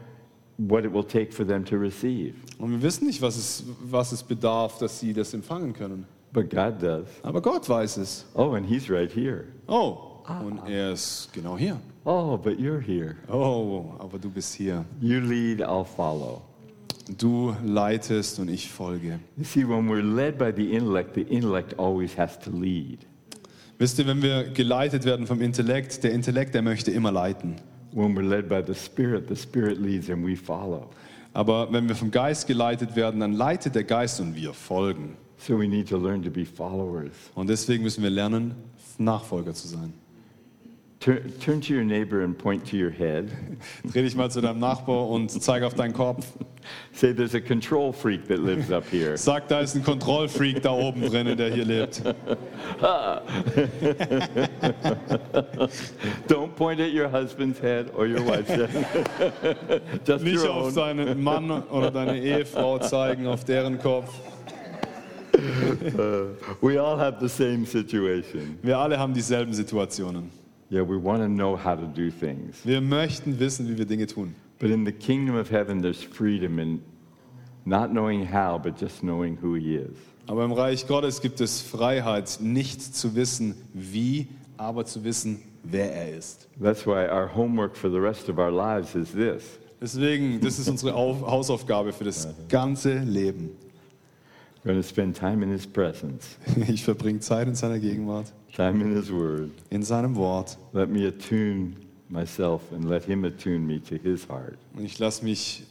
what 0.59 0.85
it 0.85 0.93
will 0.93 1.05
take 1.05 1.33
for 1.33 1.47
them 1.47 1.65
to 1.65 1.77
receive, 1.77 2.35
Und 2.59 2.71
wir 2.73 2.83
wissen 2.83 3.07
nicht, 3.07 3.23
was 3.23 3.37
es, 3.37 3.65
was 3.81 4.13
es 4.13 4.23
bedarf, 4.23 4.79
dass 4.79 5.01
sie 5.01 5.13
das 5.13 5.33
empfangen 5.35 5.73
können. 5.73 6.07
but 6.33 6.51
God 6.51 6.83
does. 6.83 7.07
Aber 7.23 7.41
Gott 7.41 7.67
weiß 7.69 7.97
es. 7.99 8.27
Oh, 8.35 8.53
and 8.53 8.67
He's 8.67 8.91
right 8.91 9.11
here. 9.11 9.45
Oh, 9.69 10.23
und 10.45 10.59
er 10.69 10.93
ist 10.93 11.31
genau 11.33 11.57
hier. 11.57 11.79
Oh, 12.05 12.37
but 12.37 12.59
you're 12.59 12.81
here. 12.81 13.17
Oh, 13.33 13.95
aber 13.99 14.19
du 14.19 14.29
bist 14.29 14.55
hier. 14.55 14.85
You 15.01 15.21
lead, 15.21 15.63
I'll 15.63 15.85
follow. 15.85 16.43
Du 17.19 17.55
leitest 17.65 18.39
und 18.41 18.49
ich 18.49 18.69
folge. 18.71 19.21
You 19.37 19.45
see, 19.45 19.67
when 19.67 19.89
we're 19.89 20.03
led 20.03 20.37
by 20.37 20.53
the 20.55 20.73
intellect, 20.73 21.15
the 21.15 21.23
intellect 21.23 21.79
always 21.79 22.17
has 22.19 22.39
to 22.41 22.51
lead. 22.51 23.07
Wisst 23.79 23.99
ihr, 23.99 24.07
wenn 24.07 24.23
wir 24.23 24.45
geleitet 24.45 25.05
werden 25.05 25.27
vom 25.27 25.43
Intellekt, 25.43 26.03
der 26.03 26.12
Intellekt, 26.12 26.55
der 26.55 26.62
möchte 26.62 26.91
immer 26.91 27.12
leiten. 27.12 27.57
When 27.93 28.17
we're 28.17 28.27
led 28.27 28.49
by 28.49 28.62
the 28.67 28.75
Spirit, 28.75 29.29
the 29.29 29.37
Spirit 29.37 29.79
leads 29.79 30.09
and 30.09 30.27
we 30.27 30.35
follow. 30.35 30.91
Aber 31.35 31.71
wenn 31.71 31.87
wir 31.87 31.95
vom 31.95 32.11
Geist 32.11 32.47
geleitet 32.47 32.97
werden, 32.97 33.21
dann 33.21 33.33
leitet 33.33 33.75
der 33.75 33.85
Geist 33.85 34.21
und 34.21 34.35
wir 34.35 34.55
folgen. 34.55 35.17
So 35.37 35.59
we 35.59 35.69
need 35.69 35.89
to 35.91 35.99
learn 35.99 36.23
to 36.23 36.31
be 36.31 36.47
followers. 36.47 37.12
Und 37.35 37.51
deswegen 37.51 37.83
müssen 37.83 38.03
wir 38.03 38.09
lernen, 38.09 38.55
Nachfolger 38.97 39.53
zu 39.53 39.69
sein. 39.69 39.93
Turn, 40.99 41.31
turn 41.41 41.61
to 41.61 41.75
your 41.75 41.85
neighbor 41.85 42.23
and 42.23 42.37
point 42.37 42.65
to 42.69 42.77
your 42.77 42.91
head. 42.91 43.31
Dreh 43.93 44.03
dich 44.03 44.17
mal 44.17 44.31
zu 44.31 44.41
deinem 44.41 44.59
Nachbar 44.59 45.09
und 45.09 45.31
zeig 45.31 45.63
auf 45.63 45.75
deinen 45.75 45.93
Kopf. 45.93 46.27
Say, 46.93 47.13
there's 47.13 47.35
a 47.35 47.41
control 47.41 47.93
freak 47.93 48.27
that 48.29 48.41
lives 48.41 48.71
up 48.73 48.85
here. 48.91 49.17
Sag, 49.19 49.47
da 49.49 49.61
ist 49.61 49.77
ein 49.77 49.85
Kontrollfreak 49.85 50.63
da 50.63 50.71
oben 50.73 51.03
drin, 51.03 51.37
der 51.37 51.53
hier 51.53 51.65
lebt. 51.65 52.03
Don't 56.27 56.57
point 56.57 56.81
at 56.81 56.93
your 56.93 57.09
husband's 57.09 57.61
head 57.61 57.91
or 57.95 58.07
your 58.07 58.23
wife's 58.27 58.51
head. 58.51 58.71
Just 60.05 60.25
Nicht 60.25 60.43
your 60.43 60.51
auf 60.51 60.67
own. 60.69 60.75
deinen 60.75 61.23
Mann 61.23 61.51
oder 61.51 61.91
deine 61.91 62.19
Ehefrau 62.19 62.79
zeigen, 62.79 63.27
auf 63.27 63.45
deren 63.45 63.79
Kopf. 63.79 64.13
We 66.63 66.79
all 66.81 66.99
have 66.99 67.19
the 67.21 67.29
same 67.29 67.67
situation. 67.67 68.59
Wir 68.63 68.79
alle 68.79 68.99
haben 68.99 69.13
dieselben 69.13 69.53
Situationen. 69.53 70.46
Yeah, 70.68 70.83
we 70.83 70.96
want 70.96 71.22
to 71.22 71.29
know 71.29 71.57
how 71.57 71.76
to 71.76 71.87
do 71.87 72.11
things. 72.11 72.64
Wir 72.64 72.81
möchten 72.81 73.38
wissen, 73.38 73.68
wie 73.68 73.79
wir 73.79 73.85
Dinge 73.85 74.07
tun. 74.07 74.35
But 74.59 74.70
in 74.70 74.85
the 74.85 74.92
kingdom 74.92 75.37
of 75.37 75.50
heaven, 75.50 75.81
there's 75.81 76.02
freedom 76.02 76.59
in 76.59 76.83
not 77.64 77.90
knowing 77.90 78.26
how, 78.26 78.59
but 78.59 78.76
just 78.76 79.02
knowing 79.02 79.37
who 79.37 79.55
he 79.55 79.76
is. 79.76 79.96
Aber 80.26 80.44
im 80.44 80.52
Reich 80.52 80.87
Gottes 80.87 81.20
gibt 81.20 81.40
es 81.40 81.61
Freiheit, 81.61 82.38
nicht 82.40 82.83
zu 82.83 83.14
wissen, 83.14 83.55
wie, 83.74 84.26
aber 84.57 84.85
zu 84.85 85.05
wissen, 85.05 85.42
wer 85.62 85.92
er 85.92 86.16
ist. 86.16 86.48
That's 86.61 86.85
why 86.85 87.09
our 87.09 87.29
homework 87.29 87.76
for 87.76 87.90
the 87.90 88.00
rest 88.00 88.29
of 88.29 88.38
our 88.38 88.50
lives 88.50 88.94
is 88.94 89.12
this 89.12 89.59
Deswegen, 89.81 90.40
das 90.40 90.59
ist 90.59 90.68
unsere 90.68 90.94
Auf 90.94 91.20
Hausaufgabe 91.20 91.92
für 91.92 92.05
das 92.05 92.26
ganze 92.48 92.98
Leben. 92.98 93.50
Going 94.66 94.76
to 94.83 94.87
spend 94.87 95.14
time 95.14 95.42
in 95.42 95.50
his 95.50 95.66
presence, 95.66 96.37
Ich 96.68 96.83
verbringe 96.85 97.20
Zeit 97.20 97.46
in 97.48 97.55
seiner 97.55 97.79
Gegenwart, 97.79 98.33
time 98.55 98.81
in 98.83 98.94
his 98.94 99.11
word. 99.11 99.50
in 99.70 99.83
seinem 99.83 100.16
Wort. 100.16 100.59
Let 100.72 100.90
me 100.90 101.07
attune 101.07 101.76
myself 102.09 102.62
and 102.72 102.85
let 102.88 103.05
him 103.05 103.24
attune 103.24 103.66
me 103.66 103.81
to 103.81 103.96
his 103.96 104.29
heart. 104.29 104.59
Und 104.76 104.85
ich 104.85 104.98
lasse 104.98 105.24
mich 105.24 105.64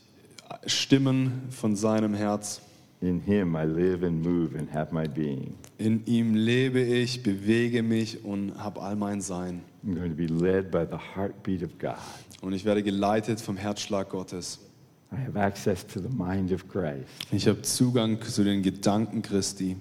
stimmen 0.66 1.44
von 1.50 1.76
seinem 1.76 2.14
Herz. 2.14 2.62
In 3.02 3.20
him 3.20 3.56
I 3.56 3.66
live 3.66 4.04
and 4.04 4.24
move 4.24 4.58
and 4.58 4.72
have 4.74 4.94
my 4.94 5.06
being. 5.08 5.56
In 5.78 6.04
ihm 6.06 6.34
lebe 6.34 6.80
ich, 6.82 7.22
bewege 7.22 7.84
mich 7.84 8.24
und 8.24 8.54
habe 8.58 8.82
all 8.82 8.96
mein 8.96 9.20
Sein. 9.22 9.62
I'm 9.86 9.94
going 9.96 10.10
to 10.10 10.16
be 10.16 10.28
led 10.28 10.72
by 10.72 10.86
the 10.90 10.98
heartbeat 10.98 11.62
of 11.62 11.78
God. 11.78 11.98
Und 12.42 12.54
ich 12.54 12.64
werde 12.64 12.82
geleitet 12.82 13.42
vom 13.42 13.58
Herzschlag 13.58 14.10
Gottes. 14.10 14.60
I 15.12 15.18
have 15.18 15.38
access 15.38 15.84
to 15.88 16.00
the 16.00 16.10
mind 16.10 16.52
of 16.52 16.68
Christ. 16.68 17.08
Ich 17.32 17.48
habe 17.48 17.62
Zugang 17.62 18.20
zu 18.22 18.44
den 18.44 18.62
Gedanken 18.62 19.22
Christi. 19.22 19.78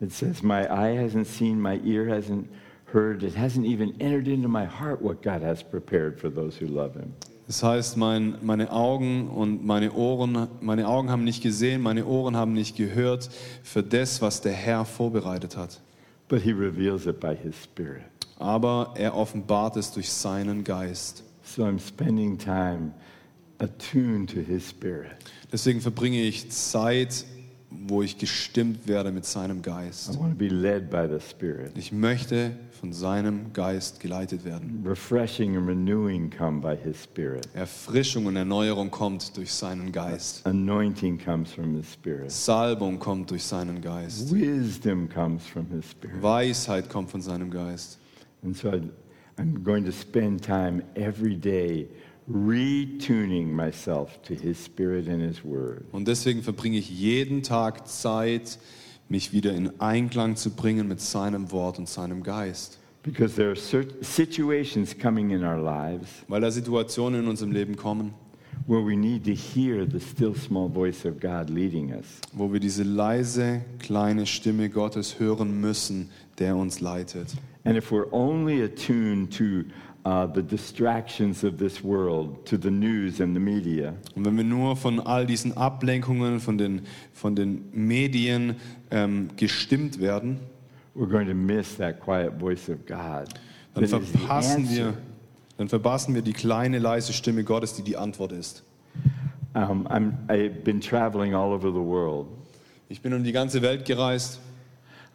It 0.00 0.12
says, 0.12 0.42
My 0.42 0.66
eye 0.70 0.96
hasn't 0.96 1.26
seen, 1.26 1.60
my 1.60 1.80
ear 1.84 2.06
hasn't 2.06 2.46
heard, 2.92 3.22
it 3.22 3.34
hasn't 3.34 3.66
even 3.66 3.94
entered 4.00 4.28
into 4.28 4.48
my 4.48 4.64
heart 4.64 5.00
what 5.00 5.22
God 5.22 5.42
has 5.42 5.62
prepared 5.62 6.18
for 6.20 6.28
those 6.30 6.56
who 6.60 6.66
love 6.66 6.94
him. 6.94 7.14
Das 7.46 7.62
heißt, 7.62 7.96
mein, 7.96 8.38
meine 8.42 8.72
Augen 8.72 9.28
und 9.28 9.64
meine 9.64 9.92
Ohren, 9.92 10.48
meine 10.60 10.88
Augen 10.88 11.10
haben 11.10 11.22
nicht 11.22 11.42
gesehen, 11.44 11.80
meine 11.80 12.04
Ohren 12.04 12.36
haben 12.36 12.52
nicht 12.54 12.76
gehört 12.76 13.30
für 13.62 13.84
das, 13.84 14.20
was 14.20 14.40
der 14.40 14.52
Herr 14.52 14.84
vorbereitet 14.84 15.56
hat. 15.56 15.80
but 16.28 16.42
He 16.42 16.52
reveals 16.52 17.06
it 17.06 17.20
by 17.20 17.36
His 17.36 17.54
Spirit. 17.54 18.02
Aber 18.38 18.92
er 18.96 19.14
offenbart 19.14 19.76
es 19.76 19.92
durch 19.92 20.10
seinen 20.10 20.64
Geist. 20.64 21.22
So 21.44 21.64
I'm 21.64 21.78
spending 21.78 22.36
time 22.36 22.92
attuned 23.58 24.28
to 24.30 24.40
His 24.40 24.68
Spirit. 24.68 25.12
Deswegen 25.52 25.80
verbringe 25.80 26.22
ich 26.22 26.50
Zeit, 26.50 27.24
wo 27.70 28.02
ich 28.02 28.18
gestimmt 28.18 28.86
werde 28.86 29.12
mit 29.12 29.24
seinem 29.24 29.58
I 29.58 29.62
Geist. 29.62 30.18
want 30.18 30.32
to 30.32 30.38
be 30.38 30.48
led 30.48 30.90
by 30.90 31.06
the 31.08 31.20
Spirit. 31.20 31.76
Ich 31.76 31.92
möchte 31.92 32.52
von 32.80 32.92
seinem 32.92 33.52
Geist 33.52 34.00
geleitet 34.00 34.44
werden. 34.44 34.82
Refreshing 34.86 35.56
and 35.56 35.68
renewing 35.68 36.30
come 36.30 36.60
by 36.60 36.76
His 36.76 37.02
Spirit. 37.02 37.48
Erfrischung 37.54 38.26
und 38.26 38.36
Erneuerung 38.36 38.90
kommt 38.90 39.36
durch 39.36 39.52
seinen 39.52 39.92
Geist. 39.92 40.46
Anointing 40.46 41.18
comes 41.18 41.52
from 41.52 41.74
His 41.76 41.92
Spirit. 41.92 42.30
Salbung 42.30 42.98
kommt 42.98 43.30
durch 43.30 43.44
seinen 43.44 43.80
Geist. 43.80 44.32
Wisdom 44.32 45.08
comes 45.08 45.44
from 45.46 45.66
His 45.70 45.90
Spirit. 45.90 46.22
Weisheit 46.22 46.88
kommt 46.88 47.10
von 47.10 47.20
seinem 47.20 47.50
Geist. 47.50 47.98
And 48.42 48.56
so 48.56 48.68
I, 48.68 48.82
I'm 49.38 49.62
going 49.64 49.84
to 49.84 49.92
spend 49.92 50.44
time 50.44 50.82
every 50.94 51.34
day 51.34 51.88
retuning 52.28 53.52
myself 53.52 54.20
to 54.22 54.34
His 54.34 54.62
Spirit 54.64 55.08
and 55.08 55.22
His 55.22 55.44
Word. 55.44 55.84
Und 55.92 56.08
deswegen 56.08 56.42
verbringe 56.42 56.78
ich 56.78 56.90
jeden 56.90 57.42
Tag 57.42 57.86
Zeit, 57.88 58.58
mich 59.08 59.32
wieder 59.32 59.52
in 59.52 59.80
Einklang 59.80 60.36
zu 60.36 60.50
bringen 60.50 60.88
mit 60.88 61.00
seinem 61.00 61.52
Wort 61.52 61.78
und 61.78 61.88
seinem 61.88 62.22
Geist. 62.22 62.78
Because 63.02 63.36
there 63.36 63.50
are 63.50 63.56
situations 64.02 64.92
coming 64.98 65.30
in 65.30 65.44
our 65.44 65.58
lives 65.58 66.08
Weil 66.26 66.40
da 66.40 66.50
Situationen 66.50 67.22
in 67.22 67.28
unserem 67.28 67.52
Leben 67.52 67.76
kommen, 67.76 68.12
where 68.66 68.84
we 68.84 68.96
need 68.96 69.24
to 69.24 69.32
hear 69.32 69.86
the 69.88 70.00
still 70.00 70.34
small 70.34 70.68
voice 70.68 71.04
of 71.04 71.20
God 71.20 71.48
leading 71.48 71.92
us. 71.92 72.20
wo 72.32 72.52
wir 72.52 72.58
diese 72.58 72.82
leise, 72.82 73.60
kleine 73.78 74.26
Stimme 74.26 74.68
Gottes 74.70 75.20
hören 75.20 75.60
müssen, 75.60 76.10
der 76.40 76.56
uns 76.56 76.80
leitet. 76.80 77.36
And 77.62 77.76
if 77.76 77.92
we're 77.92 78.10
only 78.12 78.64
attuned 78.64 79.32
to 79.36 79.70
uh, 80.06 80.26
the 80.32 80.42
distractions 80.42 81.42
of 81.42 81.58
this 81.58 81.82
world, 81.82 82.46
to 82.46 82.56
the 82.56 82.70
news 82.70 83.20
and 83.20 83.34
the 83.34 83.40
media, 83.40 83.92
Und 84.14 84.24
wenn 84.24 84.36
wir 84.36 84.44
nur 84.44 84.76
von 84.76 85.00
all 85.00 85.26
diesen 85.26 85.56
Ablenkungen, 85.56 86.38
von 86.38 86.56
den, 86.56 86.82
von 87.12 87.34
den 87.34 87.64
Medien 87.72 88.54
ähm, 88.92 89.30
gestimmt 89.36 90.00
werden, 90.00 90.38
we're 90.94 91.08
going 91.08 91.26
to 91.26 91.34
miss 91.34 91.76
that 91.76 92.00
quiet 92.00 92.38
voice 92.38 92.68
of 92.68 92.86
God. 92.86 93.28
dann 93.74 93.86
verpassen, 93.86 94.70
wir, 94.70 94.94
dann 95.58 95.68
verpassen 95.68 96.14
wir 96.14 96.22
die 96.22 96.32
kleine, 96.32 96.78
leise 96.78 97.12
Stimme 97.12 97.42
Gottes, 97.42 97.74
die 97.74 97.82
die 97.82 97.96
Antwort 97.96 98.30
ist. 98.32 98.62
Um, 99.54 99.86
I've 100.28 100.62
been 100.64 100.80
traveling 100.80 101.34
all 101.34 101.52
over 101.52 101.70
the 101.70 101.80
world. 101.80 102.28
Ich 102.88 103.00
bin 103.00 103.12
um 103.12 103.24
die 103.24 103.32
ganze 103.32 103.60
Welt 103.62 103.84
gereist 103.84 104.40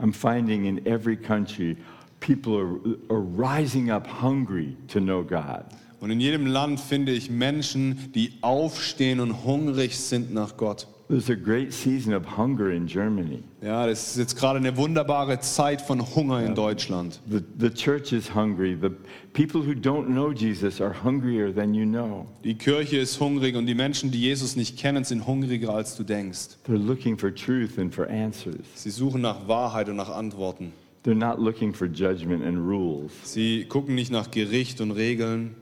I'm 0.02 0.12
finding 0.12 0.66
in 0.66 0.86
every 0.88 1.16
country 1.16 1.78
people 2.22 2.58
are, 2.58 2.80
are 3.10 3.20
rising 3.20 3.92
up 3.92 4.08
hungry 4.08 4.78
to 4.88 5.02
know 5.02 5.24
God. 5.24 5.66
und 6.00 6.10
in 6.10 6.20
jedem 6.20 6.48
Land 6.48 6.80
finde 6.80 7.12
ich 7.12 7.30
Menschen, 7.30 8.12
die 8.16 8.34
aufstehen 8.42 9.20
und 9.20 9.44
hungrig 9.44 9.98
sind 10.00 10.34
nach 10.34 10.58
Gott. 10.58 10.88
There's 11.12 11.30
a 11.30 11.36
great 11.36 11.74
season 11.74 12.14
of 12.14 12.24
hunger 12.38 12.72
in 12.72 12.88
Germany. 12.88 13.44
Ja, 13.62 13.86
das 13.86 14.12
ist 14.12 14.18
jetzt 14.18 14.38
gerade 14.38 14.60
eine 14.60 14.78
wunderbare 14.78 15.42
Zeit 15.42 15.82
von 15.82 16.02
Hunger 16.16 16.42
in 16.42 16.56
Deutschland. 16.56 17.20
The, 17.30 17.42
the 17.60 17.70
church 17.70 18.14
is 18.14 18.34
hungry. 18.34 18.78
The 18.82 18.92
people 19.34 19.60
who 19.62 19.74
don't 19.74 20.06
know 20.06 20.32
Jesus 20.32 20.80
are 20.80 20.94
hungrier 21.04 21.54
than 21.54 21.74
you 21.74 21.86
know. 21.86 22.28
Die 22.46 22.56
Kirche 22.56 22.98
ist 22.98 23.20
hungrig 23.20 23.58
und 23.58 23.66
die 23.66 23.76
Menschen, 23.76 24.10
die 24.10 24.22
Jesus 24.22 24.56
nicht 24.56 24.80
kennen, 24.80 25.04
sind 25.04 25.28
hungriger, 25.28 25.74
als 25.74 25.98
du 25.98 26.04
denkst. 26.04 26.58
They're 26.66 26.78
looking 26.78 27.18
for 27.18 27.36
truth 27.36 27.78
and 27.78 27.94
for 27.94 28.08
answers. 28.08 28.66
Sie 28.76 28.90
suchen 28.90 29.20
nach 29.20 29.50
Wahrheit 29.50 29.90
und 29.90 29.98
nach 29.98 30.10
Antworten. 30.10 30.72
They're 31.04 31.16
not 31.16 31.40
looking 31.40 31.74
for 31.74 31.88
judgment 31.88 32.44
and 32.44 32.68
rules. 32.68 33.12
Sie 33.24 33.66
gucken 33.66 33.96
nicht 33.96 34.12
nach 34.12 34.30
Gericht 34.30 34.82
und 34.82 34.92
Regeln. 34.92 35.56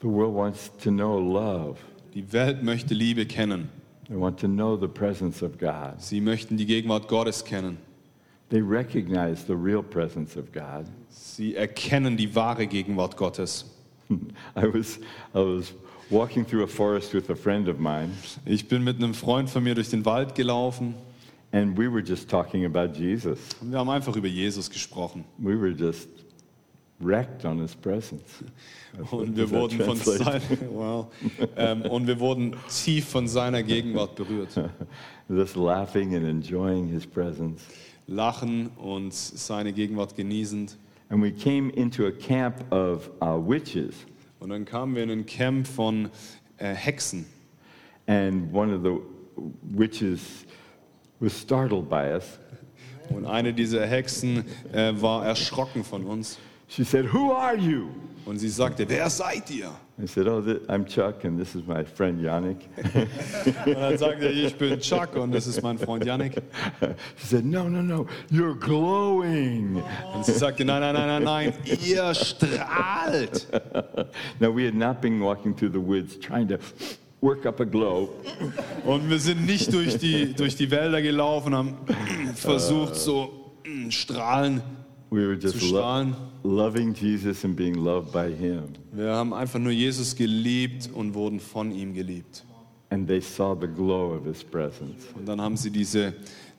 The 0.00 0.08
world 0.08 0.34
wants 0.34 0.70
to 0.82 0.90
know 0.90 1.18
love. 1.18 1.78
Die 2.14 2.32
Welt 2.32 2.62
möchte 2.62 2.92
Liebe 2.92 3.24
kennen. 3.26 3.68
They 4.08 4.16
want 4.16 4.38
to 4.40 4.48
know 4.48 4.76
the 4.76 4.88
presence 4.88 5.42
of 5.42 5.58
God. 5.58 6.00
Sie 6.00 6.20
möchten 6.20 6.56
die 6.56 6.66
Gegenwart 6.66 7.08
Gottes 7.08 7.44
kennen. 7.44 7.78
They 8.50 8.60
recognize 8.60 9.46
the 9.46 9.56
real 9.56 9.82
presence 9.82 10.36
of 10.36 10.52
God. 10.52 10.86
Sie 11.08 11.54
erkennen 11.54 12.16
die 12.16 12.34
wahre 12.34 12.66
Gegenwart 12.66 13.16
Gottes. 13.16 13.64
I 14.10 14.66
was, 14.66 14.98
I 15.34 15.38
was 15.38 15.72
walking 16.10 16.44
through 16.44 16.64
a 16.64 16.68
forest 16.68 17.14
with 17.14 17.30
a 17.30 17.34
friend 17.34 17.68
of 17.68 17.78
mine, 17.78 18.10
Ich 18.44 18.68
bin 18.68 18.84
mit 18.84 18.96
einem 18.96 19.14
Freund 19.14 19.48
von 19.48 19.62
mir 19.62 19.74
durch 19.74 19.88
den 19.88 20.04
Wald 20.04 20.34
gelaufen 20.34 20.94
and 21.54 21.78
we 21.78 21.86
were 21.88 22.02
just 22.02 22.28
talking 22.28 22.64
about 22.64 22.98
Jesus. 22.98 23.38
und 23.60 23.70
wir 23.70 23.78
haben 23.78 23.88
einfach 23.88 24.16
über 24.16 24.26
Jesus 24.26 24.68
gesprochen. 24.68 25.24
We 25.38 25.56
were 25.58 25.70
just 25.70 26.08
wrecked 27.00 27.44
on 27.44 27.60
his 27.60 27.74
presence. 27.74 28.42
Und 29.10 29.36
wir 29.36 29.48
wurden 29.50 29.80
von 29.80 29.96
seiner, 29.96 30.40
wow. 30.72 31.06
ähm, 31.56 31.82
und 31.82 32.06
wir 32.06 32.18
wurden 32.18 32.56
tief 32.68 33.08
von 33.08 33.28
seiner 33.28 33.62
Gegenwart 33.62 34.16
berührt. 34.16 34.60
Just 35.28 35.56
laughing 35.56 36.14
and 36.14 36.26
enjoying 36.26 36.86
his 36.88 37.06
presence. 37.06 37.62
Lachen 38.06 38.68
und 38.76 39.14
seine 39.14 39.72
Gegenwart 39.72 40.14
genießend. 40.14 40.76
And 41.08 41.22
we 41.22 41.32
came 41.32 41.70
into 41.70 42.06
a 42.06 42.10
camp 42.10 42.70
of 42.72 43.10
uh, 43.22 43.36
witches, 43.36 43.94
Und 44.40 44.50
dann 44.50 44.64
kamen 44.64 44.94
wir 44.94 45.02
in 45.02 45.10
ein 45.10 45.26
Camp 45.26 45.66
von 45.66 46.10
äh, 46.58 46.74
Hexen. 46.74 47.26
and 48.06 48.52
one 48.52 48.72
of 48.74 48.82
the 48.82 49.00
witches 49.62 50.44
was 51.24 51.40
startled 51.40 51.88
by 51.88 52.12
us. 52.12 52.38
Und 53.10 53.26
eine 53.26 53.52
dieser 53.52 53.86
Hexen 53.86 54.44
äh, 54.72 54.92
war 54.94 55.26
erschrocken 55.26 55.84
von 55.84 56.04
uns. 56.04 56.38
She 56.68 56.84
said, 56.84 57.12
Who 57.12 57.32
are 57.32 57.56
you? 57.56 57.88
Und 58.24 58.38
sie 58.38 58.48
sagte, 58.48 58.88
wer 58.88 59.10
seid 59.10 59.50
ihr? 59.50 59.70
I 60.02 60.06
said, 60.06 60.26
Oh, 60.26 60.40
th- 60.40 60.62
I'm 60.68 60.86
Chuck, 60.86 61.24
and 61.24 61.38
this 61.38 61.54
is 61.54 61.66
my 61.66 61.84
friend 61.84 62.20
Yannick. 62.20 62.68
Und 63.66 63.74
dann 63.74 63.98
sagte 63.98 64.24
er, 64.26 64.32
ich 64.32 64.56
bin 64.56 64.80
Chuck 64.80 65.14
und 65.14 65.32
das 65.32 65.46
ist 65.46 65.62
mein 65.62 65.78
Freund 65.78 66.04
Yannick. 66.04 66.42
she 67.16 67.26
said, 67.26 67.44
No, 67.44 67.68
no, 67.68 67.80
no, 67.80 68.06
you're 68.30 68.58
glowing. 68.58 69.80
Und 70.14 70.24
sie 70.24 70.32
sagte, 70.32 70.64
nein, 70.64 70.80
nein, 70.80 70.94
nein, 70.94 71.22
nein, 71.22 71.24
nein, 71.24 71.78
ihr 71.86 72.12
strahlt. 72.14 73.46
Now, 74.40 74.50
we 74.50 74.64
had 74.66 74.74
not 74.74 75.00
been 75.00 75.20
walking 75.20 75.54
through 75.54 75.70
the 75.70 75.80
woods 75.80 76.18
trying 76.18 76.48
to 76.48 76.58
work 77.24 77.46
up 77.46 77.58
a 77.60 77.64
glow. 77.64 78.10
Und 78.84 79.08
wir 79.08 79.18
sind 79.18 79.46
nicht 79.46 79.72
durch 79.72 79.96
die, 79.98 80.34
durch 80.34 80.56
die 80.56 80.70
Wälder 80.70 81.00
gelaufen, 81.00 81.54
haben 81.54 81.74
versucht, 82.34 82.94
so 82.96 83.30
mm, 83.66 83.90
strahlen 83.90 84.60
We 85.10 85.26
were 85.28 85.34
just 85.34 85.58
zu 85.60 85.66
lo- 85.72 85.78
strahlen. 85.78 86.16
loving 86.42 86.92
Jesus 86.94 87.44
and 87.44 87.54
being 87.56 87.74
loved 87.76 88.12
by 88.12 88.30
him. 88.32 88.64
Wir 88.92 89.12
haben 89.14 89.32
einfach 89.32 89.58
nur 89.60 89.72
Jesus 89.72 90.14
geliebt 90.14 90.90
und 90.92 91.14
wurden 91.14 91.40
von 91.40 91.70
ihm 91.70 91.94
geliebt. 91.94 92.44
And 92.90 93.06
they 93.08 93.20
saw 93.20 93.56
the 93.58 93.66
glow 93.68 94.14
of 94.16 94.24
his 94.26 94.44
presence. 94.44 95.04
Und 95.16 95.26
dann 95.26 95.40
haben 95.40 95.56
sie 95.56 95.70
diese, 95.70 96.14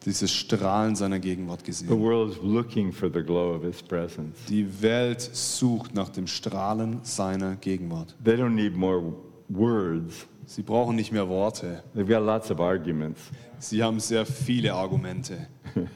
dieses 0.05 0.31
Strahlen 0.31 0.95
seiner 0.95 1.19
Gegenwart 1.19 1.59
The 1.61 1.65
gesehen. 1.67 1.99
world 2.01 2.31
is 2.33 2.37
looking 2.41 2.91
for 2.91 3.09
the 3.13 3.21
glow 3.21 3.55
of 3.55 3.63
his 3.63 3.81
presence. 3.83 4.37
Die 4.49 4.65
Welt 4.81 5.21
sucht 5.21 5.93
nach 5.93 6.09
dem 6.09 6.25
Strahlen 6.27 6.99
seiner 7.03 7.55
Gegenwart. 7.57 8.15
They 8.23 8.35
don't 8.35 8.49
need 8.55 8.75
more 8.75 9.13
words. 9.49 10.25
Sie 10.45 10.61
brauchen 10.61 10.95
nicht 10.95 11.11
mehr 11.11 11.27
Worte. 11.27 11.83
They've 11.93 12.07
got 12.07 12.23
lots 12.23 12.51
of 12.51 12.59
arguments. 12.59 13.31
Sie 13.59 13.83
haben 13.83 13.99
sehr 13.99 14.25
viele 14.25 14.73
Argumente. 14.73 15.47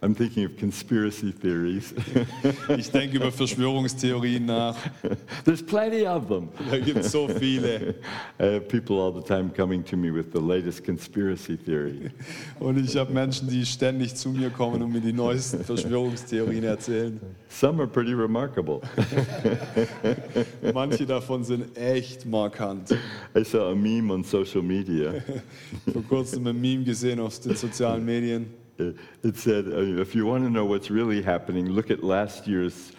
I'm 0.00 0.14
thinking 0.14 0.44
of 0.44 0.56
conspiracy 0.56 1.32
theories. 1.32 1.92
Ich 2.76 2.90
denke 2.90 3.16
über 3.16 3.32
Verschwörungstheorien 3.32 4.46
nach. 4.46 4.76
There's 5.44 5.62
plenty 5.62 6.06
of 6.06 6.28
them. 6.28 6.50
Da 6.70 6.78
gibt 6.78 7.02
so 7.04 7.26
viele. 7.26 7.94
I 8.38 8.44
have 8.54 8.68
people 8.68 9.00
all 9.00 9.12
the 9.12 9.22
time 9.22 9.50
coming 9.50 9.82
to 9.84 9.96
me 9.96 10.12
with 10.12 10.32
the 10.32 10.40
latest 10.40 10.84
conspiracy 10.84 11.56
theory. 11.56 12.10
Und 12.60 12.78
ich 12.78 12.96
habe 12.96 13.12
Menschen, 13.12 13.48
die 13.48 13.66
ständig 13.66 14.14
zu 14.14 14.28
mir 14.28 14.50
kommen 14.50 14.82
und 14.82 14.92
mir 14.92 15.00
die 15.00 15.12
neuesten 15.12 15.64
Verschwörungstheorien 15.64 16.64
erzählen. 16.64 17.20
Some 17.48 17.82
are 17.82 17.88
pretty 17.88 18.12
remarkable. 18.12 18.80
Manche 20.72 21.06
davon 21.06 21.42
sind 21.42 21.76
echt 21.76 22.24
markant. 22.24 22.94
I 23.34 23.42
saw 23.42 23.72
a 23.72 23.74
meme 23.74 24.12
on 24.12 24.22
social 24.22 24.62
media. 24.62 25.14
Vor 25.92 26.02
kurzem 26.04 26.46
ein 26.46 26.60
Meme 26.60 26.84
gesehen 26.84 27.18
auf 27.18 27.40
den 27.40 27.56
sozialen 27.56 28.04
Medien. 28.04 28.67
It 28.78 28.96
it 29.22 29.36
said, 29.36 29.66
uh, 29.66 30.00
if 30.00 30.14
you 30.14 30.26
want 30.26 30.44
to 30.44 30.50
know 30.50 30.64
what's 30.64 30.90
really 30.90 31.22
happening, 31.22 31.68
look 31.68 31.90
at 31.90 32.02
last 32.02 32.46
year's 32.46 32.92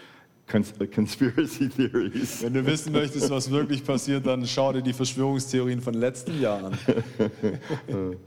cons- 0.48 0.74
uh, 0.82 0.86
conspiracy 0.92 1.70
theories. 1.76 2.44
Wenn 2.44 2.54
du 2.54 2.66
wissen 2.66 2.92
möchtest, 2.92 3.30
was 3.30 3.50
wirklich 3.50 3.84
passiert, 3.84 4.26
dann 4.26 4.46
schau 4.46 4.74
dir 4.74 4.82
die 4.82 4.94
Verschwörungstheorien 4.94 5.82
von 5.82 5.94
letzten 5.94 6.40
Jahr 6.42 6.66
an. 6.66 6.78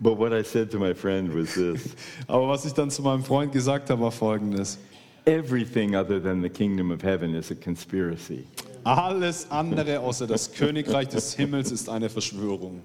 But 0.00 0.18
what 0.18 0.32
I 0.32 0.44
said 0.44 0.70
to 0.70 0.78
my 0.78 0.94
friend 0.94 1.34
was 1.34 1.54
this 1.54 1.96
Aber 2.28 2.48
was 2.48 2.64
ich 2.64 2.72
dann 2.74 2.90
zu 2.90 3.02
meinem 3.02 3.24
Freund 3.24 3.52
gesagt 3.52 3.90
habe, 3.90 4.02
war 4.02 4.12
folgendes. 4.12 4.78
Everything 5.24 5.96
other 5.96 6.22
than 6.22 6.40
the 6.42 6.48
kingdom 6.48 6.92
of 6.92 7.02
heaven 7.02 7.34
is 7.34 7.50
a 7.50 7.54
conspiracy. 7.54 8.44
Alles 8.84 9.50
andere 9.50 9.98
außer 9.98 10.26
das 10.26 10.52
Königreich 10.52 11.08
des 11.08 11.34
Himmels 11.34 11.72
ist 11.72 11.88
eine 11.88 12.08
Verschwörung. 12.08 12.80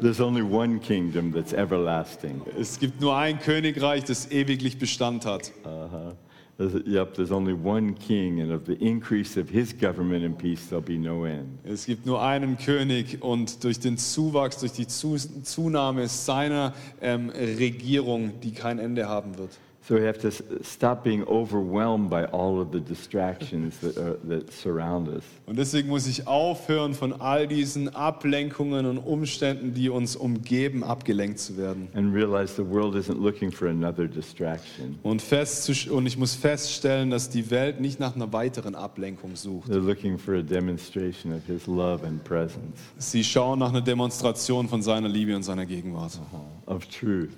There's 0.00 0.20
only 0.20 0.42
one 0.42 0.78
kingdom 0.80 1.32
that's 1.32 1.52
everlasting. 1.52 2.40
Es 2.58 2.78
gibt 2.78 3.00
nur 3.00 3.16
ein 3.16 3.38
Königreich, 3.38 4.04
das 4.04 4.30
ewiglich 4.30 4.78
Bestand 4.78 5.26
hat. 5.26 5.52
Uh-huh. 5.64 6.14
There's- 6.58 6.82
Yep, 6.86 7.14
there's 7.14 7.32
only 7.32 7.54
one 7.54 7.94
king, 7.94 8.40
and 8.40 8.52
of 8.52 8.62
the 8.66 8.74
increase 8.74 9.40
of 9.40 9.48
his 9.48 9.72
government 9.76 10.24
and 10.24 10.36
peace, 10.38 10.68
there'll 10.68 10.80
be 10.84 10.98
no 10.98 11.24
end. 11.24 11.58
Es 11.64 11.86
gibt 11.86 12.06
nur 12.06 12.22
einen 12.22 12.56
König 12.58 13.20
und 13.22 13.64
durch 13.64 13.80
den 13.80 13.96
Zuwachs, 13.98 14.58
durch 14.58 14.72
die 14.72 14.86
Zu 14.86 15.16
Zunahme 15.42 16.06
seiner 16.08 16.72
ähm, 17.00 17.30
Regierung, 17.30 18.32
die 18.42 18.52
kein 18.52 18.78
Ende 18.78 19.08
haben 19.08 19.38
wird. 19.38 19.58
So 19.88 19.96
we 19.96 20.06
have 20.06 20.20
to 20.20 20.30
stop 20.62 21.02
being 21.02 21.24
overwhelmed 21.26 22.08
by 22.08 22.24
all 22.26 22.60
of 22.60 22.70
the 22.70 22.78
distractions 22.78 23.80
that, 23.80 23.98
are, 23.98 24.16
that 24.28 24.52
surround 24.52 25.08
us. 25.08 25.24
Und 25.44 25.58
deswegen 25.58 25.88
muss 25.88 26.06
ich 26.06 26.28
aufhören, 26.28 26.94
von 26.94 27.12
all 27.20 27.48
diesen 27.48 27.88
Ablenkungen 27.92 28.86
und 28.86 28.98
Umständen, 28.98 29.74
die 29.74 29.88
uns 29.88 30.14
umgeben, 30.14 30.84
abgelenkt 30.84 31.40
zu 31.40 31.56
werden. 31.56 31.88
and 31.94 32.14
realize 32.14 32.54
the 32.54 32.64
world 32.64 32.94
isn't 32.94 33.20
looking 33.20 33.50
for 33.50 33.66
another 33.66 34.06
distraction. 34.06 35.00
Und, 35.02 35.20
festzusch- 35.20 35.90
und 35.90 36.06
ich 36.06 36.16
muss 36.16 36.36
feststellen, 36.36 37.10
dass 37.10 37.28
die 37.28 37.50
Welt 37.50 37.80
nicht 37.80 37.98
nach 37.98 38.14
einer 38.14 38.32
weiteren 38.32 38.76
Ablenkung 38.76 39.34
sucht. 39.34 39.68
They're 39.68 39.84
looking 39.84 40.16
for 40.16 40.34
a 40.34 40.42
demonstration 40.42 41.32
of 41.34 41.40
His 41.48 41.66
love 41.66 42.06
and 42.06 42.22
presence, 42.22 42.78
Sie 42.98 43.24
schauen 43.24 43.58
nach 43.58 43.70
einer 43.70 43.80
Demonstration 43.80 44.68
von 44.68 44.80
seiner 44.80 45.08
Liebe 45.08 45.34
und 45.34 45.42
seiner 45.42 45.66
Gegenwart, 45.66 46.20
of 46.66 46.86
truth. 46.86 47.30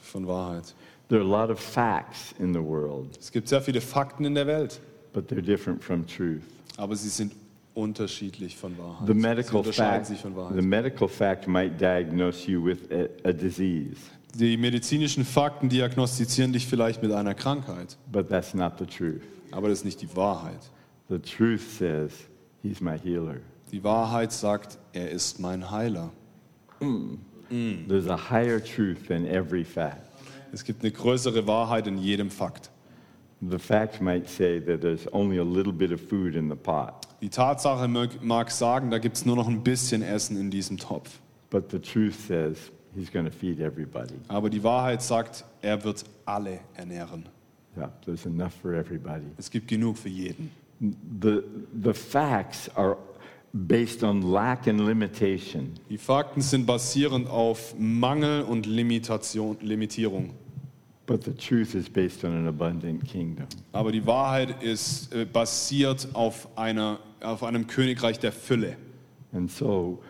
von 0.00 0.26
Wahrheit. 0.26 0.74
There 1.10 1.18
are 1.20 1.24
a 1.24 1.28
lot 1.28 1.50
of 1.50 1.60
facts 1.60 2.34
in 2.38 2.54
the 2.54 2.60
world, 2.62 3.18
Es 3.20 3.30
gibt 3.30 3.48
sehr 3.48 3.60
viele 3.60 3.80
Fakten 3.82 4.24
in 4.24 4.34
der 4.34 4.46
Welt, 4.46 4.80
but 5.12 5.28
they're 5.30 5.42
different 5.42 5.82
from 5.84 6.06
truth. 6.06 6.42
aber 6.78 6.96
sie 6.96 7.08
sind 7.10 7.32
unterschiedlich 7.74 8.56
von 8.56 8.76
Wahrheit. 8.78 9.06
The 9.06 9.12
sie 9.12 9.18
medical 9.18 9.56
unterscheiden 9.58 9.92
fact, 9.92 10.06
sich 10.06 10.20
von 10.20 10.32
the 10.32 10.36
Wahrheit. 10.38 10.62
medical 10.62 11.08
fact 11.08 11.46
might 11.48 11.78
diagnose 11.80 12.48
you 12.50 12.64
with 12.64 12.78
a, 12.90 13.28
a 13.28 13.32
disease, 13.32 13.96
Die 14.38 14.56
medizinischen 14.56 15.24
Fakten 15.24 15.68
diagnostizieren 15.68 16.52
dich 16.52 16.66
vielleicht 16.68 17.02
mit 17.02 17.10
einer 17.12 17.34
Krankheit, 17.34 17.96
but 18.12 18.28
that's 18.28 18.54
not 18.54 18.74
the 18.78 18.86
truth. 18.86 19.22
aber 19.50 19.68
das 19.68 19.78
ist 19.78 19.84
nicht 19.84 20.00
die 20.02 20.16
Wahrheit. 20.16 20.70
The 21.08 21.18
truth 21.18 21.62
says 21.78 22.12
He's 22.62 22.80
my 22.80 22.96
healer. 22.98 23.36
Die 23.72 23.82
Wahrheit 23.82 24.30
sagt, 24.32 24.78
er 24.92 25.10
ist 25.10 25.40
mein 25.40 25.70
Heiler. 25.70 26.10
There's 27.88 28.06
a 28.06 28.16
higher 28.30 28.62
truth 28.62 29.08
than 29.08 29.26
every 29.26 29.64
fact. 29.64 30.09
Es 30.52 30.64
gibt 30.64 30.82
eine 30.82 30.92
größere 30.92 31.46
Wahrheit 31.46 31.86
in 31.86 31.98
jedem 31.98 32.30
Fakt. 32.30 32.70
The 33.48 33.58
fact 33.58 34.00
might 34.02 34.28
say 34.28 34.60
that 34.60 34.82
there's 34.82 35.10
only 35.12 35.38
a 35.38 35.44
little 35.44 35.72
bit 35.72 35.92
of 35.92 36.00
food 36.00 36.34
in 36.34 36.48
the 36.50 36.56
pot, 36.56 37.06
Die 37.22 37.28
Tatsache 37.30 37.88
mag, 37.88 38.50
sagen, 38.50 38.90
da 38.90 38.98
gibt 38.98 39.16
es 39.16 39.24
nur 39.26 39.36
noch 39.36 39.48
ein 39.48 39.62
bisschen 39.62 40.02
Essen 40.02 40.36
in 40.38 40.50
diesem 40.50 40.76
Topf. 40.76 41.20
but 41.50 41.70
the 41.70 41.78
truth 41.78 42.14
says 42.26 42.70
He's 42.94 43.10
going 43.10 43.24
to 43.24 43.30
feed 43.30 43.60
everybody. 43.60 44.14
Aber 44.28 44.50
die 44.50 44.62
Wahrheit 44.64 45.00
sagt, 45.00 45.44
er 45.62 45.82
wird 45.84 46.04
alle 46.24 46.58
ernähren. 46.74 47.24
Yeah, 47.76 47.90
there's 48.04 48.26
enough 48.26 48.52
for 48.60 48.72
everybody. 48.74 49.26
Es 49.38 49.48
gibt 49.48 49.68
genug 49.68 49.96
für 49.96 50.08
jeden. 50.08 50.50
The, 50.80 51.42
the 51.84 51.92
facts 51.94 52.68
are 52.74 52.96
based 53.52 54.02
on 54.02 54.22
lack 54.22 54.66
and 54.66 54.80
limitation, 54.80 55.74
Die 55.88 55.98
Fakten 55.98 56.40
sind 56.40 56.66
basierend 56.66 57.28
auf 57.28 57.74
Mangel 57.78 58.42
und 58.42 58.66
Limitation, 58.66 59.56
Limitierung. 59.60 60.30
But 61.10 61.24
the 61.24 61.32
truth 61.32 61.74
is 61.74 61.88
based 61.88 62.24
on 62.24 62.30
an 62.30 62.46
abundant 62.46 63.04
kingdom. 63.04 63.48
Aber 63.72 63.90
die 63.90 64.06
Wahrheit 64.06 64.62
ist 64.62 65.12
äh, 65.12 65.24
basiert 65.24 66.06
auf, 66.12 66.46
einer, 66.56 67.00
auf 67.20 67.42
einem 67.42 67.66
Königreich 67.66 68.20
der 68.20 68.30
Fülle. 68.30 68.76
And 69.32 69.50
so 69.50 70.00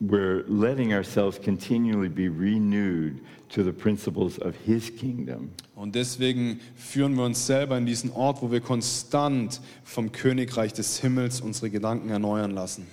we're 0.00 0.42
letting 0.48 0.92
ourselves 0.92 1.40
continually 1.40 2.08
be 2.08 2.28
renewed 2.28 3.20
to 3.50 3.62
the 3.62 3.70
principles 3.70 4.40
of 4.40 4.56
His 4.66 4.90
kingdom. 4.96 5.50
Und 5.76 5.94
deswegen 5.94 6.58
führen 6.74 7.14
wir 7.14 7.26
uns 7.26 7.46
selber 7.46 7.78
in 7.78 7.86
diesen 7.86 8.10
Ort, 8.10 8.42
wo 8.42 8.50
wir 8.50 8.60
konstant 8.60 9.60
vom 9.84 10.10
Königreich 10.10 10.72
des 10.72 10.98
Himmels 10.98 11.40
unsere 11.40 11.70
Gedanken 11.70 12.10
erneuern 12.10 12.50
lassen. 12.50 12.88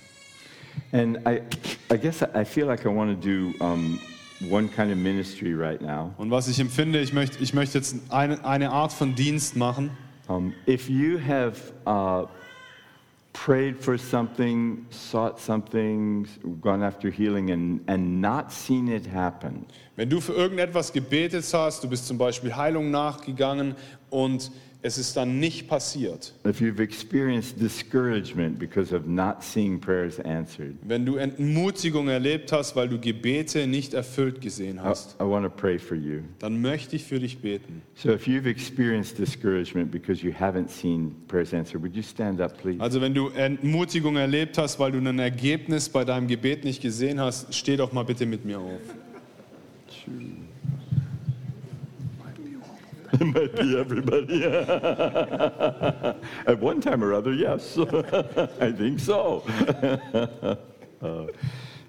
And 0.92 1.18
I, 1.26 1.40
I 1.92 1.98
guess 1.98 2.22
I 2.22 2.44
feel 2.44 2.66
like 2.66 2.86
I 2.86 2.88
want 2.88 3.20
to 3.20 3.28
do 3.28 3.52
um, 3.58 3.98
one 4.40 4.68
kind 4.68 4.90
of 4.90 4.98
ministry 4.98 5.54
right 5.54 5.80
now. 5.80 6.14
Und 6.18 6.30
was 6.30 6.48
ich 6.48 6.60
empfinde, 6.60 7.00
ich 7.00 7.12
möchte, 7.12 7.42
ich 7.42 7.54
möchte 7.54 7.78
jetzt 7.78 7.96
eine, 8.10 8.44
eine 8.44 8.70
Art 8.70 8.92
von 8.92 9.14
Dienst 9.14 9.56
machen. 9.56 9.90
Um, 10.28 10.54
if 10.66 10.90
you 10.90 11.18
have 11.18 11.72
uh, 11.86 12.26
prayed 13.32 13.78
for 13.78 13.96
something, 13.96 14.86
sought 14.90 15.40
something, 15.40 16.28
gone 16.60 16.84
after 16.84 17.10
healing, 17.10 17.50
and, 17.50 17.80
and 17.88 18.20
not 18.20 18.52
seen 18.52 18.88
it 18.88 19.06
happen, 19.06 19.64
Wenn 19.98 20.08
du 20.08 20.20
für 20.20 20.32
irgendetwas 20.32 20.92
gebetet 20.92 21.44
hast, 21.52 21.82
du 21.82 21.88
bist 21.88 22.06
zum 22.06 22.18
Beispiel 22.18 22.54
Heilung 22.54 22.92
nachgegangen 22.92 23.74
und 24.10 24.52
es 24.80 24.96
ist 24.96 25.16
dann 25.16 25.40
nicht 25.40 25.66
passiert. 25.68 26.32
if 26.46 26.60
you've 26.60 26.80
experienced 26.80 27.60
discouragement 27.60 28.58
because 28.58 28.94
of 28.94 29.06
not 29.06 29.42
seeing 29.42 29.80
prayers 29.80 30.20
answered, 30.20 30.74
Wenn 30.82 31.04
du 31.04 31.16
Entmutigung 31.16 32.08
erlebt 32.08 32.52
hast, 32.52 32.76
weil 32.76 32.88
du 32.88 32.98
Gebete 33.00 33.66
nicht 33.66 33.92
erfüllt 33.94 34.40
gesehen 34.40 34.76
I, 34.76 34.80
hast, 34.80 35.16
I 35.20 35.24
want 35.24 35.44
to 35.44 35.50
pray 35.50 35.78
for 35.78 35.96
you. 35.96 36.20
dann 36.38 36.60
möchte 36.60 36.94
ich 36.96 37.04
für 37.04 37.18
dich 37.18 37.38
beten. 37.38 37.82
So 37.96 38.10
if 38.12 38.26
you've 38.28 38.46
experienced 38.48 39.18
discouragement 39.18 39.90
because 39.90 40.24
you 40.24 40.32
haven't 40.32 40.68
seen 40.70 41.14
prayers 41.26 41.52
answered, 41.52 41.82
would 41.82 41.96
you 41.96 42.02
stand 42.02 42.40
up, 42.40 42.56
please? 42.62 42.80
Also 42.80 43.00
wenn 43.00 43.14
du 43.14 43.28
Entmutigung 43.30 44.16
erlebt 44.16 44.58
hast, 44.58 44.78
weil 44.78 44.92
du 44.92 44.98
ein 44.98 45.18
Ergebnis 45.18 45.88
bei 45.88 46.04
deinem 46.04 46.28
Gebet 46.28 46.64
nicht 46.64 46.80
gesehen 46.80 47.18
hast, 47.20 47.52
steh 47.54 47.76
doch 47.76 47.92
mal 47.92 48.04
bitte 48.04 48.26
mit 48.26 48.44
mir 48.44 48.58
auf. 48.60 48.80
It 53.12 53.20
might 53.34 53.56
be 53.56 53.78
everybody. 53.78 54.44
At 56.46 56.60
one 56.60 56.80
time 56.80 57.02
or 57.02 57.14
other, 57.14 57.32
yes. 57.32 57.78
I 58.60 58.72
think 58.72 59.00
so. 59.00 59.42
Uh, 61.00 61.26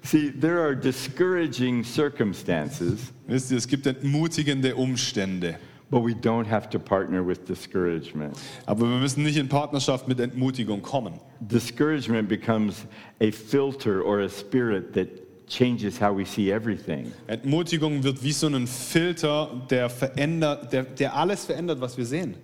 see, 0.02 0.30
there 0.30 0.64
are 0.64 0.74
discouraging 0.74 1.84
circumstances, 1.84 3.12
Wisst 3.28 3.50
ihr, 3.50 3.58
es 3.58 3.66
gibt 3.66 3.86
entmutigende 3.86 4.74
Umstände. 4.74 5.56
but 5.90 6.00
we 6.00 6.14
don't 6.14 6.46
have 6.46 6.70
to 6.70 6.78
partner 6.78 7.24
with 7.24 7.44
discouragement. 7.46 8.38
Aber 8.66 8.88
wir 8.88 8.98
müssen 9.00 9.24
nicht 9.24 9.36
in 9.36 9.48
Partnerschaft 9.48 10.06
mit 10.06 10.20
Entmutigung 10.20 10.80
kommen. 10.82 11.18
Discouragement 11.40 12.28
becomes 12.28 12.86
a 13.20 13.32
filter 13.32 14.00
or 14.00 14.20
a 14.20 14.28
spirit 14.28 14.92
that 14.94 15.08
changes 15.50 16.00
how 16.00 16.16
we 16.16 16.24
see 16.24 16.50
everything. 16.50 17.12
Entmutigung 17.26 18.02
wird 18.02 18.22
wie 18.22 18.32
so 18.32 18.46
ein 18.46 18.66
Filter, 18.66 19.50
der, 19.68 19.90
verändert, 19.90 20.72
der, 20.72 20.84
der 20.84 21.14
alles 21.14 21.44
verändert, 21.44 21.80
was 21.80 21.98
wir 21.98 22.06
sehen. 22.06 22.36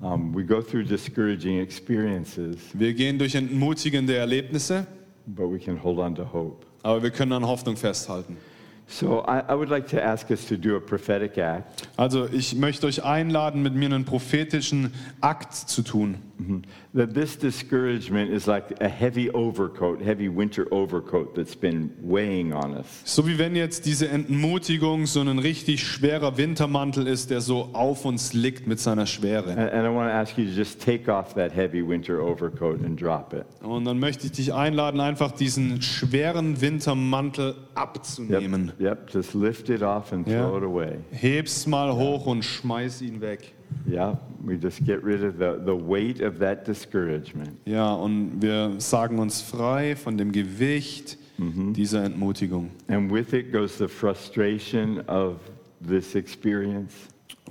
Um, 0.00 0.32
we 0.34 0.44
go 0.44 0.60
through 0.62 0.84
discouraging 0.84 1.60
experiences, 1.60 2.56
Wir 2.72 2.94
gehen 2.94 3.18
durch 3.18 3.34
entmutigende 3.34 4.16
Erlebnisse, 4.16 4.86
but 5.26 5.50
we 5.50 5.58
can 5.58 5.82
hold 5.82 5.98
on 5.98 6.14
to 6.14 6.24
hope. 6.24 6.64
aber 6.82 7.02
wir 7.02 7.10
können 7.10 7.32
an 7.32 7.46
Hoffnung 7.46 7.76
festhalten. 7.76 8.36
So 8.86 9.22
I, 9.26 9.42
I 9.50 9.54
would 9.54 9.68
like 9.68 9.86
to 9.88 10.00
ask 10.00 10.30
us 10.30 10.46
to 10.46 10.56
do 10.56 10.76
a 10.76 10.80
prophetic 10.80 11.36
act. 11.36 11.88
Also 11.96 12.26
ich 12.32 12.54
möchte 12.54 12.86
euch 12.86 13.04
einladen, 13.04 13.60
mit 13.60 13.74
mir 13.74 13.86
einen 13.86 14.04
prophetischen 14.04 14.94
Akt 15.20 15.52
zu 15.52 15.82
tun. 15.82 16.14
That 16.94 17.14
this 17.14 17.36
discouragement 17.36 18.30
is 18.30 18.46
like 18.46 18.80
a 18.80 18.88
heavy 18.88 19.30
overcoat, 19.30 20.00
heavy 20.00 20.28
winter 20.28 20.66
overcoat 20.70 21.34
that's 21.34 21.56
been 21.56 21.90
weighing 22.00 22.52
on 22.52 22.74
us. 22.76 22.86
So 23.04 23.26
wie 23.26 23.38
wenn 23.38 23.56
jetzt 23.56 23.86
diese 23.86 24.08
Entmutigung 24.08 25.06
so 25.06 25.20
ein 25.20 25.38
richtig 25.38 25.82
schwerer 25.82 26.36
Wintermantel 26.36 27.06
ist, 27.06 27.30
der 27.30 27.40
so 27.40 27.70
auf 27.72 28.04
uns 28.04 28.32
liegt 28.34 28.66
mit 28.66 28.78
seiner 28.78 29.06
Schwere. 29.06 29.50
And, 29.50 29.72
and 29.72 29.86
I 29.86 29.90
want 29.90 30.08
to 30.10 30.14
ask 30.14 30.38
you 30.38 30.44
to 30.44 30.50
just 30.52 30.80
take 30.80 31.10
off 31.10 31.34
that 31.34 31.52
heavy 31.54 31.82
winter 31.86 32.20
overcoat 32.22 32.84
and 32.84 33.00
drop 33.00 33.32
it. 33.34 33.44
Und 33.62 33.84
dann 33.84 33.98
möchte 33.98 34.26
ich 34.26 34.32
dich 34.32 34.54
einladen, 34.54 35.00
einfach 35.00 35.32
diesen 35.32 35.82
schweren 35.82 36.60
Wintermantel 36.60 37.56
abzunehmen. 37.74 38.72
Yep, 38.80 39.10
just 39.12 39.34
lift 39.34 39.68
it 39.70 39.82
off 39.82 40.12
and 40.12 40.26
Yeah. 40.28 40.48
throw 40.48 40.58
it 40.58 40.64
away. 40.64 40.98
Heb's 41.10 41.66
mal 41.66 41.92
hoch 41.94 42.26
und 42.26 42.44
schmeiß 42.44 43.02
ihn 43.02 43.20
weg. 43.20 43.54
Yeah, 43.86 44.16
we 44.44 44.58
just 44.58 44.84
get 44.84 45.02
rid 45.02 45.24
of 45.24 45.38
the, 45.38 45.60
the 45.64 45.74
weight 45.74 46.20
of 46.20 46.38
that 46.38 46.66
discouragement. 46.66 47.58
Ja, 47.64 47.92
und 47.94 48.42
wir 48.42 48.74
sagen 48.78 49.18
uns 49.18 49.40
frei 49.40 49.96
von 49.96 50.16
dem 50.18 50.32
Gewicht 50.32 51.16
dieser 51.38 52.04
Entmutigung. 52.04 52.70
And 52.88 53.10
with 53.12 53.32
it 53.32 53.52
goes 53.52 53.78
the 53.78 53.88
frustration 53.88 55.00
of 55.08 55.36
this 55.80 56.14
experience. 56.14 56.92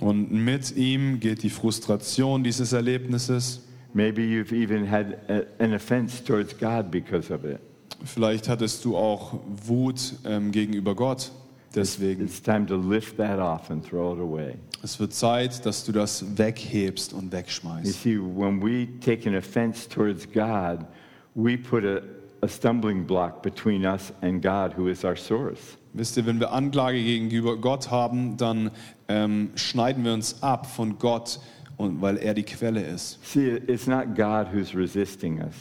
Und 0.00 0.30
mit 0.30 0.76
ihm 0.76 1.18
geht 1.18 1.42
die 1.42 1.50
Frustration 1.50 2.44
dieses 2.44 2.72
Erlebnisses. 2.72 3.64
Maybe 3.94 4.22
you've 4.22 4.52
even 4.52 4.88
had 4.88 5.18
a, 5.28 5.42
an 5.62 5.72
offense 5.72 6.22
towards 6.22 6.56
God 6.56 6.90
because 6.90 7.32
of 7.32 7.44
it. 7.44 7.58
Vielleicht 8.04 8.48
hattest 8.48 8.84
du 8.84 8.96
auch 8.96 9.40
Wut 9.66 10.14
ähm, 10.24 10.52
gegenüber 10.52 10.94
Gott. 10.94 11.32
Deswegen, 11.74 12.24
It's 12.24 12.40
time 12.40 12.66
to 12.66 12.76
lift 12.76 13.16
that 13.16 13.38
off 13.38 13.70
and 13.70 13.84
throw 13.84 14.14
it 14.14 14.20
away. 14.20 14.54
Es 14.82 14.98
wird 15.00 15.12
Zeit, 15.12 15.64
dass 15.66 15.84
du 15.84 15.92
das 15.92 16.24
weghebst 16.38 17.12
und 17.12 17.24
You 17.26 17.32
wegschmeißt. 17.32 18.02
see, 18.02 18.18
when 18.18 18.62
we 18.62 18.88
take 19.00 19.28
an 19.28 19.36
offense 19.36 19.88
towards 19.88 20.26
God, 20.30 20.86
we 21.34 21.56
put 21.56 21.84
a, 21.84 22.00
a 22.42 22.48
stumbling 22.48 23.06
block 23.06 23.42
between 23.42 23.84
us 23.84 24.12
and 24.20 24.42
God, 24.42 24.76
who 24.76 24.88
is 24.88 25.04
our 25.04 25.16
source. 25.16 25.76
Wisst 25.94 26.16
ihr, 26.16 26.26
wenn 26.26 26.38
wir 26.38 26.52
Anklage 26.52 27.02
gegenüber 27.02 27.56
Gott 27.56 27.90
haben, 27.90 28.36
dann 28.36 28.70
ähm, 29.08 29.50
schneiden 29.56 30.04
wir 30.04 30.12
uns 30.12 30.42
ab 30.42 30.66
von 30.66 30.98
Gott, 30.98 31.40
und, 31.76 32.00
weil 32.02 32.18
er 32.18 32.34
die 32.34 32.42
Quelle 32.42 32.82
ist. 32.82 33.18
See, 33.24 33.56
it's 33.66 33.86
not 33.86 34.14
God 34.14 34.52
who's 34.52 34.74
resisting 34.74 35.40
us, 35.40 35.54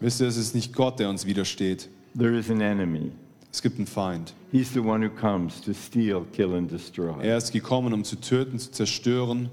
Wisst 0.00 0.20
ihr, 0.20 0.26
es 0.28 0.36
ist 0.36 0.54
nicht 0.54 0.72
Gott, 0.74 0.98
der 0.98 1.08
uns 1.08 1.26
widersteht. 1.26 1.88
there 2.18 2.36
is 2.36 2.50
an 2.50 2.60
enemy. 2.60 3.12
Es 3.56 3.62
gibt 3.62 3.78
einen 3.78 3.86
Feind. 3.86 4.34
He's 4.52 4.74
the 4.74 4.80
one 4.80 5.02
who 5.02 5.08
comes 5.08 5.62
to 5.62 5.72
steal, 5.72 6.26
kill, 6.34 6.54
and 6.54 6.70
destroy. 6.70 7.14
Er 7.22 7.38
ist 7.38 7.52
gekommen, 7.52 7.94
um 7.94 8.04
zu 8.04 8.16
töten, 8.16 8.58
zu 8.58 8.70
zerstören 8.70 9.48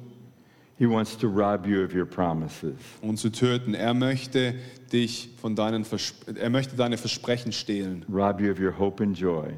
He 0.77 0.85
wants 0.89 1.17
to 1.19 1.27
rob 1.29 1.65
you 1.65 1.85
of 1.85 1.95
your 1.95 2.03
promises. 2.05 2.75
und 3.01 3.15
zu 3.15 3.29
töten. 3.29 3.73
Er 3.73 3.93
möchte 3.93 4.55
dich 4.91 5.29
von 5.39 5.55
deinen 5.55 5.85
Vers 5.85 6.15
er 6.35 6.49
möchte 6.49 6.75
deine 6.75 6.97
Versprechen 6.97 7.53
stehlen, 7.53 8.03
rob 8.13 8.41
you 8.41 8.51
of 8.51 8.59
your 8.59 8.77
hope 8.77 9.01
and 9.01 9.17
joy. 9.17 9.53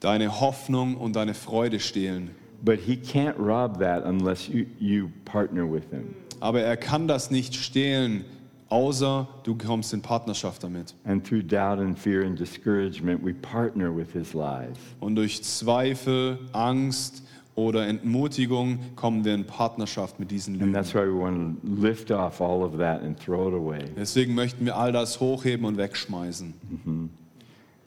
deine 0.00 0.40
Hoffnung 0.40 0.96
und 0.96 1.14
deine 1.14 1.34
Freude 1.34 1.78
stehlen. 1.78 2.30
But 2.64 2.80
he 2.80 2.94
can't 2.94 3.36
rob 3.36 3.78
that 3.80 4.06
unless 4.06 4.48
you, 4.48 4.64
you 4.80 5.10
partner 5.26 5.70
with 5.70 5.84
him. 5.90 6.14
Aber 6.40 6.62
er 6.62 6.78
kann 6.78 7.08
das 7.08 7.30
nicht 7.30 7.54
stehlen, 7.54 8.24
außer 8.68 9.28
du 9.44 9.54
kommst 9.56 9.92
in 9.92 10.02
Partnerschaft 10.02 10.62
damit. 10.64 10.94
And 11.04 11.24
through 11.26 11.42
doubt 11.42 11.78
and 11.78 11.98
fear 11.98 12.24
and 12.24 12.38
discouragement, 12.38 13.24
we 13.24 13.32
partner 13.34 13.94
with 13.94 14.12
his 14.12 14.34
lies. 14.34 14.76
Und 15.00 15.16
durch 15.16 15.42
Zweifel, 15.42 16.38
Angst 16.52 17.22
oder 17.54 17.86
Entmutigung 17.86 18.78
kommen 18.96 19.24
wir 19.24 19.34
in 19.34 19.46
Partnerschaft 19.46 20.20
mit 20.20 20.30
diesen 20.30 20.54
And 20.54 20.60
Lügen. 20.60 20.72
that's 20.74 20.94
why 20.94 21.00
we 21.06 21.18
want 21.18 21.62
to 21.62 21.66
lift 21.68 22.10
off 22.10 22.40
all 22.40 22.62
of 22.62 22.76
that 22.78 23.02
and 23.02 23.18
throw 23.18 23.48
it 23.48 23.54
away. 23.54 23.84
Deswegen 23.96 24.34
möchten 24.34 24.64
wir 24.66 24.76
all 24.76 24.92
das 24.92 25.20
hochheben 25.20 25.64
und 25.64 25.76
wegschmeißen. 25.78 26.52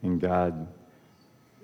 And 0.01 0.21
God, 0.21 0.53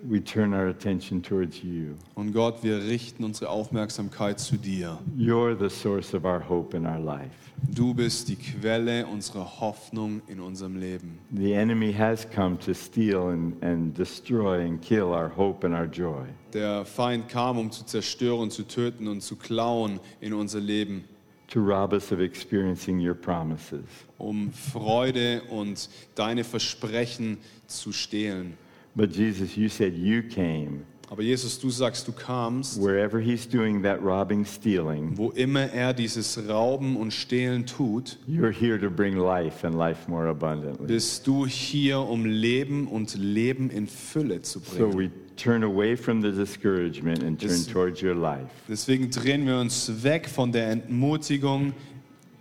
we 0.04 0.20
turn 0.20 0.54
our 0.54 0.68
attention 0.68 1.22
towards 1.22 1.64
you. 1.64 1.96
Und 2.16 2.34
Gott, 2.34 2.64
wir 2.64 2.78
richten 2.84 3.24
unsere 3.24 3.50
Aufmerksamkeit 3.50 4.40
zu 4.40 4.58
dir. 4.58 5.00
You're 5.18 5.58
the 5.58 5.70
source 5.70 6.14
of 6.14 6.26
our 6.26 6.40
hope 6.48 6.76
in 6.76 6.86
our 6.86 7.00
life. 7.00 7.32
Du 7.74 7.94
bist 7.94 8.28
die 8.28 8.36
Quelle 8.36 9.06
unserer 9.06 9.60
Hoffnung 9.60 10.22
in 10.28 10.40
unserem 10.40 10.76
Leben. 10.76 11.20
The 11.32 11.54
enemy 11.54 11.94
has 11.94 12.28
come 12.30 12.58
to 12.60 12.74
steal 12.74 13.30
and, 13.30 13.64
and 13.64 13.98
destroy 13.98 14.66
and 14.66 14.82
kill 14.82 15.14
our 15.14 15.30
hope 15.36 15.66
and 15.66 15.74
our 15.74 15.88
joy. 15.88 16.26
Der 16.54 16.86
Feind 16.86 17.28
kam, 17.30 17.58
um 17.58 17.72
zu 17.72 17.86
zerstören, 17.86 18.52
zu 18.52 18.64
töten 18.64 19.08
und 19.08 19.22
zu 19.22 19.36
klauen 19.36 20.00
in 20.20 20.34
unser 20.34 20.60
Leben, 20.60 21.06
to 21.48 21.60
rob 21.60 21.94
us 21.94 22.12
of 22.12 22.20
experiencing 22.20 23.00
your 23.00 23.16
promises. 23.16 23.86
um 24.18 24.52
Freude 24.52 25.42
und 25.50 25.90
deine 26.16 26.44
Versprechen 26.44 27.38
zu 27.68 27.92
stehlen. 27.92 28.58
But 28.96 29.12
Jesus, 29.12 29.58
you 29.58 29.68
said 29.70 29.94
you 29.96 30.22
came. 30.24 30.86
Aber 31.12 31.22
Jesus, 31.22 31.60
du 31.60 31.70
sagst, 31.70 32.08
du 32.08 32.12
kamst, 32.12 32.82
Wherever 32.82 33.20
he's 33.20 33.46
doing 33.48 33.84
that 33.84 34.02
robbing, 34.02 34.44
stealing, 34.44 35.16
wo 35.18 35.30
immer 35.32 35.72
er 35.72 35.94
dieses 35.94 36.40
Rauben 36.50 36.96
und 36.98 37.12
Stehlen 37.14 37.66
tut, 37.68 38.18
you're 38.28 38.52
here 38.52 38.80
to 38.80 38.90
bring 38.90 39.16
life 39.18 39.64
and 39.68 39.76
life 39.78 40.10
more 40.10 40.28
abundantly. 40.28 40.88
bist 40.88 41.28
du 41.28 41.46
hier, 41.46 42.00
um 42.00 42.26
Leben 42.26 42.88
und 42.88 43.16
Leben 43.16 43.70
in 43.70 43.86
Fülle 43.86 44.42
zu 44.42 44.60
So 44.60 44.90
bringen. 44.90 44.98
we 44.98 45.12
turn 45.36 45.64
away 45.64 45.96
from 45.96 46.22
the 46.24 46.32
discouragement 46.32 47.22
and 47.22 47.40
turn 47.40 47.50
This- 47.50 47.68
towards 47.68 48.02
your 48.02 48.16
life. 48.16 48.50
Deswegen 48.68 49.12
drehen 49.12 49.46
wir 49.46 49.60
uns 49.60 50.04
weg 50.04 50.28
von 50.28 50.52
der 50.52 50.72
Entmutigung 50.72 51.74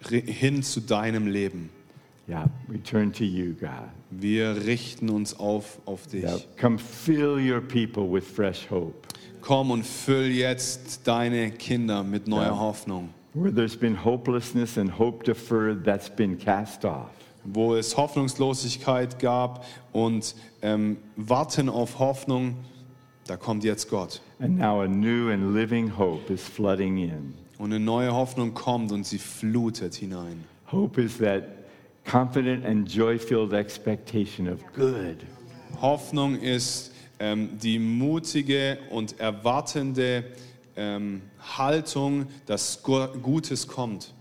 hin 0.08 0.62
zu 0.62 0.80
deinem 0.80 1.26
Leben. 1.26 1.68
Yeah, 2.26 2.46
we 2.68 2.78
turn 2.82 3.12
to 3.12 3.24
you, 3.24 3.54
God. 3.54 3.90
Wir 4.10 4.56
richten 4.64 5.10
uns 5.10 5.38
auf 5.38 5.78
auf 5.84 6.06
dich. 6.06 6.22
Yeah, 6.24 6.38
come 6.58 6.78
fill 6.78 7.38
your 7.38 7.60
people 7.60 8.10
with 8.10 8.24
fresh 8.24 8.66
hope. 8.70 8.94
Komm 9.42 9.70
und 9.70 9.84
füll 9.84 10.28
jetzt 10.30 11.06
deine 11.06 11.50
Kinder 11.50 12.02
mit 12.02 12.26
neuer 12.26 12.46
Ja. 12.46 12.58
Hoffnung. 12.58 13.10
Where 13.34 13.52
there's 13.52 13.76
been 13.76 14.04
hopelessness 14.04 14.78
and 14.78 14.98
hope 14.98 15.24
deferred, 15.24 15.84
that's 15.84 16.08
been 16.08 16.38
cast 16.38 16.84
off. 16.84 17.10
Wo 17.44 17.74
es 17.74 17.94
Hoffnungslosigkeit 17.96 19.18
gab 19.18 19.66
und 19.92 20.34
ähm, 20.62 20.96
Warten 21.16 21.68
auf 21.68 21.98
Hoffnung, 21.98 22.56
da 23.26 23.36
kommt 23.36 23.64
jetzt 23.64 23.90
Gott. 23.90 24.22
And 24.38 24.56
now 24.56 24.80
a 24.80 24.86
new 24.88 25.30
and 25.30 25.52
living 25.54 25.98
hope 25.98 26.32
is 26.32 26.40
flooding 26.42 26.96
in. 26.96 27.34
Und 27.58 27.72
eine 27.72 27.84
neue 27.84 28.14
Hoffnung 28.14 28.54
kommt 28.54 28.92
und 28.92 29.04
sie 29.04 29.18
flutet 29.18 29.94
hinein. 29.94 30.44
Hope 30.72 31.02
is 31.02 31.18
that 31.18 31.44
confident 32.04 32.64
and 32.64 32.86
joy 32.88 33.18
filled 33.18 33.52
expectation 33.52 34.48
of 34.48 34.60
good. 34.74 35.24
Hoffnung 35.80 36.36
ist 36.40 36.92
ähm, 37.18 37.58
die 37.62 37.78
mutige 37.78 38.78
und 38.90 39.18
erwartende 39.20 40.24
ähm, 40.76 41.22
Haltung, 41.56 42.26
dass 42.46 42.82
Gu- 42.82 43.08
Gutes 43.22 43.66
kommt. 43.66 44.12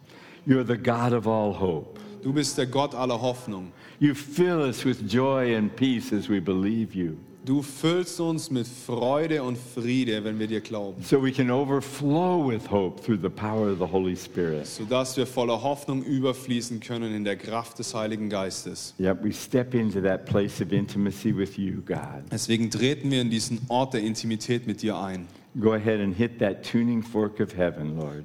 You're 0.47 0.65
the 0.65 0.77
God 0.77 1.13
of 1.13 1.27
all 1.27 1.57
hope. 1.59 1.99
Du 2.21 2.31
bist 2.33 2.57
der 2.57 2.67
Gott 2.67 2.95
aller 2.95 3.21
Hoffnung. 3.21 3.71
You 3.99 4.13
fill 4.13 4.59
us 4.61 4.83
with 4.85 4.97
joy 5.07 5.55
and 5.55 5.73
peace 5.75 6.11
as 6.13 6.29
we 6.29 6.39
believe 6.41 6.93
you, 6.95 7.17
Du 7.45 7.61
füllst 7.61 8.21
uns 8.21 8.49
mit 8.49 8.65
Freude 8.65 9.43
und 9.43 9.57
Friede, 9.57 10.23
wenn 10.23 10.39
wir 10.39 10.47
dir 10.47 10.61
glauben, 10.61 11.03
so 11.03 11.21
we 11.21 11.29
can 11.29 11.51
overflow 11.51 12.47
with 12.47 12.71
hope 12.71 13.01
through 13.03 13.19
the 13.21 13.29
power 13.29 13.69
of 13.69 13.79
the 13.79 13.91
Holy 13.91 14.15
Spirit. 14.15 14.65
sodass 14.65 15.17
wir 15.17 15.27
voller 15.27 15.61
Hoffnung 15.61 16.03
überfließen 16.03 16.79
können 16.79 17.13
in 17.13 17.25
der 17.25 17.35
Kraft 17.35 17.79
des 17.79 17.93
Heiligen 17.93 18.29
Geistes. 18.29 18.93
Yep, 18.97 19.25
we 19.25 19.33
step 19.33 19.73
into 19.73 19.99
that 19.99 20.25
place 20.25 20.61
of 20.61 20.71
intimacy 20.71 21.35
with 21.35 21.57
you, 21.57 21.81
God. 21.85 22.23
Deswegen 22.31 22.71
treten 22.71 23.11
wir 23.11 23.19
in 23.19 23.29
diesen 23.29 23.59
Ort 23.67 23.93
der 23.93 24.01
Intimität 24.01 24.65
mit 24.65 24.81
dir 24.81 24.97
ein. 24.97 25.27
Go 25.59 25.73
ahead 25.73 25.99
and 25.99 26.15
hit 26.15 26.39
that 26.39 26.63
tuning 26.63 27.03
fork 27.03 27.41
of 27.41 27.57
heaven, 27.57 27.97
Lord. 27.97 28.23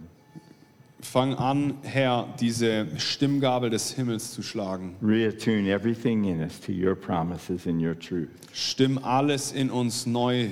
Fang 1.01 1.35
an, 1.35 1.75
Herr, 1.83 2.29
diese 2.41 2.87
Stimmgabel 2.99 3.71
des 3.71 3.93
Himmels 3.93 4.33
zu 4.33 4.43
schlagen. 4.43 4.97
Reattune 5.01 5.69
everything 5.69 6.25
in 6.25 6.41
us 6.41 6.61
to 6.61 6.73
your 6.73 6.97
promises 6.97 7.67
and 7.67 7.81
your 7.81 7.97
truth. 7.97 8.29
Stimm 8.53 8.99
alles 8.99 9.53
in 9.53 9.71
uns 9.71 10.07
neu 10.07 10.49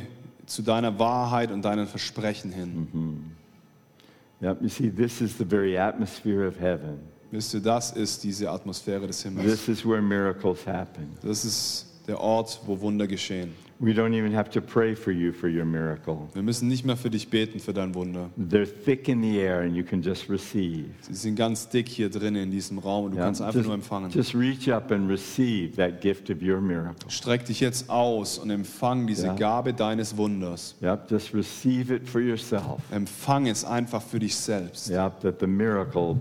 zu 0.46 0.62
deiner 0.62 0.98
Wahrheit 0.98 1.50
und 1.50 1.64
deinen 1.64 1.88
Versprechen 1.88 2.52
hin. 2.52 3.36
Yep, 4.40 4.62
you 4.62 4.68
see, 4.68 4.90
this 4.90 5.20
is 5.20 5.36
the 5.36 5.44
very 5.44 5.76
atmosphere 5.76 6.46
of 6.46 6.60
heaven. 6.60 7.00
Wisst 7.32 7.54
ihr, 7.54 7.60
das 7.60 7.92
ist 7.92 8.22
diese 8.22 8.50
Atmosphäre 8.50 9.06
des 9.06 9.22
Himmels. 9.22 9.46
This 9.46 9.68
is 9.68 9.84
where 9.84 10.00
miracles 10.00 10.64
happen. 10.66 11.16
Das 11.22 11.44
ist 11.44 11.86
der 12.06 12.20
Ort, 12.20 12.60
wo 12.66 12.80
Wunder 12.80 13.06
geschehen. 13.08 13.52
We 13.78 13.92
don't 13.92 14.14
even 14.14 14.32
have 14.32 14.48
to 14.52 14.62
pray 14.62 14.94
for 14.94 15.10
you 15.12 15.32
for 15.32 15.50
your 15.50 15.66
miracle. 15.66 16.28
Wir 16.32 16.42
müssen 16.42 16.66
nicht 16.66 16.86
mehr 16.86 16.96
für 16.96 17.10
dich 17.10 17.28
beten, 17.28 17.60
für 17.60 17.74
dein 17.74 17.94
Wunder. 17.94 18.30
They're 18.38 18.64
thick 18.64 19.06
in 19.06 19.20
the 19.20 19.38
air 19.38 19.60
and 19.60 19.76
you 19.76 19.84
can 19.84 20.00
just 20.00 20.30
receive. 20.30 20.86
Sie 21.02 21.12
sind 21.14 21.36
ganz 21.36 21.68
dick 21.68 21.86
hier 21.86 22.08
drin 22.08 22.36
in 22.36 22.50
diesem 22.50 22.78
Raum 22.78 23.04
und 23.04 23.10
du 23.10 23.16
Yeah, 23.18 23.26
kannst 23.26 23.42
einfach 23.42 23.62
nur 23.62 23.74
empfangen. 23.74 24.10
just, 24.10 24.32
just 24.32 24.34
reach 24.34 24.70
up 24.72 24.90
and 24.90 25.10
receive 25.10 25.76
that 25.76 26.00
gift 26.00 26.30
of 26.30 26.40
your 26.40 26.58
miracle. 26.62 27.10
Streck 27.10 27.44
dich 27.44 27.60
jetzt 27.60 27.90
aus 27.90 28.38
und 28.38 28.48
empfang 28.48 29.06
diese 29.06 29.26
Ja. 29.26 29.34
Gabe 29.34 29.74
deines 29.74 30.16
Wunders. 30.16 30.74
Yep, 30.80 31.10
just 31.10 31.34
receive 31.34 31.92
it 31.94 32.08
for 32.08 32.22
yourself. 32.22 32.80
Empfang 32.90 33.46
es 33.46 33.62
einfach 33.62 34.00
für 34.00 34.18
dich 34.18 34.36
selbst. 34.36 34.88
Yep, 34.88 35.20
that 35.20 35.38
the 35.40 35.46
miracle 35.46 36.16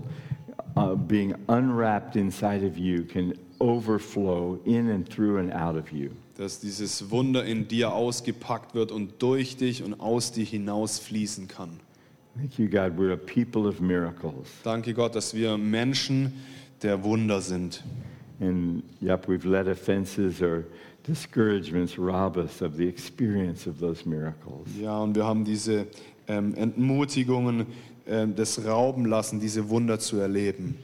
uh, 0.76 0.94
being 0.94 1.34
unwrapped 1.48 2.16
inside 2.16 2.62
of 2.66 2.76
you 2.76 3.02
can 3.04 3.32
overflow 3.60 4.58
in 4.66 4.90
and 4.90 5.08
through 5.08 5.38
and 5.38 5.50
out 5.54 5.74
of 5.74 5.90
you. 5.90 6.10
Dass 6.36 6.60
dieses 6.60 7.10
Wunder 7.10 7.44
in 7.44 7.66
dir 7.68 7.92
ausgepackt 7.92 8.74
wird 8.74 8.92
und 8.92 9.22
durch 9.22 9.56
dich 9.56 9.82
und 9.82 10.00
aus 10.00 10.32
dir 10.32 10.44
hinaus 10.44 10.98
fließen 10.98 11.48
kann. 11.48 11.80
Thank 12.36 12.58
you, 12.58 12.68
God. 12.68 12.98
We're 12.98 13.14
a 13.14 13.16
people 13.16 13.66
of 13.66 13.80
miracles. 13.80 14.48
Danke 14.62 14.92
Gott, 14.92 15.14
dass 15.14 15.32
wir 15.34 15.56
Menschen 15.56 16.34
der 16.82 17.02
Wunder 17.02 17.40
sind. 17.40 17.82
And 18.40 18.82
yep, 19.00 19.26
we've 19.26 19.48
let 19.48 19.66
offenses 19.66 20.42
or 20.42 20.64
discouragements 21.06 21.98
rob 21.98 22.36
us 22.36 22.60
of 22.60 22.76
the 22.76 22.86
experience 22.86 23.66
of 23.66 23.78
those 23.78 24.06
miracles. 24.06 24.68
Ja, 24.78 24.98
und 24.98 25.16
wir 25.16 25.24
haben 25.24 25.44
diese 25.44 25.86
ähm, 26.28 26.54
Entmutigungen 26.54 27.66
ähm, 28.06 28.34
des 28.34 28.64
Rauben 28.64 29.06
lassen, 29.06 29.40
diese 29.40 29.68
Wunder 29.70 29.98
zu 29.98 30.18
erleben. 30.18 30.76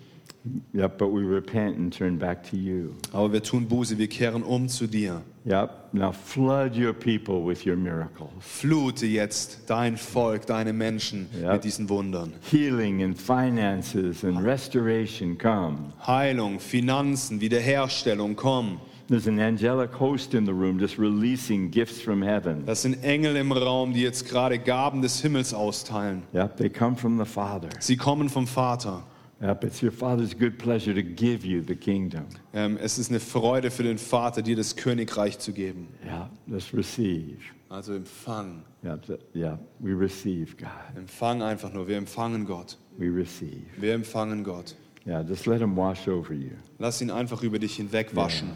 Yep, 0.74 0.98
but 0.98 1.12
we 1.12 1.22
repent 1.22 1.76
and 1.76 1.92
turn 1.92 2.18
back 2.18 2.42
to 2.50 2.56
you. 2.56 2.94
Aber 3.12 3.32
wir 3.32 3.42
tun 3.42 3.68
Buße, 3.68 3.96
wir 3.98 4.08
kehren 4.08 4.42
um 4.42 4.68
zu 4.68 4.88
dir. 4.88 5.22
Yep, 5.44 5.92
now 5.92 6.10
flood 6.12 6.76
your 6.76 6.92
people 6.92 7.44
with 7.46 7.64
your 7.66 7.76
miracles. 7.76 8.30
Flute 8.40 9.06
jetzt 9.06 9.60
dein 9.68 9.96
Volk, 9.96 10.46
deine 10.46 10.72
Menschen 10.72 11.28
Ja. 11.40 11.52
mit 11.52 11.64
diesen 11.64 11.88
Wundern. 11.88 12.32
Healing 12.50 13.02
and 13.04 13.16
finances 13.18 14.24
and 14.24 14.38
restoration 14.44 15.38
come. 15.38 15.92
Heilung, 16.06 16.58
Finanzen, 16.58 17.40
Wiederherstellung, 17.40 18.34
komm. 18.36 18.80
There's 19.08 19.26
an 19.28 19.38
angelic 19.40 19.90
host 20.00 20.32
in 20.34 20.46
the 20.46 20.52
room 20.52 20.78
just 20.78 20.98
releasing 20.98 21.70
gifts 21.70 22.00
from 22.00 22.22
heaven. 22.22 22.64
Das 22.66 22.82
sind 22.82 23.02
Engel 23.04 23.36
im 23.36 23.52
Raum, 23.52 23.92
die 23.92 24.02
jetzt 24.02 24.28
gerade 24.28 24.58
Gaben 24.58 25.02
des 25.02 25.20
Himmels 25.20 25.52
austeilen. 25.54 26.22
Yep, 26.34 26.56
they 26.56 26.68
come 26.70 26.96
from 26.96 27.18
the 27.18 27.26
Father. 27.26 27.68
Sie 27.80 27.96
kommen 27.96 28.28
vom 28.28 28.46
Vater. 28.46 29.02
Yep, 29.42 29.64
it's 29.64 29.82
your 29.82 29.90
Father's 29.90 30.34
good 30.34 30.56
pleasure 30.56 30.94
to 30.94 31.02
give 31.02 31.44
you 31.44 31.62
the 31.66 31.74
kingdom. 31.74 32.26
Ähm, 32.54 32.78
es 32.80 32.96
ist 32.98 33.10
eine 33.10 33.18
Freude 33.18 33.72
für 33.72 33.82
den 33.82 33.98
Vater, 33.98 34.40
dir 34.40 34.54
das 34.54 34.76
Königreich 34.76 35.38
zu 35.40 35.52
geben. 35.52 35.88
Yeah, 36.06 36.30
let's 36.46 36.72
receive. 36.72 37.38
Also 37.68 37.94
empfang. 37.94 38.62
Yeah, 38.84 38.98
th- 38.98 39.18
yeah, 39.34 39.58
we 39.80 39.98
receive 39.98 40.56
God. 40.56 40.68
Empfang 40.96 41.42
einfach 41.42 41.72
nur. 41.72 41.88
Wir 41.88 41.96
empfangen 41.96 42.44
Gott. 42.46 42.76
We 42.98 43.06
receive. 43.08 43.64
Wir 43.78 43.94
empfangen 43.94 44.44
Gott. 44.44 44.76
Yeah, 45.04 45.22
just 45.22 45.46
let 45.46 45.60
Him 45.60 45.74
wash 45.76 46.06
over 46.06 46.32
you. 46.32 46.52
Lass 46.78 47.00
ihn 47.00 47.10
einfach 47.10 47.42
über 47.42 47.58
dich 47.58 47.74
hinwegwaschen. 47.76 48.50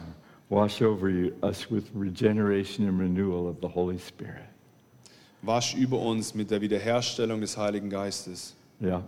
Wash 0.51 0.81
over 0.83 1.09
you, 1.09 1.33
us 1.43 1.69
with 1.69 1.85
regeneration 1.97 2.87
and 2.87 3.01
renewal 3.01 3.49
of 3.49 3.57
the 3.61 3.67
Holy 3.69 3.99
Spirit. 3.99 4.45
Wasch 5.43 5.75
über 5.75 5.99
uns 5.99 6.35
mit 6.35 6.53
der 6.53 6.61
Wiederherstellung 6.61 7.41
des 7.41 7.57
Heiligen 7.57 7.91
Geistes. 7.91 8.55
Yeah, 8.81 9.03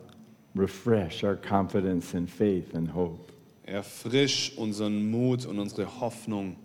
refresh 0.59 1.25
our 1.25 1.37
confidence 1.37 2.15
and 2.15 2.29
faith 2.29 2.75
and 2.75 2.89
hope. 2.91 3.33
Erfrisch 3.67 4.57
unseren 4.59 5.11
Mut 5.11 5.47
und 5.47 5.59
unsere 5.59 5.87
Hoffnung. 6.01 6.57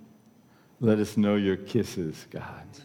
Let 0.80 1.00
us 1.00 1.16
know 1.16 1.36
your 1.36 1.58
kisses, 1.58 2.28
God, 2.32 2.42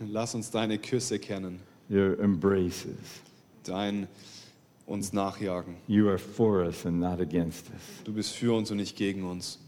Lass 0.08 0.34
uns 0.34 0.50
deine 0.50 0.78
Küsse 0.78 1.18
kennen, 1.18 1.60
your 1.90 2.18
embraces. 2.20 3.22
dein 3.64 4.06
uns 4.86 5.12
nachjagen. 5.12 5.76
You 5.86 6.08
are 6.08 6.18
for 6.18 6.62
us 6.62 6.84
and 6.86 7.00
not 7.00 7.20
against 7.20 7.66
us. 7.70 8.02
Du 8.04 8.12
bist 8.12 8.34
für 8.34 8.54
uns 8.56 8.70
und 8.70 8.76
nicht 8.78 8.96
gegen 8.96 9.24
uns. 9.24 9.58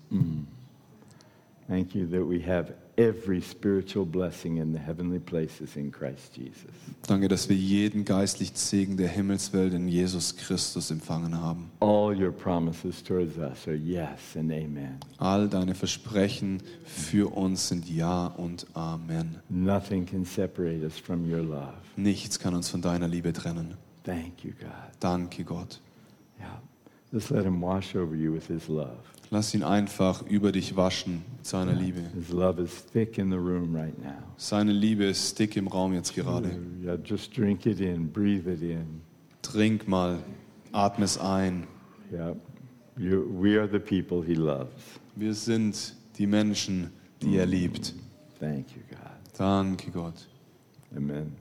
Thank 1.69 1.95
you 1.95 2.07
that 2.07 2.25
we 2.25 2.41
have 2.41 2.73
every 3.01 3.41
spiritual 3.41 4.05
blessing 4.05 4.59
in 4.59 4.73
the 4.73 4.79
heavenly 4.79 5.19
places 5.19 5.77
in 5.77 5.91
Christ 5.91 6.37
Jesus. 6.37 6.71
Danke, 7.07 7.29
dass 7.29 7.49
wir 7.49 7.57
jeden 7.57 8.05
geistlichen 8.05 8.57
Segen 8.57 8.97
der 8.97 9.09
Himmelswelt 9.09 9.73
in 9.73 9.89
Jesus 9.89 10.37
Christus 10.37 10.91
empfangen 10.91 11.41
haben. 11.41 11.71
All 11.81 12.15
your 12.15 12.31
promises 12.31 13.03
towards 13.03 13.39
us 13.39 13.67
are 13.67 13.77
yes 13.77 14.37
and 14.37 14.53
amen. 14.53 14.99
All 15.19 15.49
deine 15.49 15.75
Versprechen 15.75 16.63
für 16.85 17.35
uns 17.35 17.69
sind 17.69 17.89
Ja 17.89 18.27
und 18.27 18.67
Amen. 18.75 19.37
Nothing 19.49 20.05
can 20.05 20.25
separate 20.25 20.85
us 20.85 20.99
from 20.99 21.25
your 21.31 21.43
love. 21.43 21.75
Nichts 21.97 22.39
kann 22.39 22.55
uns 22.55 22.69
von 22.69 22.83
deiner 22.83 23.09
Liebe 23.09 23.33
trennen. 23.33 23.75
Thank 24.05 24.45
you, 24.45 24.53
God. 24.61 24.71
Danke, 25.01 25.45
Gott. 25.45 25.81
Yeah. 26.39 26.61
Just 27.13 27.31
let 27.31 27.45
him 27.45 27.61
wash 27.63 27.97
over 27.97 28.15
you 28.15 28.33
with 28.33 28.47
his 28.47 28.69
love. 28.69 28.99
Lass 29.33 29.55
ihn 29.55 29.63
einfach 29.63 30.27
über 30.27 30.51
dich 30.51 30.75
waschen 30.75 31.23
mit 31.37 31.47
seiner 31.47 31.73
Liebe. 31.73 32.01
His 32.15 32.31
love 32.31 32.61
is 32.61 32.85
thick 32.93 33.17
in 33.17 33.31
the 33.31 33.37
room 33.37 33.75
right 33.75 33.97
now. 34.03 34.17
Seine 34.37 34.73
Liebe 34.73 35.05
ist 35.05 35.39
dick 35.39 35.57
im 35.57 35.69
Raum 35.69 35.95
jetzt 35.95 36.15
gerade. 36.15 36.51
Yeah, 36.83 36.99
just 37.05 37.37
drink 37.37 37.65
it 37.65 37.79
in, 37.79 38.11
breathe 38.11 38.51
it 38.51 38.61
in. 38.61 39.03
Trink 39.43 39.87
mal, 39.87 40.19
atme 40.73 41.05
es 41.05 41.17
ein. 41.17 41.69
Yeah. 42.13 42.35
You, 42.97 43.25
we 43.31 43.57
are 43.57 43.69
the 43.69 43.79
people 43.79 44.21
he 44.21 44.35
loves. 44.35 44.69
Wir 45.15 45.35
sind 45.35 45.95
die 46.19 46.27
Menschen, 46.27 46.91
die 47.23 47.37
er 47.37 47.47
liebt. 47.47 47.95
Thank 48.41 48.73
you, 48.73 48.83
God. 48.91 49.39
Danke, 49.39 49.93
Gott. 49.93 50.27
Amen. 50.97 51.37